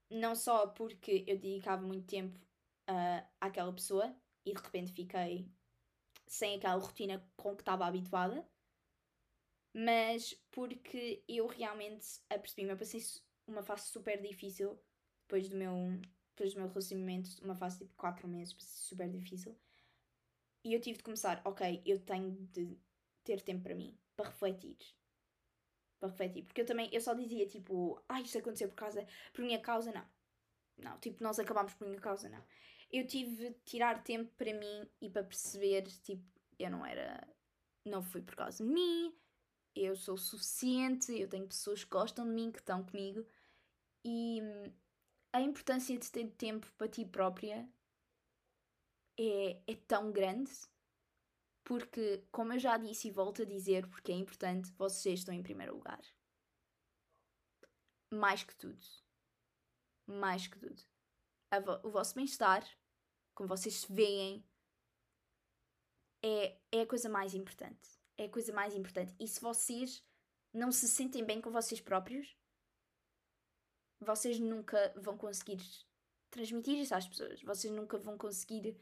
Não 0.10 0.36
só 0.36 0.68
porque 0.68 1.24
eu 1.28 1.38
dedicava 1.38 1.84
muito 1.84 2.08
tempo 2.08 2.38
uh, 2.92 3.28
àquela 3.40 3.72
pessoa 3.74 4.16
e 4.46 4.54
de 4.54 4.62
repente 4.62 4.92
fiquei 4.92 5.50
sem 6.28 6.56
aquela 6.56 6.80
rotina 6.80 7.26
com 7.36 7.56
que 7.56 7.62
estava 7.62 7.86
habituada, 7.86 8.48
mas 9.74 10.34
porque 10.52 11.24
eu 11.28 11.48
realmente 11.48 12.22
apercebi-me, 12.30 12.72
eu 12.72 12.78
passei 12.78 13.02
uma 13.48 13.64
fase 13.64 13.88
super 13.88 14.22
difícil 14.22 14.80
depois 15.24 15.50
do 15.50 15.56
meu, 15.56 15.76
depois 16.36 16.54
do 16.54 16.60
meu 16.60 16.70
relacionamento, 16.70 17.30
uma 17.44 17.56
fase 17.56 17.80
tipo 17.80 17.94
4 17.96 18.28
meses, 18.28 18.56
super 18.60 19.10
difícil. 19.10 19.58
E 20.64 20.74
eu 20.74 20.80
tive 20.80 20.98
de 20.98 21.04
começar, 21.04 21.42
ok, 21.44 21.82
eu 21.86 22.00
tenho 22.00 22.32
de 22.52 22.78
ter 23.24 23.42
tempo 23.42 23.64
para 23.64 23.76
mim, 23.76 23.98
para 24.16 24.30
refletir. 24.30 24.78
Para 26.00 26.10
refletir. 26.10 26.44
Porque 26.44 26.62
eu 26.62 26.66
também, 26.66 26.90
eu 26.94 27.02
só 27.02 27.14
dizia 27.14 27.48
tipo, 27.48 28.02
ah, 28.08 28.22
isto 28.22 28.38
aconteceu 28.38 28.68
por 28.70 28.76
causa, 28.76 29.06
por 29.34 29.44
minha 29.44 29.60
causa, 29.60 29.92
não. 29.92 30.08
Não, 30.78 31.00
tipo, 31.00 31.24
nós 31.24 31.40
acabámos 31.40 31.74
por 31.74 31.88
minha 31.88 32.00
causa, 32.00 32.30
não 32.30 32.44
eu 32.92 33.08
tive 33.08 33.50
de 33.50 33.54
tirar 33.66 34.04
tempo 34.04 34.32
para 34.38 34.54
mim 34.54 34.90
e 35.00 35.10
para 35.10 35.24
perceber, 35.24 35.84
tipo, 36.04 36.24
eu 36.60 36.70
não 36.70 36.86
era. 36.86 37.28
Não 37.86 38.04
foi 38.04 38.22
por 38.22 38.36
causa 38.36 38.64
de 38.64 38.70
mim, 38.70 39.16
eu 39.76 39.96
sou 39.96 40.18
suficiente, 40.18 41.12
eu 41.12 41.28
tenho 41.28 41.48
pessoas 41.48 41.84
que 41.84 41.90
gostam 41.90 42.26
de 42.26 42.32
mim, 42.32 42.52
que 42.52 42.60
estão 42.60 42.84
comigo. 42.84 43.26
E 44.06 44.40
a 45.34 45.42
importância 45.42 45.98
de 45.98 46.12
ter 46.12 46.30
tempo 46.32 46.72
para 46.78 46.88
ti 46.88 47.06
própria 47.06 47.68
é, 49.18 49.62
é 49.66 49.76
tão 49.88 50.12
grande. 50.12 50.52
Porque, 51.64 52.24
como 52.32 52.54
eu 52.54 52.60
já 52.60 52.78
disse 52.78 53.08
e 53.08 53.12
volto 53.12 53.44
a 53.44 53.46
dizer, 53.46 53.88
porque 53.88 54.12
é 54.12 54.16
importante, 54.16 54.72
vocês 54.74 55.20
estão 55.20 55.34
em 55.34 55.44
primeiro 55.44 55.76
lugar. 55.76 56.02
Mais 58.12 58.44
que 58.44 58.56
tudo. 58.56 58.86
Mais 60.06 60.48
que 60.48 60.60
tudo. 60.60 60.82
o 61.84 61.90
vosso 61.90 62.16
bem-estar 62.16 62.64
como 63.34 63.50
vocês 63.50 63.86
veem, 63.90 64.44
é, 66.24 66.58
é 66.72 66.82
a 66.82 66.88
coisa 66.88 67.10
mais 67.10 67.34
importante. 67.34 68.00
É 68.18 68.26
a 68.26 68.30
coisa 68.30 68.54
mais 68.54 68.76
importante. 68.76 69.16
E 69.20 69.28
se 69.28 69.42
vocês 69.42 70.04
não 70.54 70.72
se 70.72 70.88
sentem 70.88 71.26
bem 71.26 71.42
com 71.42 71.50
vocês 71.50 71.82
próprios, 71.82 72.38
vocês 74.00 74.40
nunca 74.40 74.94
vão 74.98 75.18
conseguir 75.18 75.60
transmitir 76.30 76.80
isso 76.80 76.96
às 76.96 77.08
pessoas. 77.08 77.42
Vocês 77.42 77.74
nunca 77.74 77.98
vão 77.98 78.18
conseguir 78.18 78.80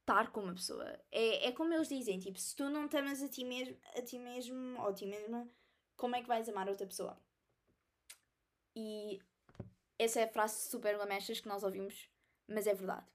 estar 0.00 0.30
com 0.32 0.40
uma 0.40 0.54
pessoa. 0.54 0.84
É, 1.10 1.48
é 1.48 1.52
como 1.52 1.72
eles 1.72 1.88
dizem, 1.88 2.18
tipo, 2.18 2.38
se 2.38 2.54
tu 2.54 2.68
não 2.68 2.88
te 2.88 2.96
amas 2.96 3.22
a 3.22 3.28
ti 3.28 3.44
mesmo, 3.44 3.76
a 3.96 4.02
ti 4.02 4.18
mesmo 4.18 4.80
ou 4.80 4.88
a 4.88 4.94
ti 4.94 5.06
mesma, 5.06 5.48
como 5.96 6.16
é 6.16 6.22
que 6.22 6.28
vais 6.28 6.48
amar 6.48 6.68
outra 6.68 6.86
pessoa? 6.86 7.18
E 8.74 9.20
essa 9.98 10.20
é 10.20 10.24
a 10.24 10.32
frase 10.32 10.68
super 10.68 10.96
lamechas 10.96 11.40
que 11.40 11.48
nós 11.48 11.62
ouvimos, 11.62 12.08
mas 12.48 12.66
é 12.66 12.74
verdade. 12.74 13.06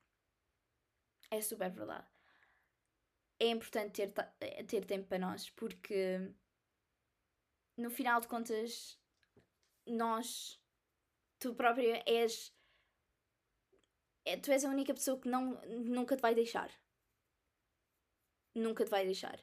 É 1.30 1.42
super 1.42 1.72
verdade. 1.72 2.08
É 3.40 3.48
importante 3.50 4.08
ter, 4.08 4.66
ter 4.66 4.86
tempo 4.86 5.08
para 5.08 5.20
nós, 5.20 5.50
porque 5.52 6.34
no 7.78 7.90
final 7.92 8.20
de 8.20 8.28
contas, 8.28 9.00
nós, 9.86 10.60
tu 11.40 11.54
própria 11.54 12.04
és 12.06 12.52
é, 14.26 14.36
tu 14.36 14.52
és 14.52 14.66
a 14.66 14.70
única 14.70 14.94
pessoa 14.94 15.20
que 15.20 15.30
não, 15.30 15.62
nunca 15.66 16.18
te 16.18 16.22
vai 16.22 16.36
deixar. 16.36 16.70
Nunca 18.54 18.84
te 18.84 18.90
vai 18.90 19.06
deixar. 19.06 19.40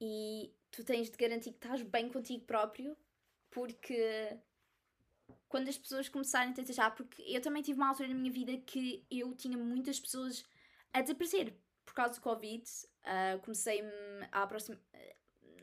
E 0.00 0.52
tu 0.70 0.82
tens 0.84 1.10
de 1.10 1.16
garantir 1.16 1.52
que 1.52 1.58
estás 1.58 1.82
bem 1.82 2.10
contigo 2.10 2.44
próprio, 2.44 2.96
porque 3.50 4.36
quando 5.48 5.68
as 5.68 5.78
pessoas 5.78 6.08
começarem 6.08 6.50
a 6.50 6.54
te 6.54 6.62
deixar, 6.62 6.94
porque 6.94 7.22
eu 7.22 7.40
também 7.40 7.62
tive 7.62 7.78
uma 7.78 7.88
altura 7.90 8.08
na 8.08 8.14
minha 8.14 8.32
vida 8.32 8.56
que 8.58 9.06
eu 9.10 9.34
tinha 9.34 9.56
muitas 9.56 10.00
pessoas 10.00 10.44
a 10.96 11.02
desaparecer 11.02 11.54
por 11.84 11.94
causa 11.94 12.14
do 12.14 12.20
Covid. 12.22 12.64
Uh, 13.04 13.38
Comecei-me 13.42 13.90
a 14.32 14.42
aproximar, 14.42 14.80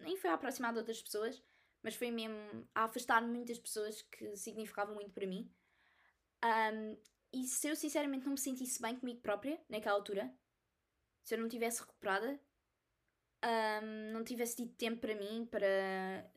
nem 0.02 0.16
foi 0.16 0.30
a 0.30 0.34
aproximar 0.34 0.72
de 0.72 0.80
outras 0.80 1.02
pessoas, 1.02 1.42
mas 1.82 1.96
foi 1.96 2.12
mesmo 2.12 2.38
a 2.76 2.84
afastar 2.84 3.22
muitas 3.22 3.60
pessoas 3.60 4.02
que 4.04 4.36
significavam 4.36 4.94
muito 4.94 5.12
para 5.12 5.26
mim. 5.26 5.52
Um, 6.44 6.98
e 7.34 7.48
se 7.48 7.68
eu 7.68 7.76
sinceramente 7.76 8.26
não 8.26 8.34
me 8.34 8.40
sentisse 8.40 8.80
bem 8.80 8.96
comigo 8.96 9.22
própria, 9.22 9.60
naquela 9.68 9.96
altura, 9.96 10.32
se 11.24 11.34
eu 11.34 11.40
não 11.40 11.50
tivesse 11.50 11.82
recuperada, 11.82 12.40
um, 13.82 14.12
não 14.14 14.24
tivesse 14.24 14.58
tido 14.58 14.76
tempo 14.76 15.02
para 15.02 15.16
mim, 15.16 15.48
para, 15.50 16.32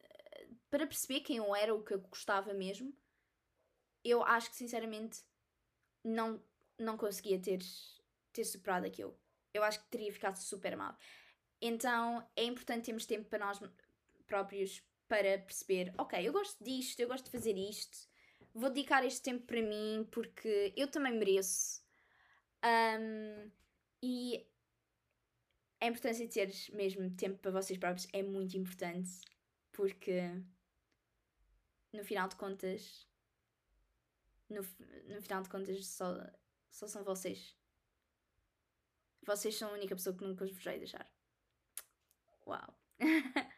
para 0.70 0.86
perceber 0.86 1.20
quem 1.20 1.36
eu 1.36 1.54
era, 1.54 1.74
o 1.74 1.84
que 1.84 1.92
eu 1.92 2.00
gostava 2.00 2.54
mesmo, 2.54 2.96
eu 4.02 4.22
acho 4.22 4.48
que 4.48 4.56
sinceramente 4.56 5.22
não, 6.02 6.42
não 6.78 6.96
conseguia 6.96 7.38
ter, 7.38 7.58
ter 8.36 8.44
superado 8.44 8.86
aquilo. 8.86 9.18
Eu 9.52 9.62
acho 9.62 9.80
que 9.80 9.88
teria 9.88 10.12
ficado 10.12 10.36
super 10.36 10.76
mal. 10.76 10.96
Então 11.60 12.26
é 12.36 12.44
importante 12.44 12.86
termos 12.86 13.06
tempo 13.06 13.28
para 13.28 13.44
nós 13.44 13.60
próprios 14.26 14.82
para 15.08 15.38
perceber, 15.38 15.94
ok, 15.96 16.26
eu 16.26 16.32
gosto 16.32 16.62
disto, 16.62 17.00
eu 17.00 17.08
gosto 17.08 17.26
de 17.26 17.30
fazer 17.30 17.56
isto, 17.56 17.96
vou 18.52 18.70
dedicar 18.70 19.04
este 19.04 19.22
tempo 19.22 19.46
para 19.46 19.62
mim 19.62 20.06
porque 20.10 20.72
eu 20.76 20.88
também 20.88 21.16
mereço. 21.16 21.82
Um, 22.64 23.50
e 24.02 24.46
a 25.80 25.86
importância 25.86 26.26
de 26.26 26.32
ter 26.32 26.52
mesmo 26.74 27.10
tempo 27.16 27.38
para 27.38 27.50
vocês 27.50 27.78
próprios 27.78 28.08
é 28.12 28.22
muito 28.22 28.56
importante 28.56 29.10
porque 29.72 30.20
no 31.92 32.04
final 32.04 32.28
de 32.28 32.36
contas 32.36 33.06
no, 34.48 34.62
no 35.12 35.20
final 35.20 35.42
de 35.42 35.48
contas 35.48 35.86
só, 35.86 36.14
só 36.70 36.86
são 36.86 37.04
vocês. 37.04 37.56
Vocês 39.22 39.56
são 39.56 39.70
a 39.70 39.72
única 39.72 39.94
pessoa 39.94 40.16
que 40.16 40.24
nunca 40.24 40.44
vos 40.44 40.64
vai 40.64 40.78
deixar. 40.78 41.10
Uau! 42.46 42.78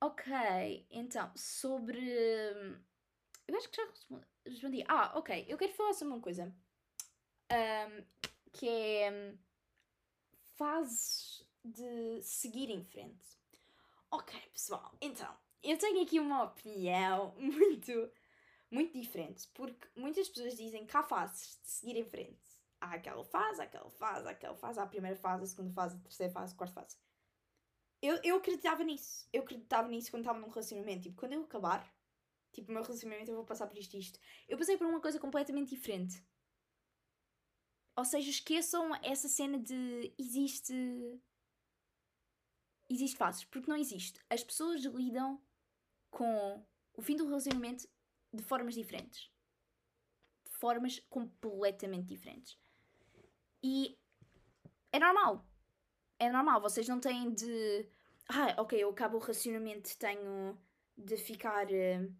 ok, 0.00 0.86
então, 0.90 1.32
sobre 1.36 2.82
eu 3.46 3.56
acho 3.56 3.68
que 3.68 3.76
já 3.76 3.88
respondi. 4.46 4.84
Ah, 4.88 5.12
ok. 5.18 5.44
Eu 5.48 5.58
quero 5.58 5.72
falar 5.72 5.92
sobre 5.92 6.14
uma 6.14 6.20
coisa. 6.22 6.54
Um, 7.52 8.04
que 8.52 8.68
é 8.68 9.10
um, 9.12 9.38
fases 10.56 11.46
de 11.62 12.22
seguir 12.22 12.70
em 12.70 12.82
frente. 12.84 13.24
Ok, 14.10 14.38
pessoal. 14.52 14.96
Então, 15.00 15.36
eu 15.62 15.76
tenho 15.76 16.02
aqui 16.02 16.18
uma 16.20 16.44
opinião 16.44 17.34
muito, 17.36 18.10
muito 18.70 18.98
diferente. 18.98 19.46
Porque 19.54 19.88
muitas 19.94 20.28
pessoas 20.28 20.56
dizem 20.56 20.86
que 20.86 20.96
há 20.96 21.02
fases 21.02 21.60
de 21.62 21.70
seguir 21.70 21.96
em 21.96 22.04
frente. 22.04 22.53
Há 22.84 22.94
aquela 22.94 23.24
fase, 23.24 23.62
aquela 23.62 23.90
fase, 23.90 24.28
aquela 24.28 24.56
fase, 24.56 24.78
há 24.78 24.82
a 24.82 24.86
primeira 24.86 25.16
fase, 25.16 25.44
a 25.44 25.46
segunda 25.46 25.72
fase, 25.72 25.96
a 25.96 26.00
terceira 26.00 26.32
fase, 26.32 26.52
a 26.52 26.56
quarta 26.56 26.74
fase. 26.74 26.96
Eu, 28.02 28.20
eu 28.22 28.36
acreditava 28.36 28.84
nisso. 28.84 29.26
Eu 29.32 29.42
acreditava 29.42 29.88
nisso 29.88 30.10
quando 30.10 30.22
estava 30.22 30.38
num 30.38 30.50
relacionamento. 30.50 31.02
Tipo, 31.02 31.16
quando 31.16 31.32
eu 31.32 31.42
acabar, 31.44 31.90
Tipo, 32.54 32.70
o 32.70 32.74
meu 32.74 32.84
relacionamento 32.84 33.30
eu 33.32 33.34
vou 33.34 33.44
passar 33.44 33.66
por 33.66 33.76
isto 33.76 33.94
e 33.94 33.98
isto. 33.98 34.18
Eu 34.48 34.56
passei 34.56 34.78
por 34.78 34.86
uma 34.86 35.00
coisa 35.00 35.18
completamente 35.18 35.74
diferente. 35.74 36.24
Ou 37.96 38.04
seja, 38.04 38.30
esqueçam 38.30 38.94
essa 39.02 39.28
cena 39.28 39.58
de 39.58 40.14
existe. 40.16 40.72
Existe 42.88 43.16
fases, 43.16 43.44
porque 43.44 43.68
não 43.68 43.76
existe. 43.76 44.20
As 44.30 44.44
pessoas 44.44 44.84
lidam 44.84 45.42
com 46.10 46.64
o 46.96 47.02
fim 47.02 47.16
do 47.16 47.26
relacionamento 47.26 47.88
de 48.32 48.42
formas 48.42 48.74
diferentes. 48.74 49.32
De 50.44 50.52
formas 50.52 51.00
completamente 51.10 52.06
diferentes. 52.06 52.56
E 53.64 53.98
é 54.92 54.98
normal. 54.98 55.42
É 56.18 56.30
normal. 56.30 56.60
Vocês 56.60 56.86
não 56.86 57.00
têm 57.00 57.32
de. 57.32 57.88
Ah, 58.28 58.54
ok, 58.58 58.78
eu 58.78 58.90
acabo 58.90 59.16
o 59.16 59.20
relacionamento, 59.20 59.96
tenho 59.98 60.58
de 60.98 61.16
ficar. 61.16 61.66
Uh, 61.66 62.14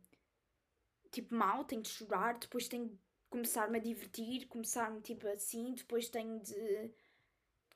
tipo 1.12 1.34
mal, 1.34 1.64
tenho 1.64 1.82
de 1.82 1.90
chorar, 1.90 2.38
depois 2.38 2.66
tenho 2.66 2.88
de 2.88 2.99
começar-me 3.28 3.78
a 3.78 3.80
divertir, 3.80 4.47
começar-me 4.49 5.03
tipo 5.03 5.28
assim, 5.28 5.74
depois 5.74 6.09
tenho 6.09 6.40
de 6.40 6.90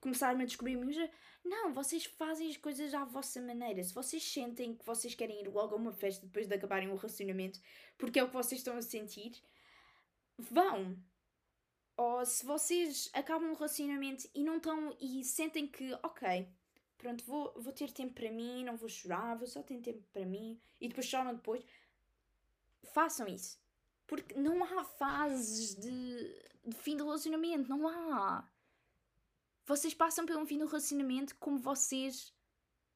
começar-me 0.00 0.44
a 0.44 0.46
descobrir 0.46 0.76
música. 0.76 1.10
Não, 1.44 1.74
vocês 1.74 2.06
fazem 2.06 2.48
as 2.48 2.56
coisas 2.56 2.94
à 2.94 3.04
vossa 3.04 3.40
maneira. 3.42 3.82
Se 3.84 3.94
vocês 3.94 4.22
sentem 4.24 4.74
que 4.74 4.84
vocês 4.84 5.14
querem 5.14 5.42
ir 5.42 5.48
logo 5.48 5.74
a 5.74 5.78
uma 5.78 5.92
festa 5.92 6.24
depois 6.24 6.46
de 6.46 6.54
acabarem 6.54 6.88
o 6.88 6.96
relacionamento, 6.96 7.60
porque 7.98 8.18
é 8.18 8.24
o 8.24 8.28
que 8.28 8.34
vocês 8.34 8.60
estão 8.60 8.76
a 8.76 8.82
sentir, 8.82 9.32
vão. 10.38 10.96
Ou 11.98 12.24
se 12.24 12.46
vocês 12.46 13.10
acabam 13.12 13.50
o 13.50 13.56
relacionamento 13.56 14.30
e 14.32 14.44
não 14.44 14.58
estão 14.58 14.96
e 15.00 15.24
sentem 15.24 15.66
que, 15.66 15.92
ok, 15.94 16.48
pronto, 16.96 17.24
vou, 17.24 17.52
vou 17.56 17.72
ter 17.72 17.90
tempo 17.90 18.14
para 18.14 18.30
mim, 18.30 18.62
não 18.62 18.76
vou 18.76 18.88
chorar, 18.88 19.36
vou 19.36 19.48
só 19.48 19.64
ter 19.64 19.80
tempo 19.80 20.00
para 20.12 20.24
mim 20.24 20.60
e 20.80 20.86
depois 20.86 21.06
choram 21.06 21.34
depois 21.34 21.64
façam 22.84 23.26
isso. 23.26 23.60
Porque 24.06 24.32
não 24.38 24.62
há 24.62 24.84
fases 24.84 25.74
de, 25.74 26.40
de 26.64 26.76
fim 26.76 26.96
do 26.96 27.04
relacionamento, 27.04 27.68
não 27.68 27.88
há. 27.88 28.48
Vocês 29.66 29.92
passam 29.92 30.24
pelo 30.24 30.46
fim 30.46 30.58
do 30.58 30.66
relacionamento 30.66 31.34
como 31.34 31.58
vocês 31.58 32.32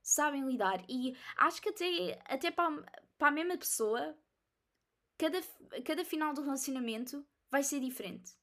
sabem 0.01 0.47
lidar. 0.47 0.81
E 0.89 1.17
acho 1.37 1.61
que 1.61 1.71
até, 1.71 2.23
até 2.25 2.51
para, 2.53 2.71
para 3.19 3.29
a 3.29 3.33
mesma 3.33 3.59
pessoa, 3.59 4.17
cada, 5.19 5.43
cada 5.85 6.05
final 6.05 6.33
do 6.33 6.43
relacionamento 6.43 7.27
vai 7.51 7.65
ser 7.65 7.81
diferente. 7.81 8.41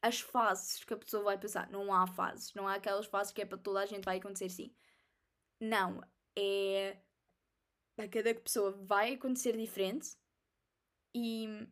As 0.00 0.20
fases 0.20 0.84
que 0.84 0.94
a 0.94 0.96
pessoa 0.96 1.24
vai 1.24 1.38
passar. 1.38 1.70
Não 1.70 1.92
há 1.92 2.06
fases. 2.06 2.54
Não 2.54 2.68
há 2.68 2.74
aquelas 2.74 3.06
fases 3.06 3.32
que 3.32 3.42
é 3.42 3.46
para 3.46 3.58
toda 3.58 3.80
a 3.80 3.86
gente 3.86 4.04
vai 4.04 4.18
acontecer 4.18 4.48
sim. 4.48 4.74
Não. 5.60 6.02
É. 6.36 6.98
A 7.98 8.06
cada 8.06 8.32
pessoa 8.34 8.70
vai 8.70 9.14
acontecer 9.14 9.56
diferente 9.56 10.16
e 11.12 11.66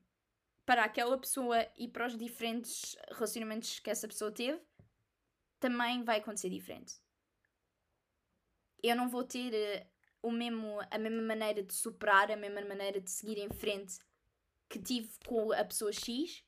para 0.66 0.82
aquela 0.82 1.16
pessoa 1.16 1.64
e 1.76 1.86
para 1.86 2.08
os 2.08 2.18
diferentes 2.18 2.96
relacionamentos 3.12 3.78
que 3.78 3.88
essa 3.88 4.08
pessoa 4.08 4.32
teve, 4.32 4.60
também 5.60 6.02
vai 6.02 6.18
acontecer 6.18 6.50
diferente. 6.50 6.94
Eu 8.82 8.96
não 8.96 9.08
vou 9.08 9.22
ter 9.22 9.52
uh, 9.54 9.86
o 10.22 10.32
mesmo, 10.32 10.80
a 10.90 10.98
mesma 10.98 11.22
maneira 11.22 11.62
de 11.62 11.72
superar, 11.72 12.30
a 12.30 12.36
mesma 12.36 12.60
maneira 12.62 13.00
de 13.00 13.10
seguir 13.10 13.38
em 13.38 13.48
frente 13.48 13.98
que 14.68 14.80
tive 14.80 15.08
com 15.24 15.52
a 15.52 15.64
pessoa 15.64 15.92
X 15.92 16.44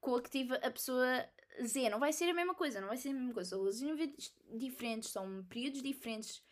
com 0.00 0.16
a 0.16 0.70
pessoa 0.70 1.28
Z. 1.62 1.90
Não 1.90 1.98
vai 1.98 2.12
ser 2.12 2.28
a 2.28 2.34
mesma 2.34 2.54
coisa, 2.54 2.80
não 2.80 2.88
vai 2.88 2.96
ser 2.96 3.10
a 3.10 3.14
mesma 3.14 3.34
coisa. 3.34 3.50
São 3.50 3.60
relacionamentos 3.60 4.34
diferentes, 4.54 5.10
são 5.10 5.44
períodos 5.44 5.82
diferentes. 5.82 6.42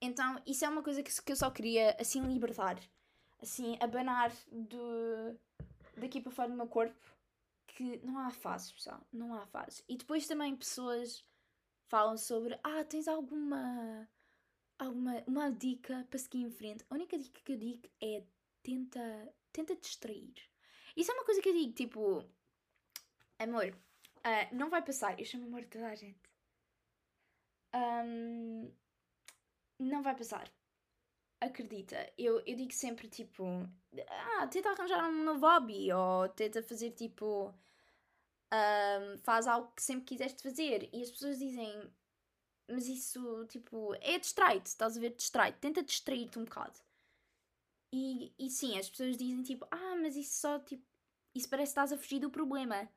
Então, 0.00 0.40
isso 0.46 0.64
é 0.64 0.68
uma 0.68 0.82
coisa 0.82 1.02
que, 1.02 1.10
que 1.22 1.32
eu 1.32 1.36
só 1.36 1.50
queria 1.50 1.96
assim 2.00 2.22
libertar 2.22 2.78
assim, 3.42 3.76
abanar 3.80 4.32
do, 4.50 5.38
daqui 5.96 6.20
para 6.20 6.30
fora 6.30 6.48
do 6.48 6.56
meu 6.56 6.66
corpo 6.66 6.94
que 7.66 7.98
não 8.04 8.18
há 8.18 8.30
fases, 8.30 8.72
pessoal. 8.72 9.00
Não 9.12 9.34
há 9.34 9.46
fases. 9.46 9.82
E 9.88 9.96
depois 9.96 10.26
também 10.26 10.54
pessoas 10.56 11.24
falam 11.86 12.16
sobre 12.16 12.58
ah, 12.62 12.84
tens 12.84 13.08
alguma 13.08 14.08
alguma 14.78 15.22
uma 15.26 15.50
dica 15.50 16.06
para 16.08 16.18
seguir 16.18 16.42
em 16.42 16.50
frente. 16.50 16.84
A 16.90 16.94
única 16.94 17.18
dica 17.18 17.40
que 17.42 17.52
eu 17.52 17.56
digo 17.56 17.88
é 18.00 18.22
tenta, 18.62 19.34
tenta 19.52 19.76
distrair. 19.76 20.34
Isso 20.96 21.10
é 21.10 21.14
uma 21.14 21.24
coisa 21.24 21.40
que 21.40 21.48
eu 21.48 21.54
digo, 21.54 21.72
tipo, 21.72 22.24
amor, 23.42 23.74
uh, 24.18 24.54
não 24.54 24.70
vai 24.70 24.82
passar. 24.82 25.18
Eu 25.18 25.24
chamo 25.24 25.46
amor 25.46 25.62
de 25.62 25.68
toda 25.68 25.88
a 25.88 25.94
gente. 25.94 26.30
Um, 27.74 28.70
não 29.78 30.02
vai 30.02 30.14
passar. 30.16 30.50
acredita, 31.40 31.96
eu, 32.18 32.40
eu 32.46 32.56
digo 32.56 32.72
sempre 32.72 33.08
tipo, 33.08 33.44
ah, 34.08 34.46
tenta 34.48 34.70
arranjar 34.70 35.08
um 35.08 35.24
novo 35.24 35.46
hobby 35.46 35.92
ou 35.92 36.28
tenta 36.28 36.62
fazer 36.62 36.90
tipo, 36.92 37.54
um, 38.52 39.18
faz 39.18 39.46
algo 39.46 39.72
que 39.74 39.82
sempre 39.82 40.04
quiseste 40.04 40.42
fazer. 40.42 40.88
E 40.92 41.02
as 41.02 41.10
pessoas 41.10 41.38
dizem, 41.38 41.90
mas 42.68 42.86
isso 42.88 43.46
tipo, 43.46 43.94
é 44.00 44.18
distrai-te, 44.18 44.66
estás 44.66 44.96
a 44.96 45.00
ver? 45.00 45.14
Distrai-te, 45.16 45.58
tenta 45.58 45.82
distrair-te 45.82 46.38
um 46.38 46.44
bocado. 46.44 46.78
E, 47.92 48.32
e 48.38 48.50
sim, 48.50 48.78
as 48.78 48.88
pessoas 48.88 49.16
dizem 49.16 49.42
tipo, 49.42 49.66
ah, 49.70 49.96
mas 49.96 50.16
isso 50.16 50.40
só 50.40 50.58
tipo, 50.60 50.84
isso 51.34 51.48
parece 51.48 51.70
que 51.70 51.80
estás 51.80 51.92
a 51.92 51.98
fugir 51.98 52.20
do 52.20 52.30
problema. 52.30 52.88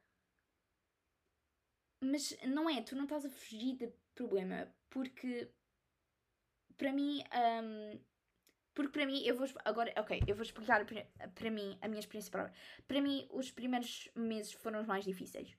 Mas 2.03 2.37
não 2.45 2.69
é, 2.69 2.81
tu 2.81 2.95
não 2.95 3.03
estás 3.03 3.25
a 3.25 3.29
fugir 3.29 3.77
do 3.77 3.93
problema, 4.13 4.67
porque 4.89 5.49
para 6.77 6.91
mim, 6.91 7.23
um, 7.33 7.99
porque 8.73 8.91
para 8.91 9.05
mim, 9.05 9.23
eu 9.23 9.35
vou. 9.35 9.47
Agora, 9.63 9.93
ok, 9.97 10.23
eu 10.27 10.35
vou 10.35 10.43
explicar 10.43 10.83
para 10.85 11.51
mim 11.51 11.77
a 11.81 11.87
minha 11.87 11.99
experiência 11.99 12.31
própria. 12.31 12.55
Para 12.87 13.01
mim, 13.01 13.27
os 13.31 13.51
primeiros 13.51 14.09
meses 14.15 14.53
foram 14.53 14.81
os 14.81 14.87
mais 14.87 15.05
difíceis. 15.05 15.55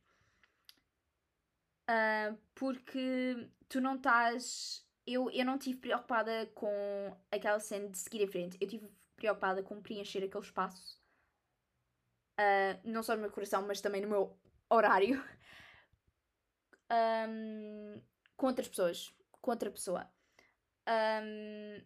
Uh, 1.88 2.36
porque 2.54 3.48
tu 3.68 3.80
não 3.80 3.96
estás. 3.96 4.84
Eu, 5.06 5.30
eu 5.30 5.44
não 5.44 5.56
estive 5.56 5.78
preocupada 5.78 6.46
com 6.54 7.16
aquela 7.30 7.60
cena 7.60 7.88
de 7.88 7.98
seguir 7.98 8.22
em 8.22 8.26
frente. 8.26 8.56
Eu 8.60 8.66
estive 8.66 8.90
preocupada 9.16 9.62
com 9.62 9.80
preencher 9.80 10.24
aquele 10.24 10.44
espaço. 10.44 10.98
Uh, 12.40 12.80
não 12.84 13.02
só 13.02 13.14
no 13.14 13.20
meu 13.20 13.30
coração, 13.30 13.64
mas 13.66 13.80
também 13.80 14.00
no 14.00 14.08
meu 14.08 14.36
horário. 14.68 15.22
Um, 16.94 18.02
com 18.36 18.46
outras 18.46 18.68
pessoas. 18.68 19.14
Com 19.40 19.50
outra 19.50 19.70
pessoa. 19.70 20.10
Um, 20.88 21.84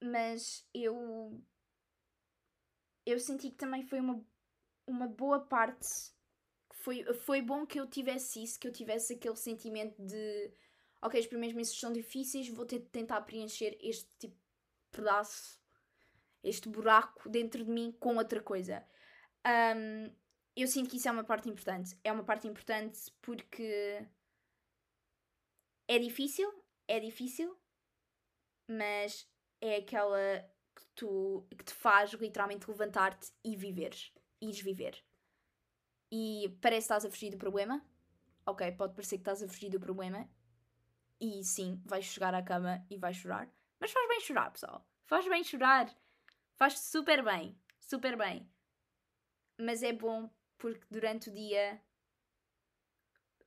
mas 0.00 0.66
eu 0.72 1.42
eu 3.04 3.18
senti 3.18 3.50
que 3.50 3.56
também 3.56 3.82
foi 3.82 4.00
uma, 4.00 4.24
uma 4.86 5.08
boa 5.08 5.40
parte 5.40 5.88
foi, 6.88 7.04
foi 7.14 7.42
bom 7.42 7.66
que 7.66 7.78
eu 7.78 7.86
tivesse 7.86 8.42
isso, 8.42 8.58
que 8.58 8.68
eu 8.68 8.72
tivesse 8.72 9.14
aquele 9.14 9.36
sentimento 9.36 10.00
de 10.02 10.52
ok, 11.02 11.20
os 11.20 11.26
primeiros 11.26 11.56
meses 11.56 11.78
são 11.78 11.92
difíceis, 11.92 12.48
vou 12.48 12.66
ter 12.66 12.80
de 12.80 12.86
tentar 12.86 13.20
preencher 13.22 13.76
este 13.80 14.08
tipo 14.18 14.36
pedaço, 14.90 15.60
este 16.42 16.68
buraco 16.68 17.28
dentro 17.28 17.64
de 17.64 17.70
mim 17.70 17.92
com 17.98 18.16
outra 18.16 18.40
coisa. 18.40 18.84
Um, 19.46 20.10
eu 20.58 20.66
sinto 20.66 20.90
que 20.90 20.96
isso 20.96 21.08
é 21.08 21.12
uma 21.12 21.24
parte 21.24 21.48
importante. 21.48 21.96
É 22.02 22.10
uma 22.10 22.24
parte 22.24 22.48
importante 22.48 23.12
porque 23.22 24.04
é 25.86 25.98
difícil, 25.98 26.52
é 26.88 26.98
difícil, 26.98 27.56
mas 28.68 29.30
é 29.60 29.76
aquela 29.76 30.18
que, 30.74 30.84
tu, 30.96 31.46
que 31.56 31.64
te 31.64 31.72
faz 31.72 32.12
literalmente 32.14 32.68
levantar-te 32.68 33.32
e 33.44 33.56
viveres. 33.56 34.12
Ires 34.40 34.60
viver. 34.60 35.04
E 36.10 36.56
parece 36.60 36.88
que 36.88 36.94
estás 36.94 37.04
a 37.04 37.10
fugir 37.10 37.30
do 37.30 37.38
problema. 37.38 37.84
Ok, 38.44 38.72
pode 38.72 38.94
parecer 38.94 39.16
que 39.16 39.22
estás 39.22 39.42
a 39.42 39.48
fugir 39.48 39.70
do 39.70 39.78
problema. 39.78 40.28
E 41.20 41.44
sim, 41.44 41.80
vais 41.84 42.04
chegar 42.04 42.34
à 42.34 42.42
cama 42.42 42.84
e 42.90 42.96
vais 42.96 43.16
chorar. 43.16 43.48
Mas 43.78 43.92
faz 43.92 44.08
bem 44.08 44.20
chorar, 44.20 44.50
pessoal. 44.50 44.84
Faz 45.06 45.28
bem 45.28 45.44
chorar. 45.44 45.94
Faz 46.56 46.80
super 46.80 47.22
bem. 47.24 47.56
Super 47.78 48.16
bem. 48.16 48.50
Mas 49.56 49.82
é 49.82 49.92
bom 49.92 50.30
porque 50.58 50.84
durante 50.90 51.30
o 51.30 51.32
dia 51.32 51.80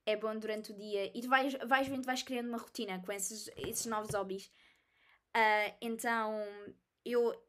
é 0.05 0.15
bom 0.15 0.37
durante 0.37 0.71
o 0.71 0.75
dia 0.75 1.15
e 1.15 1.21
tu 1.21 1.29
vais, 1.29 1.53
vais 1.65 1.87
vendo, 1.87 2.05
vais 2.05 2.23
criando 2.23 2.47
uma 2.47 2.57
rotina 2.57 2.99
com 2.99 3.11
esses, 3.11 3.49
esses 3.55 3.85
novos 3.85 4.13
hobbies. 4.13 4.51
Uh, 5.35 5.75
então, 5.81 6.43
eu. 7.05 7.39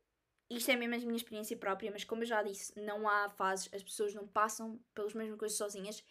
Isto 0.51 0.71
é 0.71 0.77
mesmo 0.77 0.95
a 0.95 0.99
minha 0.99 1.17
experiência 1.17 1.57
própria, 1.57 1.91
mas 1.91 2.05
como 2.05 2.23
eu 2.23 2.27
já 2.27 2.43
disse, 2.43 2.79
não 2.79 3.09
há 3.09 3.31
fases, 3.31 3.73
as 3.73 3.83
pessoas 3.83 4.13
não 4.13 4.29
passam 4.29 4.79
pelas 4.95 5.15
mesmas 5.15 5.39
coisas 5.39 5.57
sozinhas. 5.57 6.05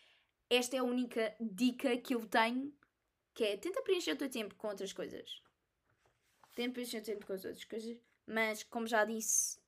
Esta 0.49 0.77
é 0.77 0.79
a 0.79 0.83
única 0.83 1.35
dica 1.39 1.95
que 1.97 2.15
eu 2.15 2.25
tenho, 2.25 2.73
que 3.35 3.43
é 3.43 3.55
tenta 3.55 3.83
preencher 3.83 4.13
o 4.13 4.17
teu 4.17 4.29
tempo 4.29 4.55
com 4.55 4.69
outras 4.69 4.91
coisas. 4.91 5.43
Tenta 6.55 6.73
preencher 6.73 7.01
o 7.01 7.03
tempo 7.03 7.27
com 7.27 7.33
as 7.33 7.45
outras 7.45 7.63
coisas, 7.65 7.95
mas 8.25 8.63
como 8.63 8.87
já 8.87 9.05
disse, 9.05 9.60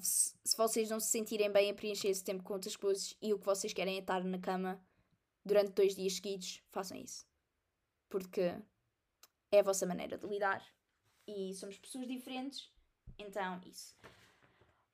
se 0.00 0.56
vocês 0.56 0.90
não 0.90 1.00
se 1.00 1.08
sentirem 1.08 1.50
bem 1.50 1.70
a 1.70 1.74
preencher 1.74 2.08
esse 2.08 2.24
tempo 2.24 2.42
com 2.42 2.54
outras 2.54 2.76
coisas 2.76 3.16
e 3.20 3.32
o 3.32 3.38
que 3.38 3.46
vocês 3.46 3.72
querem 3.72 3.96
é 3.96 4.00
estar 4.00 4.22
na 4.24 4.38
cama 4.38 4.82
durante 5.44 5.72
dois 5.72 5.94
dias 5.94 6.14
seguidos, 6.14 6.62
façam 6.70 6.96
isso. 6.96 7.26
Porque 8.08 8.56
é 9.50 9.60
a 9.60 9.62
vossa 9.62 9.86
maneira 9.86 10.16
de 10.18 10.26
lidar. 10.26 10.64
E 11.26 11.54
somos 11.54 11.78
pessoas 11.78 12.06
diferentes, 12.06 12.70
então 13.18 13.60
isso. 13.64 13.96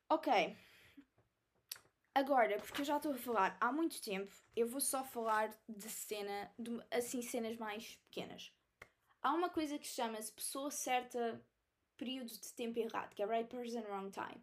Ok. 0.09 0.57
Agora, 2.15 2.59
porque 2.59 2.83
eu 2.83 2.85
já 2.85 2.97
estou 2.97 3.13
a 3.13 3.19
falar 3.19 3.57
há 3.61 3.73
muito 3.73 4.03
tempo, 4.03 4.33
eu 4.57 4.67
vou 4.67 4.81
só 4.81 5.05
falar 5.05 5.57
de 5.69 5.89
cena, 5.89 6.53
de, 6.59 6.71
assim, 6.91 7.23
cenas 7.23 7.57
mais 7.57 7.97
pequenas. 8.09 8.53
Há 9.23 9.33
uma 9.33 9.49
coisa 9.49 9.79
que 9.79 9.87
chama-se 9.87 10.33
pessoa 10.33 10.71
certa, 10.71 11.41
período 11.97 12.33
de 12.33 12.53
tempo 12.55 12.79
errado, 12.79 13.15
que 13.15 13.23
é 13.23 13.27
right 13.27 13.49
person, 13.49 13.83
wrong 13.83 14.11
time. 14.11 14.43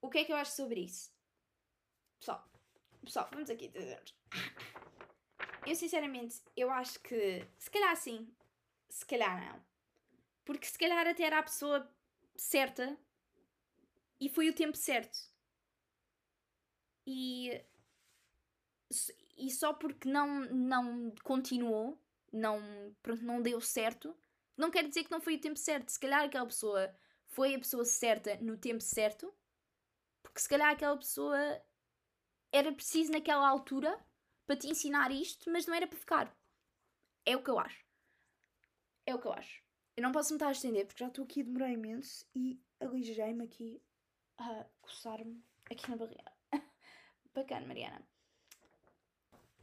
O 0.00 0.08
que 0.08 0.18
é 0.18 0.24
que 0.24 0.32
eu 0.32 0.36
acho 0.36 0.52
sobre 0.52 0.80
isso? 0.80 1.12
Pessoal, 2.18 2.48
pessoal, 3.04 3.28
vamos 3.32 3.50
aqui 3.50 3.68
dizer. 3.68 4.02
Eu 5.66 5.74
sinceramente, 5.74 6.42
eu 6.56 6.70
acho 6.70 6.98
que 7.00 7.46
se 7.58 7.70
calhar 7.70 7.94
sim, 7.96 8.34
se 8.88 9.04
calhar 9.04 9.40
não. 9.40 9.62
Porque 10.44 10.66
se 10.66 10.78
calhar 10.78 11.06
até 11.06 11.24
era 11.24 11.38
a 11.38 11.42
pessoa 11.42 11.90
certa 12.34 12.98
e 14.18 14.28
foi 14.28 14.48
o 14.48 14.54
tempo 14.54 14.76
certo. 14.76 15.18
E, 17.06 17.62
e 19.36 19.50
só 19.50 19.72
porque 19.74 20.08
não, 20.08 20.40
não 20.46 21.14
continuou, 21.22 22.02
não, 22.32 22.94
pronto, 23.02 23.22
não 23.22 23.42
deu 23.42 23.60
certo, 23.60 24.16
não 24.56 24.70
quer 24.70 24.86
dizer 24.86 25.04
que 25.04 25.10
não 25.10 25.20
foi 25.20 25.36
o 25.36 25.40
tempo 25.40 25.58
certo. 25.58 25.90
Se 25.90 26.00
calhar 26.00 26.24
aquela 26.24 26.46
pessoa 26.46 26.94
foi 27.26 27.54
a 27.54 27.58
pessoa 27.58 27.84
certa 27.84 28.36
no 28.36 28.56
tempo 28.56 28.82
certo, 28.82 29.32
porque 30.30 30.40
se 30.40 30.48
calhar 30.48 30.70
aquela 30.70 30.96
pessoa 30.96 31.60
era 32.52 32.72
preciso 32.72 33.12
naquela 33.12 33.48
altura 33.48 33.98
para 34.46 34.56
te 34.56 34.68
ensinar 34.68 35.10
isto, 35.10 35.50
mas 35.50 35.66
não 35.66 35.74
era 35.74 35.86
para 35.86 35.98
ficar. 35.98 36.36
É 37.26 37.36
o 37.36 37.42
que 37.42 37.50
eu 37.50 37.58
acho. 37.58 37.84
É 39.06 39.14
o 39.14 39.18
que 39.18 39.26
eu 39.26 39.32
acho. 39.32 39.62
Eu 39.96 40.02
não 40.02 40.12
posso 40.12 40.30
me 40.30 40.36
estar 40.36 40.48
a 40.48 40.52
estender 40.52 40.86
porque 40.86 41.02
já 41.02 41.08
estou 41.08 41.24
aqui 41.24 41.40
a 41.40 41.44
demorar 41.44 41.70
imenso 41.70 42.24
e 42.34 42.60
alijei-me 42.80 43.44
aqui 43.44 43.82
a 44.38 44.64
coçar-me 44.80 45.44
aqui 45.70 45.90
na 45.90 45.96
barriga. 45.96 46.32
Bacana, 47.34 47.66
Mariana. 47.66 48.06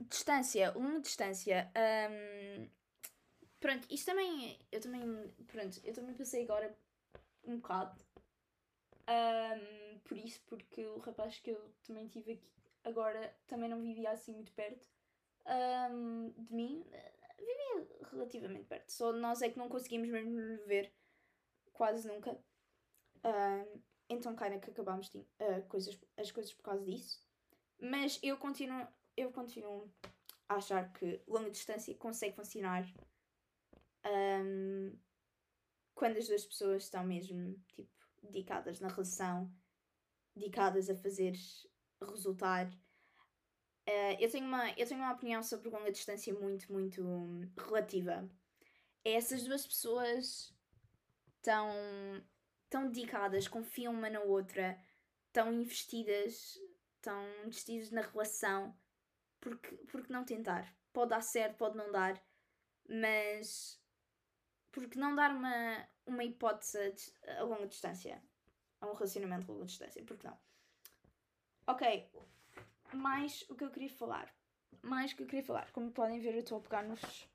Distância, 0.01 0.71
uma 0.77 0.99
distância. 0.99 1.71
Um, 2.11 2.69
pronto, 3.59 3.87
isto 3.89 4.05
também. 4.05 4.59
Eu 4.71 4.79
também. 4.79 5.33
Pronto, 5.47 5.81
eu 5.83 5.93
também 5.93 6.13
passei 6.13 6.43
agora 6.43 6.77
um 7.43 7.57
bocado. 7.57 7.99
Um, 9.09 9.86
por 10.07 10.17
isso, 10.17 10.41
porque 10.47 10.85
o 10.85 10.99
rapaz 10.99 11.39
que 11.39 11.51
eu 11.51 11.73
também 11.85 12.07
tive 12.07 12.33
aqui 12.33 12.57
agora 12.83 13.35
também 13.47 13.69
não 13.69 13.81
vivia 13.81 14.11
assim 14.11 14.33
muito 14.33 14.51
perto 14.53 14.85
um, 15.91 16.33
de 16.37 16.53
mim. 16.53 16.85
Vivia 17.37 17.87
relativamente 18.11 18.65
perto. 18.65 18.91
Só 18.91 19.11
nós 19.13 19.41
é 19.41 19.49
que 19.49 19.57
não 19.57 19.69
conseguimos 19.69 20.09
mesmo 20.09 20.35
ver 20.65 20.91
quase 21.73 22.07
nunca. 22.07 22.31
Um, 23.23 23.81
então, 24.09 24.35
cara, 24.35 24.59
que 24.59 24.69
acabámos 24.69 25.09
de, 25.09 25.19
uh, 25.19 25.63
coisas, 25.67 25.99
as 26.17 26.31
coisas 26.31 26.53
por 26.53 26.63
causa 26.63 26.83
disso. 26.83 27.21
Mas 27.79 28.19
eu 28.23 28.37
continuo, 28.37 28.87
eu 29.15 29.31
continuo 29.31 29.91
a 30.49 30.55
achar 30.55 30.91
que 30.93 31.21
longa 31.27 31.51
distância 31.51 31.93
consegue 31.95 32.35
funcionar 32.35 32.85
um, 34.05 34.97
quando 35.93 36.17
as 36.17 36.27
duas 36.27 36.45
pessoas 36.45 36.83
estão 36.83 37.03
mesmo 37.03 37.59
tipo, 37.75 37.89
dedicadas 38.23 38.79
na 38.79 38.87
relação, 38.87 39.51
dedicadas 40.37 40.89
a 40.89 40.95
fazer 40.95 41.33
resultar. 42.01 42.67
Uh, 43.87 44.15
eu, 44.19 44.29
tenho 44.29 44.45
uma, 44.45 44.69
eu 44.71 44.87
tenho 44.87 44.99
uma 44.99 45.13
opinião 45.13 45.41
sobre 45.41 45.69
longa 45.69 45.91
distância 45.91 46.33
muito, 46.33 46.71
muito 46.71 47.01
um, 47.01 47.49
relativa. 47.57 48.29
Essas 49.03 49.43
duas 49.43 49.65
pessoas 49.65 50.53
estão 51.37 51.71
tão 52.69 52.89
dedicadas, 52.89 53.47
confiam 53.47 53.93
uma 53.93 54.09
na 54.09 54.19
outra, 54.19 54.77
tão 55.31 55.53
investidas, 55.53 56.59
tão 57.01 57.23
investidas 57.45 57.89
na 57.91 58.01
relação, 58.01 58.77
porque, 59.39 59.75
porque 59.89 60.11
não 60.11 60.25
tentar? 60.25 60.75
Pode 60.91 61.11
dar 61.11 61.21
certo, 61.21 61.57
pode 61.57 61.77
não 61.77 61.91
dar, 61.91 62.21
mas 62.89 63.81
porque 64.71 64.99
não 64.99 65.15
dar 65.15 65.31
uma, 65.31 65.87
uma 66.05 66.23
hipótese 66.23 67.13
a 67.39 67.43
longa 67.43 67.67
distância? 67.67 68.21
A 68.81 68.87
um 68.87 68.93
relacionamento 68.93 69.51
a 69.51 69.53
longa 69.53 69.65
distância, 69.65 70.03
porque 70.03 70.27
não? 70.27 70.37
Ok, 71.67 72.09
mais 72.93 73.43
o 73.49 73.55
que 73.55 73.63
eu 73.63 73.71
queria 73.71 73.89
falar. 73.89 74.33
Mais 74.81 75.11
o 75.11 75.15
que 75.15 75.23
eu 75.23 75.27
queria 75.27 75.43
falar. 75.43 75.71
Como 75.71 75.91
podem 75.91 76.19
ver, 76.19 76.33
eu 76.33 76.39
estou 76.39 76.59
a 76.59 76.61
pegar 76.61 76.83
nos 76.83 77.27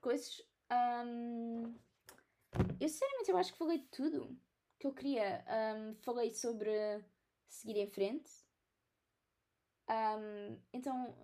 coisas. 0.00 0.42
Um, 0.70 1.74
eu 2.80 2.88
sinceramente 2.88 3.30
eu 3.30 3.36
acho 3.36 3.52
que 3.52 3.58
falei 3.58 3.78
de 3.78 3.86
tudo 3.86 4.36
que 4.78 4.86
eu 4.86 4.92
queria. 4.92 5.44
Um, 5.48 5.94
falei 5.96 6.32
sobre 6.34 6.70
seguir 7.48 7.78
em 7.78 7.86
frente. 7.86 8.30
Um, 9.88 10.58
então, 10.72 11.16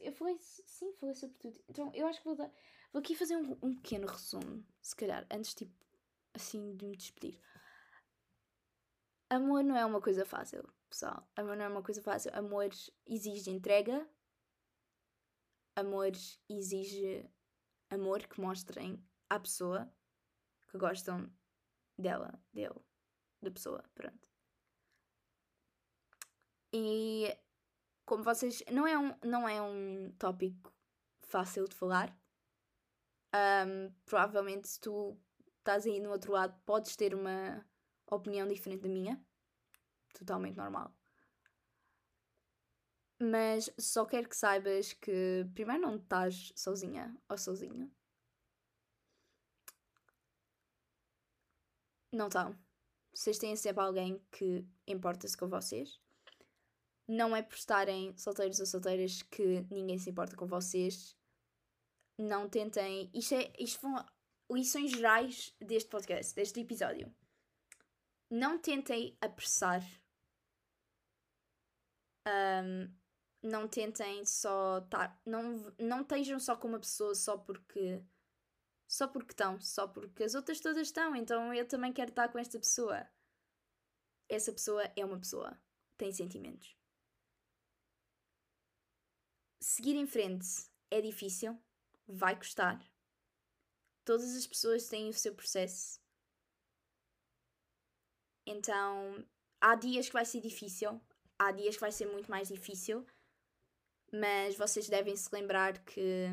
eu 0.00 0.12
falei, 0.12 0.38
sim, 0.40 0.92
falei 0.94 1.14
sobre 1.14 1.36
tudo. 1.38 1.60
Então, 1.68 1.90
eu 1.94 2.06
acho 2.06 2.20
que 2.20 2.24
vou, 2.26 2.36
dar, 2.36 2.50
vou 2.92 3.00
aqui 3.00 3.14
fazer 3.14 3.36
um, 3.36 3.56
um 3.62 3.74
pequeno 3.74 4.06
resumo, 4.06 4.64
se 4.80 4.94
calhar, 4.94 5.26
antes, 5.30 5.54
tipo, 5.54 5.74
assim, 6.34 6.76
de 6.76 6.86
me 6.86 6.96
despedir. 6.96 7.38
Amor 9.32 9.64
não 9.64 9.74
é 9.74 9.82
uma 9.86 9.98
coisa 9.98 10.26
fácil, 10.26 10.62
pessoal. 10.90 11.26
Amor 11.34 11.56
não 11.56 11.64
é 11.64 11.68
uma 11.68 11.82
coisa 11.82 12.02
fácil. 12.02 12.30
Amor 12.34 12.68
exige 13.06 13.48
entrega. 13.48 14.06
Amor 15.74 16.12
exige 16.50 17.26
amor 17.88 18.26
que 18.26 18.38
mostrem 18.38 19.02
à 19.30 19.40
pessoa 19.40 19.90
que 20.68 20.76
gostam 20.76 21.32
dela, 21.98 22.38
dele, 22.52 22.78
da 23.40 23.50
pessoa, 23.50 23.82
pronto. 23.94 24.28
E 26.70 27.34
como 28.04 28.22
vocês. 28.22 28.62
Não 28.70 28.86
é 28.86 28.98
um, 28.98 29.16
não 29.24 29.48
é 29.48 29.62
um 29.62 30.12
tópico 30.18 30.70
fácil 31.22 31.66
de 31.66 31.74
falar. 31.74 32.14
Um, 33.34 33.90
provavelmente, 34.04 34.68
se 34.68 34.78
tu 34.78 35.18
estás 35.56 35.86
aí 35.86 36.00
no 36.00 36.10
outro 36.10 36.32
lado, 36.32 36.54
podes 36.66 36.94
ter 36.96 37.14
uma 37.14 37.64
opinião 38.14 38.46
diferente 38.46 38.82
da 38.82 38.88
minha. 38.88 39.24
Totalmente 40.14 40.56
normal. 40.56 40.94
Mas 43.20 43.72
só 43.78 44.04
quero 44.04 44.28
que 44.28 44.36
saibas 44.36 44.92
que, 44.92 45.46
primeiro, 45.54 45.82
não 45.82 45.96
estás 45.96 46.52
sozinha 46.56 47.16
ou 47.28 47.38
sozinho. 47.38 47.90
Não 52.12 52.26
estão. 52.26 52.58
Vocês 53.14 53.38
têm 53.38 53.54
sempre 53.56 53.82
alguém 53.82 54.18
que 54.30 54.66
importa-se 54.86 55.36
com 55.36 55.48
vocês. 55.48 56.00
Não 57.06 57.34
é 57.36 57.42
por 57.42 57.54
estarem 57.54 58.16
solteiros 58.16 58.58
ou 58.58 58.66
solteiras 58.66 59.22
que 59.22 59.66
ninguém 59.70 59.98
se 59.98 60.10
importa 60.10 60.36
com 60.36 60.46
vocês. 60.46 61.16
Não 62.18 62.48
tentem. 62.48 63.10
Isto, 63.14 63.34
é, 63.34 63.52
isto 63.58 63.80
são 63.80 64.04
lições 64.50 64.90
gerais 64.90 65.54
deste 65.60 65.88
podcast, 65.88 66.34
deste 66.34 66.60
episódio. 66.60 67.14
Não 68.32 68.58
tentem 68.58 69.16
apressar. 69.20 69.82
Um, 72.26 72.90
não 73.42 73.68
tentem 73.68 74.24
só 74.24 74.78
estar. 74.78 75.20
Não, 75.26 75.74
não 75.78 76.00
estejam 76.00 76.40
só 76.40 76.56
com 76.56 76.68
uma 76.68 76.80
pessoa 76.80 77.14
só 77.14 77.36
porque. 77.36 78.02
Só 78.88 79.08
porque 79.08 79.32
estão, 79.32 79.60
só 79.60 79.86
porque 79.86 80.24
as 80.24 80.34
outras 80.34 80.60
todas 80.60 80.88
estão, 80.88 81.16
então 81.16 81.54
eu 81.54 81.66
também 81.66 81.92
quero 81.92 82.10
estar 82.10 82.28
com 82.28 82.38
esta 82.38 82.58
pessoa. 82.58 83.08
Essa 84.28 84.52
pessoa 84.52 84.82
é 84.96 85.04
uma 85.04 85.18
pessoa, 85.18 85.58
tem 85.96 86.12
sentimentos 86.12 86.76
seguir 89.62 89.94
em 89.94 90.06
frente 90.06 90.46
é 90.90 91.00
difícil, 91.00 91.56
vai 92.06 92.36
custar. 92.36 92.84
Todas 94.04 94.34
as 94.34 94.46
pessoas 94.46 94.88
têm 94.88 95.08
o 95.08 95.14
seu 95.14 95.34
processo. 95.34 96.01
Então, 98.46 99.24
há 99.60 99.74
dias 99.74 100.06
que 100.06 100.12
vai 100.12 100.24
ser 100.24 100.40
difícil, 100.40 101.00
há 101.38 101.52
dias 101.52 101.76
que 101.76 101.80
vai 101.80 101.92
ser 101.92 102.06
muito 102.06 102.30
mais 102.30 102.48
difícil, 102.48 103.06
mas 104.12 104.56
vocês 104.56 104.88
devem 104.88 105.16
se 105.16 105.28
lembrar 105.32 105.78
que 105.84 106.26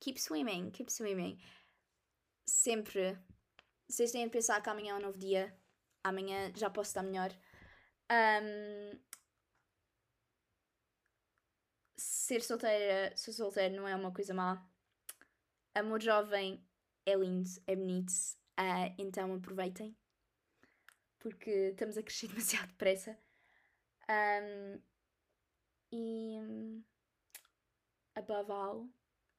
keep 0.00 0.20
swimming, 0.20 0.70
keep 0.70 0.90
swimming. 0.92 1.38
Sempre. 2.46 3.18
Vocês 3.88 4.12
têm 4.12 4.24
de 4.24 4.30
pensar 4.30 4.60
que 4.62 4.68
amanhã 4.70 4.94
é 4.94 4.96
um 4.96 5.02
novo 5.02 5.18
dia, 5.18 5.56
amanhã 6.04 6.52
já 6.54 6.70
posso 6.70 6.90
estar 6.90 7.02
melhor. 7.02 7.30
Um, 8.10 8.98
ser 11.96 12.42
solteira, 12.42 13.16
ser 13.16 13.32
solteiro 13.32 13.76
não 13.76 13.88
é 13.88 13.94
uma 13.94 14.12
coisa 14.12 14.34
má. 14.34 14.66
Amor 15.74 16.02
jovem 16.02 16.66
é 17.06 17.14
lindo, 17.14 17.48
é 17.66 17.76
bonito, 17.76 18.12
uh, 18.58 18.94
então 18.98 19.34
aproveitem. 19.34 19.96
Porque 21.18 21.70
estamos 21.70 21.96
a 21.96 22.02
crescer 22.02 22.28
demasiado 22.28 22.68
depressa. 22.68 23.18
Um, 24.08 24.82
e 25.92 26.82
above 28.14 28.52
all, 28.52 28.88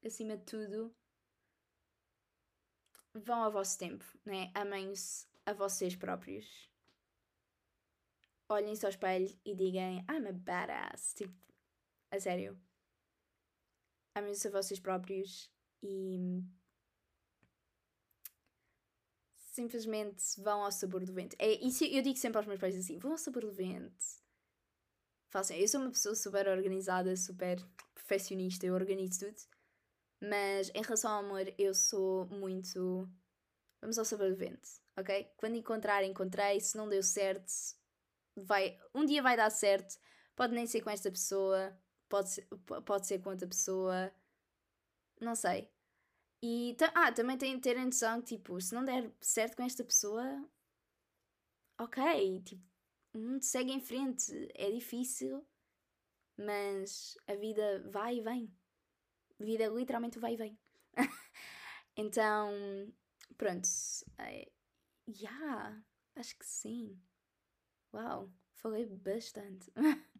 acima 0.04 0.36
de 0.36 0.44
tudo, 0.44 0.94
vão 3.14 3.42
ao 3.42 3.52
vosso 3.52 3.78
tempo, 3.78 4.04
né? 4.24 4.50
Amem-se 4.54 5.26
a 5.46 5.52
vocês 5.52 5.96
próprios. 5.96 6.70
Olhem-se 8.48 8.84
ao 8.84 8.90
espelho 8.90 9.38
e 9.44 9.54
digam 9.54 10.04
I'm 10.10 10.28
a 10.28 10.32
badass. 10.32 11.14
Tipo, 11.14 11.34
a 12.10 12.18
sério 12.18 12.60
amem-se 14.14 14.48
a 14.48 14.50
vocês 14.50 14.80
próprios 14.80 15.50
e 15.82 16.42
simplesmente 19.50 20.22
vão 20.40 20.62
ao 20.62 20.72
sabor 20.72 21.04
do 21.04 21.12
vento. 21.12 21.36
É, 21.38 21.52
isso 21.64 21.84
eu 21.84 22.02
digo 22.02 22.18
sempre 22.18 22.38
aos 22.38 22.46
meus 22.46 22.60
pais 22.60 22.76
assim: 22.76 22.98
vão 22.98 23.12
ao 23.12 23.18
sabor 23.18 23.42
do 23.42 23.52
vento. 23.52 24.04
Façam. 25.30 25.56
Eu 25.56 25.68
sou 25.68 25.80
uma 25.80 25.90
pessoa 25.90 26.14
super 26.14 26.48
organizada, 26.48 27.16
super 27.16 27.64
perfeccionista, 27.94 28.66
eu 28.66 28.74
organizo 28.74 29.20
tudo. 29.20 29.40
Mas 30.20 30.70
em 30.74 30.82
relação 30.82 31.10
ao 31.10 31.24
amor, 31.24 31.52
eu 31.58 31.72
sou 31.74 32.26
muito. 32.26 33.08
Vamos 33.80 33.98
ao 33.98 34.04
sabor 34.04 34.30
do 34.30 34.36
vento, 34.36 34.68
ok? 34.96 35.32
Quando 35.36 35.56
encontrar, 35.56 36.04
encontrei. 36.04 36.60
Se 36.60 36.76
não 36.76 36.88
deu 36.88 37.02
certo, 37.02 37.50
vai... 38.36 38.78
um 38.94 39.06
dia 39.06 39.22
vai 39.22 39.36
dar 39.36 39.50
certo. 39.50 39.98
Pode 40.36 40.54
nem 40.54 40.66
ser 40.66 40.82
com 40.82 40.90
esta 40.90 41.10
pessoa, 41.10 41.76
pode 42.08 42.30
ser, 42.30 42.46
pode 42.84 43.06
ser 43.06 43.20
com 43.20 43.30
outra 43.30 43.46
pessoa, 43.46 44.12
não 45.20 45.34
sei. 45.34 45.70
E 46.42 46.76
ah, 46.94 47.12
também 47.12 47.36
tem 47.36 47.56
de 47.56 47.60
ter 47.60 47.76
a 47.76 47.84
noção 47.84 48.20
que, 48.20 48.36
tipo, 48.36 48.60
se 48.60 48.74
não 48.74 48.84
der 48.84 49.12
certo 49.20 49.56
com 49.56 49.62
esta 49.62 49.84
pessoa, 49.84 50.48
ok, 51.78 52.42
tipo, 52.42 52.62
mundo 53.14 53.42
segue 53.42 53.72
em 53.72 53.80
frente, 53.80 54.48
é 54.54 54.70
difícil, 54.70 55.46
mas 56.36 57.16
a 57.26 57.34
vida 57.34 57.82
vai 57.90 58.16
e 58.16 58.20
vem. 58.22 58.54
A 59.38 59.44
vida 59.44 59.66
literalmente 59.68 60.18
vai 60.18 60.34
e 60.34 60.36
vem. 60.36 60.58
então, 61.96 62.50
pronto. 63.36 63.68
É, 64.18 64.50
yeah, 65.08 65.82
acho 66.16 66.36
que 66.38 66.46
sim. 66.46 66.98
Uau, 67.92 68.32
falei 68.54 68.86
bastante. 68.86 69.70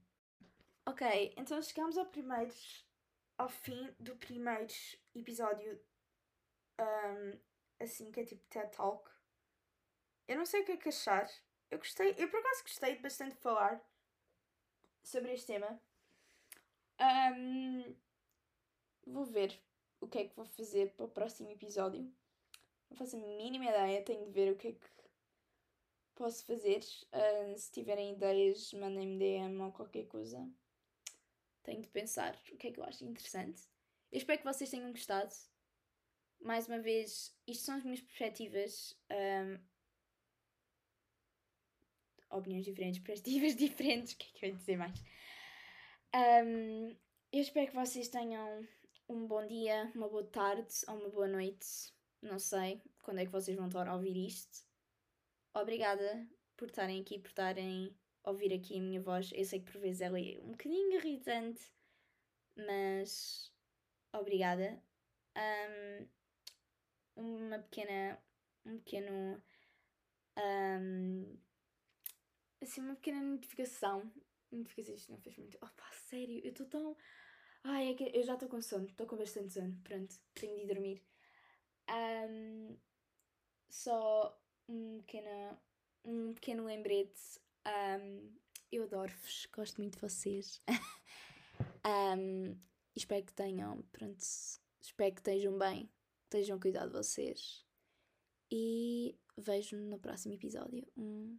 Ok, 0.87 1.35
então 1.37 1.61
chegamos 1.63 1.97
ao 1.97 2.07
primeiro, 2.07 2.53
ao 3.39 3.49
fim 3.49 3.95
do 4.01 4.17
primeiro 4.17 4.73
episódio, 5.15 5.79
um, 6.81 7.39
assim, 7.79 8.11
que 8.11 8.21
é 8.21 8.25
tipo 8.25 8.47
TED 8.49 8.71
Talk. 8.73 9.11
Eu 10.27 10.37
não 10.37 10.47
sei 10.47 10.63
o 10.63 10.65
que 10.65 10.73
é 10.73 10.77
que 10.77 10.89
achar. 10.89 11.29
Eu 11.71 11.79
gostei, 11.79 12.15
eu 12.19 12.29
por 12.29 12.41
acaso 12.41 12.63
gostei 12.63 12.99
bastante 12.99 13.35
de 13.35 13.41
falar 13.41 13.81
sobre 15.03 15.33
este 15.33 15.47
tema. 15.49 15.81
Um, 17.01 17.97
vou 19.07 19.25
ver 19.25 19.59
o 20.01 20.09
que 20.09 20.19
é 20.19 20.29
que 20.29 20.37
vou 20.37 20.45
fazer 20.45 20.95
para 20.95 21.07
o 21.07 21.11
próximo 21.11 21.51
episódio. 21.51 22.13
Não 22.89 22.97
faço 22.97 23.17
a 23.17 23.21
mínima 23.21 23.67
ideia, 23.67 24.05
tenho 24.05 24.27
de 24.27 24.33
ver 24.33 24.53
o 24.53 24.57
que 24.57 24.69
é 24.69 24.73
que 24.73 24.91
posso 26.15 26.45
fazer. 26.45 26.83
Se 26.83 27.73
tiverem 27.73 28.13
ideias, 28.13 28.73
mandem-me 28.73 29.19
DM 29.19 29.61
ou 29.63 29.73
qualquer 29.73 30.07
coisa 30.07 30.49
tenho 31.63 31.83
de 31.83 31.89
pensar 31.89 32.37
o 32.53 32.57
que 32.57 32.69
é 32.69 32.73
que 32.73 32.81
eu 32.81 32.85
acho 32.85 33.05
interessante. 33.05 33.63
Eu 34.11 34.19
espero 34.19 34.39
que 34.39 34.45
vocês 34.45 34.71
tenham 34.71 34.91
gostado. 34.91 35.33
Mais 36.41 36.67
uma 36.67 36.79
vez, 36.79 37.37
isto 37.47 37.65
são 37.65 37.77
as 37.77 37.85
minhas 37.85 38.01
perspectivas. 38.01 38.97
Um, 39.11 39.59
opiniões 42.31 42.65
diferentes, 42.65 43.01
perspectivas 43.05 43.57
diferentes. 43.57 44.13
O 44.13 44.17
que 44.17 44.27
é 44.27 44.39
que 44.39 44.47
eu 44.47 44.51
ia 44.51 44.57
dizer 44.57 44.77
mais? 44.77 45.01
Um, 46.15 46.97
eu 47.33 47.41
espero 47.41 47.69
que 47.69 47.77
vocês 47.77 48.09
tenham 48.09 48.67
um 49.09 49.27
bom 49.27 49.47
dia, 49.47 49.91
uma 49.95 50.09
boa 50.09 50.25
tarde 50.25 50.75
ou 50.89 50.97
uma 50.97 51.09
boa 51.11 51.29
noite. 51.29 51.93
Não 52.23 52.39
sei 52.39 52.83
quando 53.03 53.21
é 53.21 53.27
que 53.27 53.33
vocês 53.33 53.57
vão 53.57 53.69
estar 53.69 53.87
a 53.87 53.95
ouvir 53.95 54.17
isto. 54.17 54.65
Obrigada 55.55 56.29
por 56.57 56.69
estarem 56.69 57.01
aqui, 57.01 57.19
por 57.19 57.29
estarem 57.29 57.95
ouvir 58.25 58.53
aqui 58.53 58.79
a 58.79 58.83
minha 58.83 59.01
voz. 59.01 59.31
Eu 59.35 59.45
sei 59.45 59.61
que 59.61 59.71
por 59.71 59.81
vezes 59.81 60.01
ela 60.01 60.19
é 60.19 60.39
um 60.41 60.53
bocadinho 60.53 60.95
irritante, 60.95 61.61
mas 62.57 63.53
obrigada. 64.13 64.83
Um, 65.37 66.07
uma 67.17 67.59
pequena. 67.59 68.19
Um 68.65 68.79
pequeno. 68.79 69.43
Um, 70.37 71.39
assim, 72.61 72.81
uma 72.81 72.95
pequena 72.97 73.21
notificação. 73.21 74.11
Notificação, 74.51 74.95
isto 74.95 75.13
não 75.13 75.21
fez 75.21 75.37
muito. 75.37 75.57
Opa, 75.57 75.91
sério, 75.93 76.41
eu 76.45 76.51
estou 76.51 76.67
tão. 76.67 76.97
Ai, 77.63 77.93
é 77.93 78.19
eu 78.19 78.23
já 78.23 78.35
estou 78.35 78.49
com 78.49 78.63
sono, 78.63 78.87
estou 78.87 79.07
com 79.07 79.17
bastante 79.17 79.53
sono. 79.53 79.79
Pronto, 79.85 80.15
tenho 80.35 80.57
de 80.57 80.63
ir 80.63 80.67
dormir. 80.67 81.03
Um, 81.89 82.77
só 83.69 84.41
um 84.69 84.99
pequeno, 84.99 85.59
um 86.05 86.35
pequeno 86.35 86.65
lembrete. 86.65 87.41
Um, 87.67 88.37
eu 88.73 88.85
adoro-vos, 88.85 89.47
gosto 89.53 89.81
muito 89.81 89.95
de 89.95 90.01
vocês. 90.01 90.63
um, 92.17 92.57
espero 92.95 93.25
que 93.25 93.33
tenham, 93.33 93.83
pronto, 93.93 94.21
espero 94.81 95.15
que 95.15 95.21
estejam 95.21 95.59
bem, 95.59 95.91
estejam 96.31 96.61
cuidado 96.61 96.91
de 96.91 96.97
vocês. 96.97 97.67
E 98.51 99.17
vejo 99.37 99.77
no 99.77 99.99
próximo 99.99 100.35
episódio. 100.35 100.87
Um, 100.97 101.39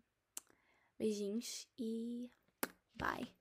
beijinhos 0.99 1.67
e 1.79 2.29
bye. 2.93 3.40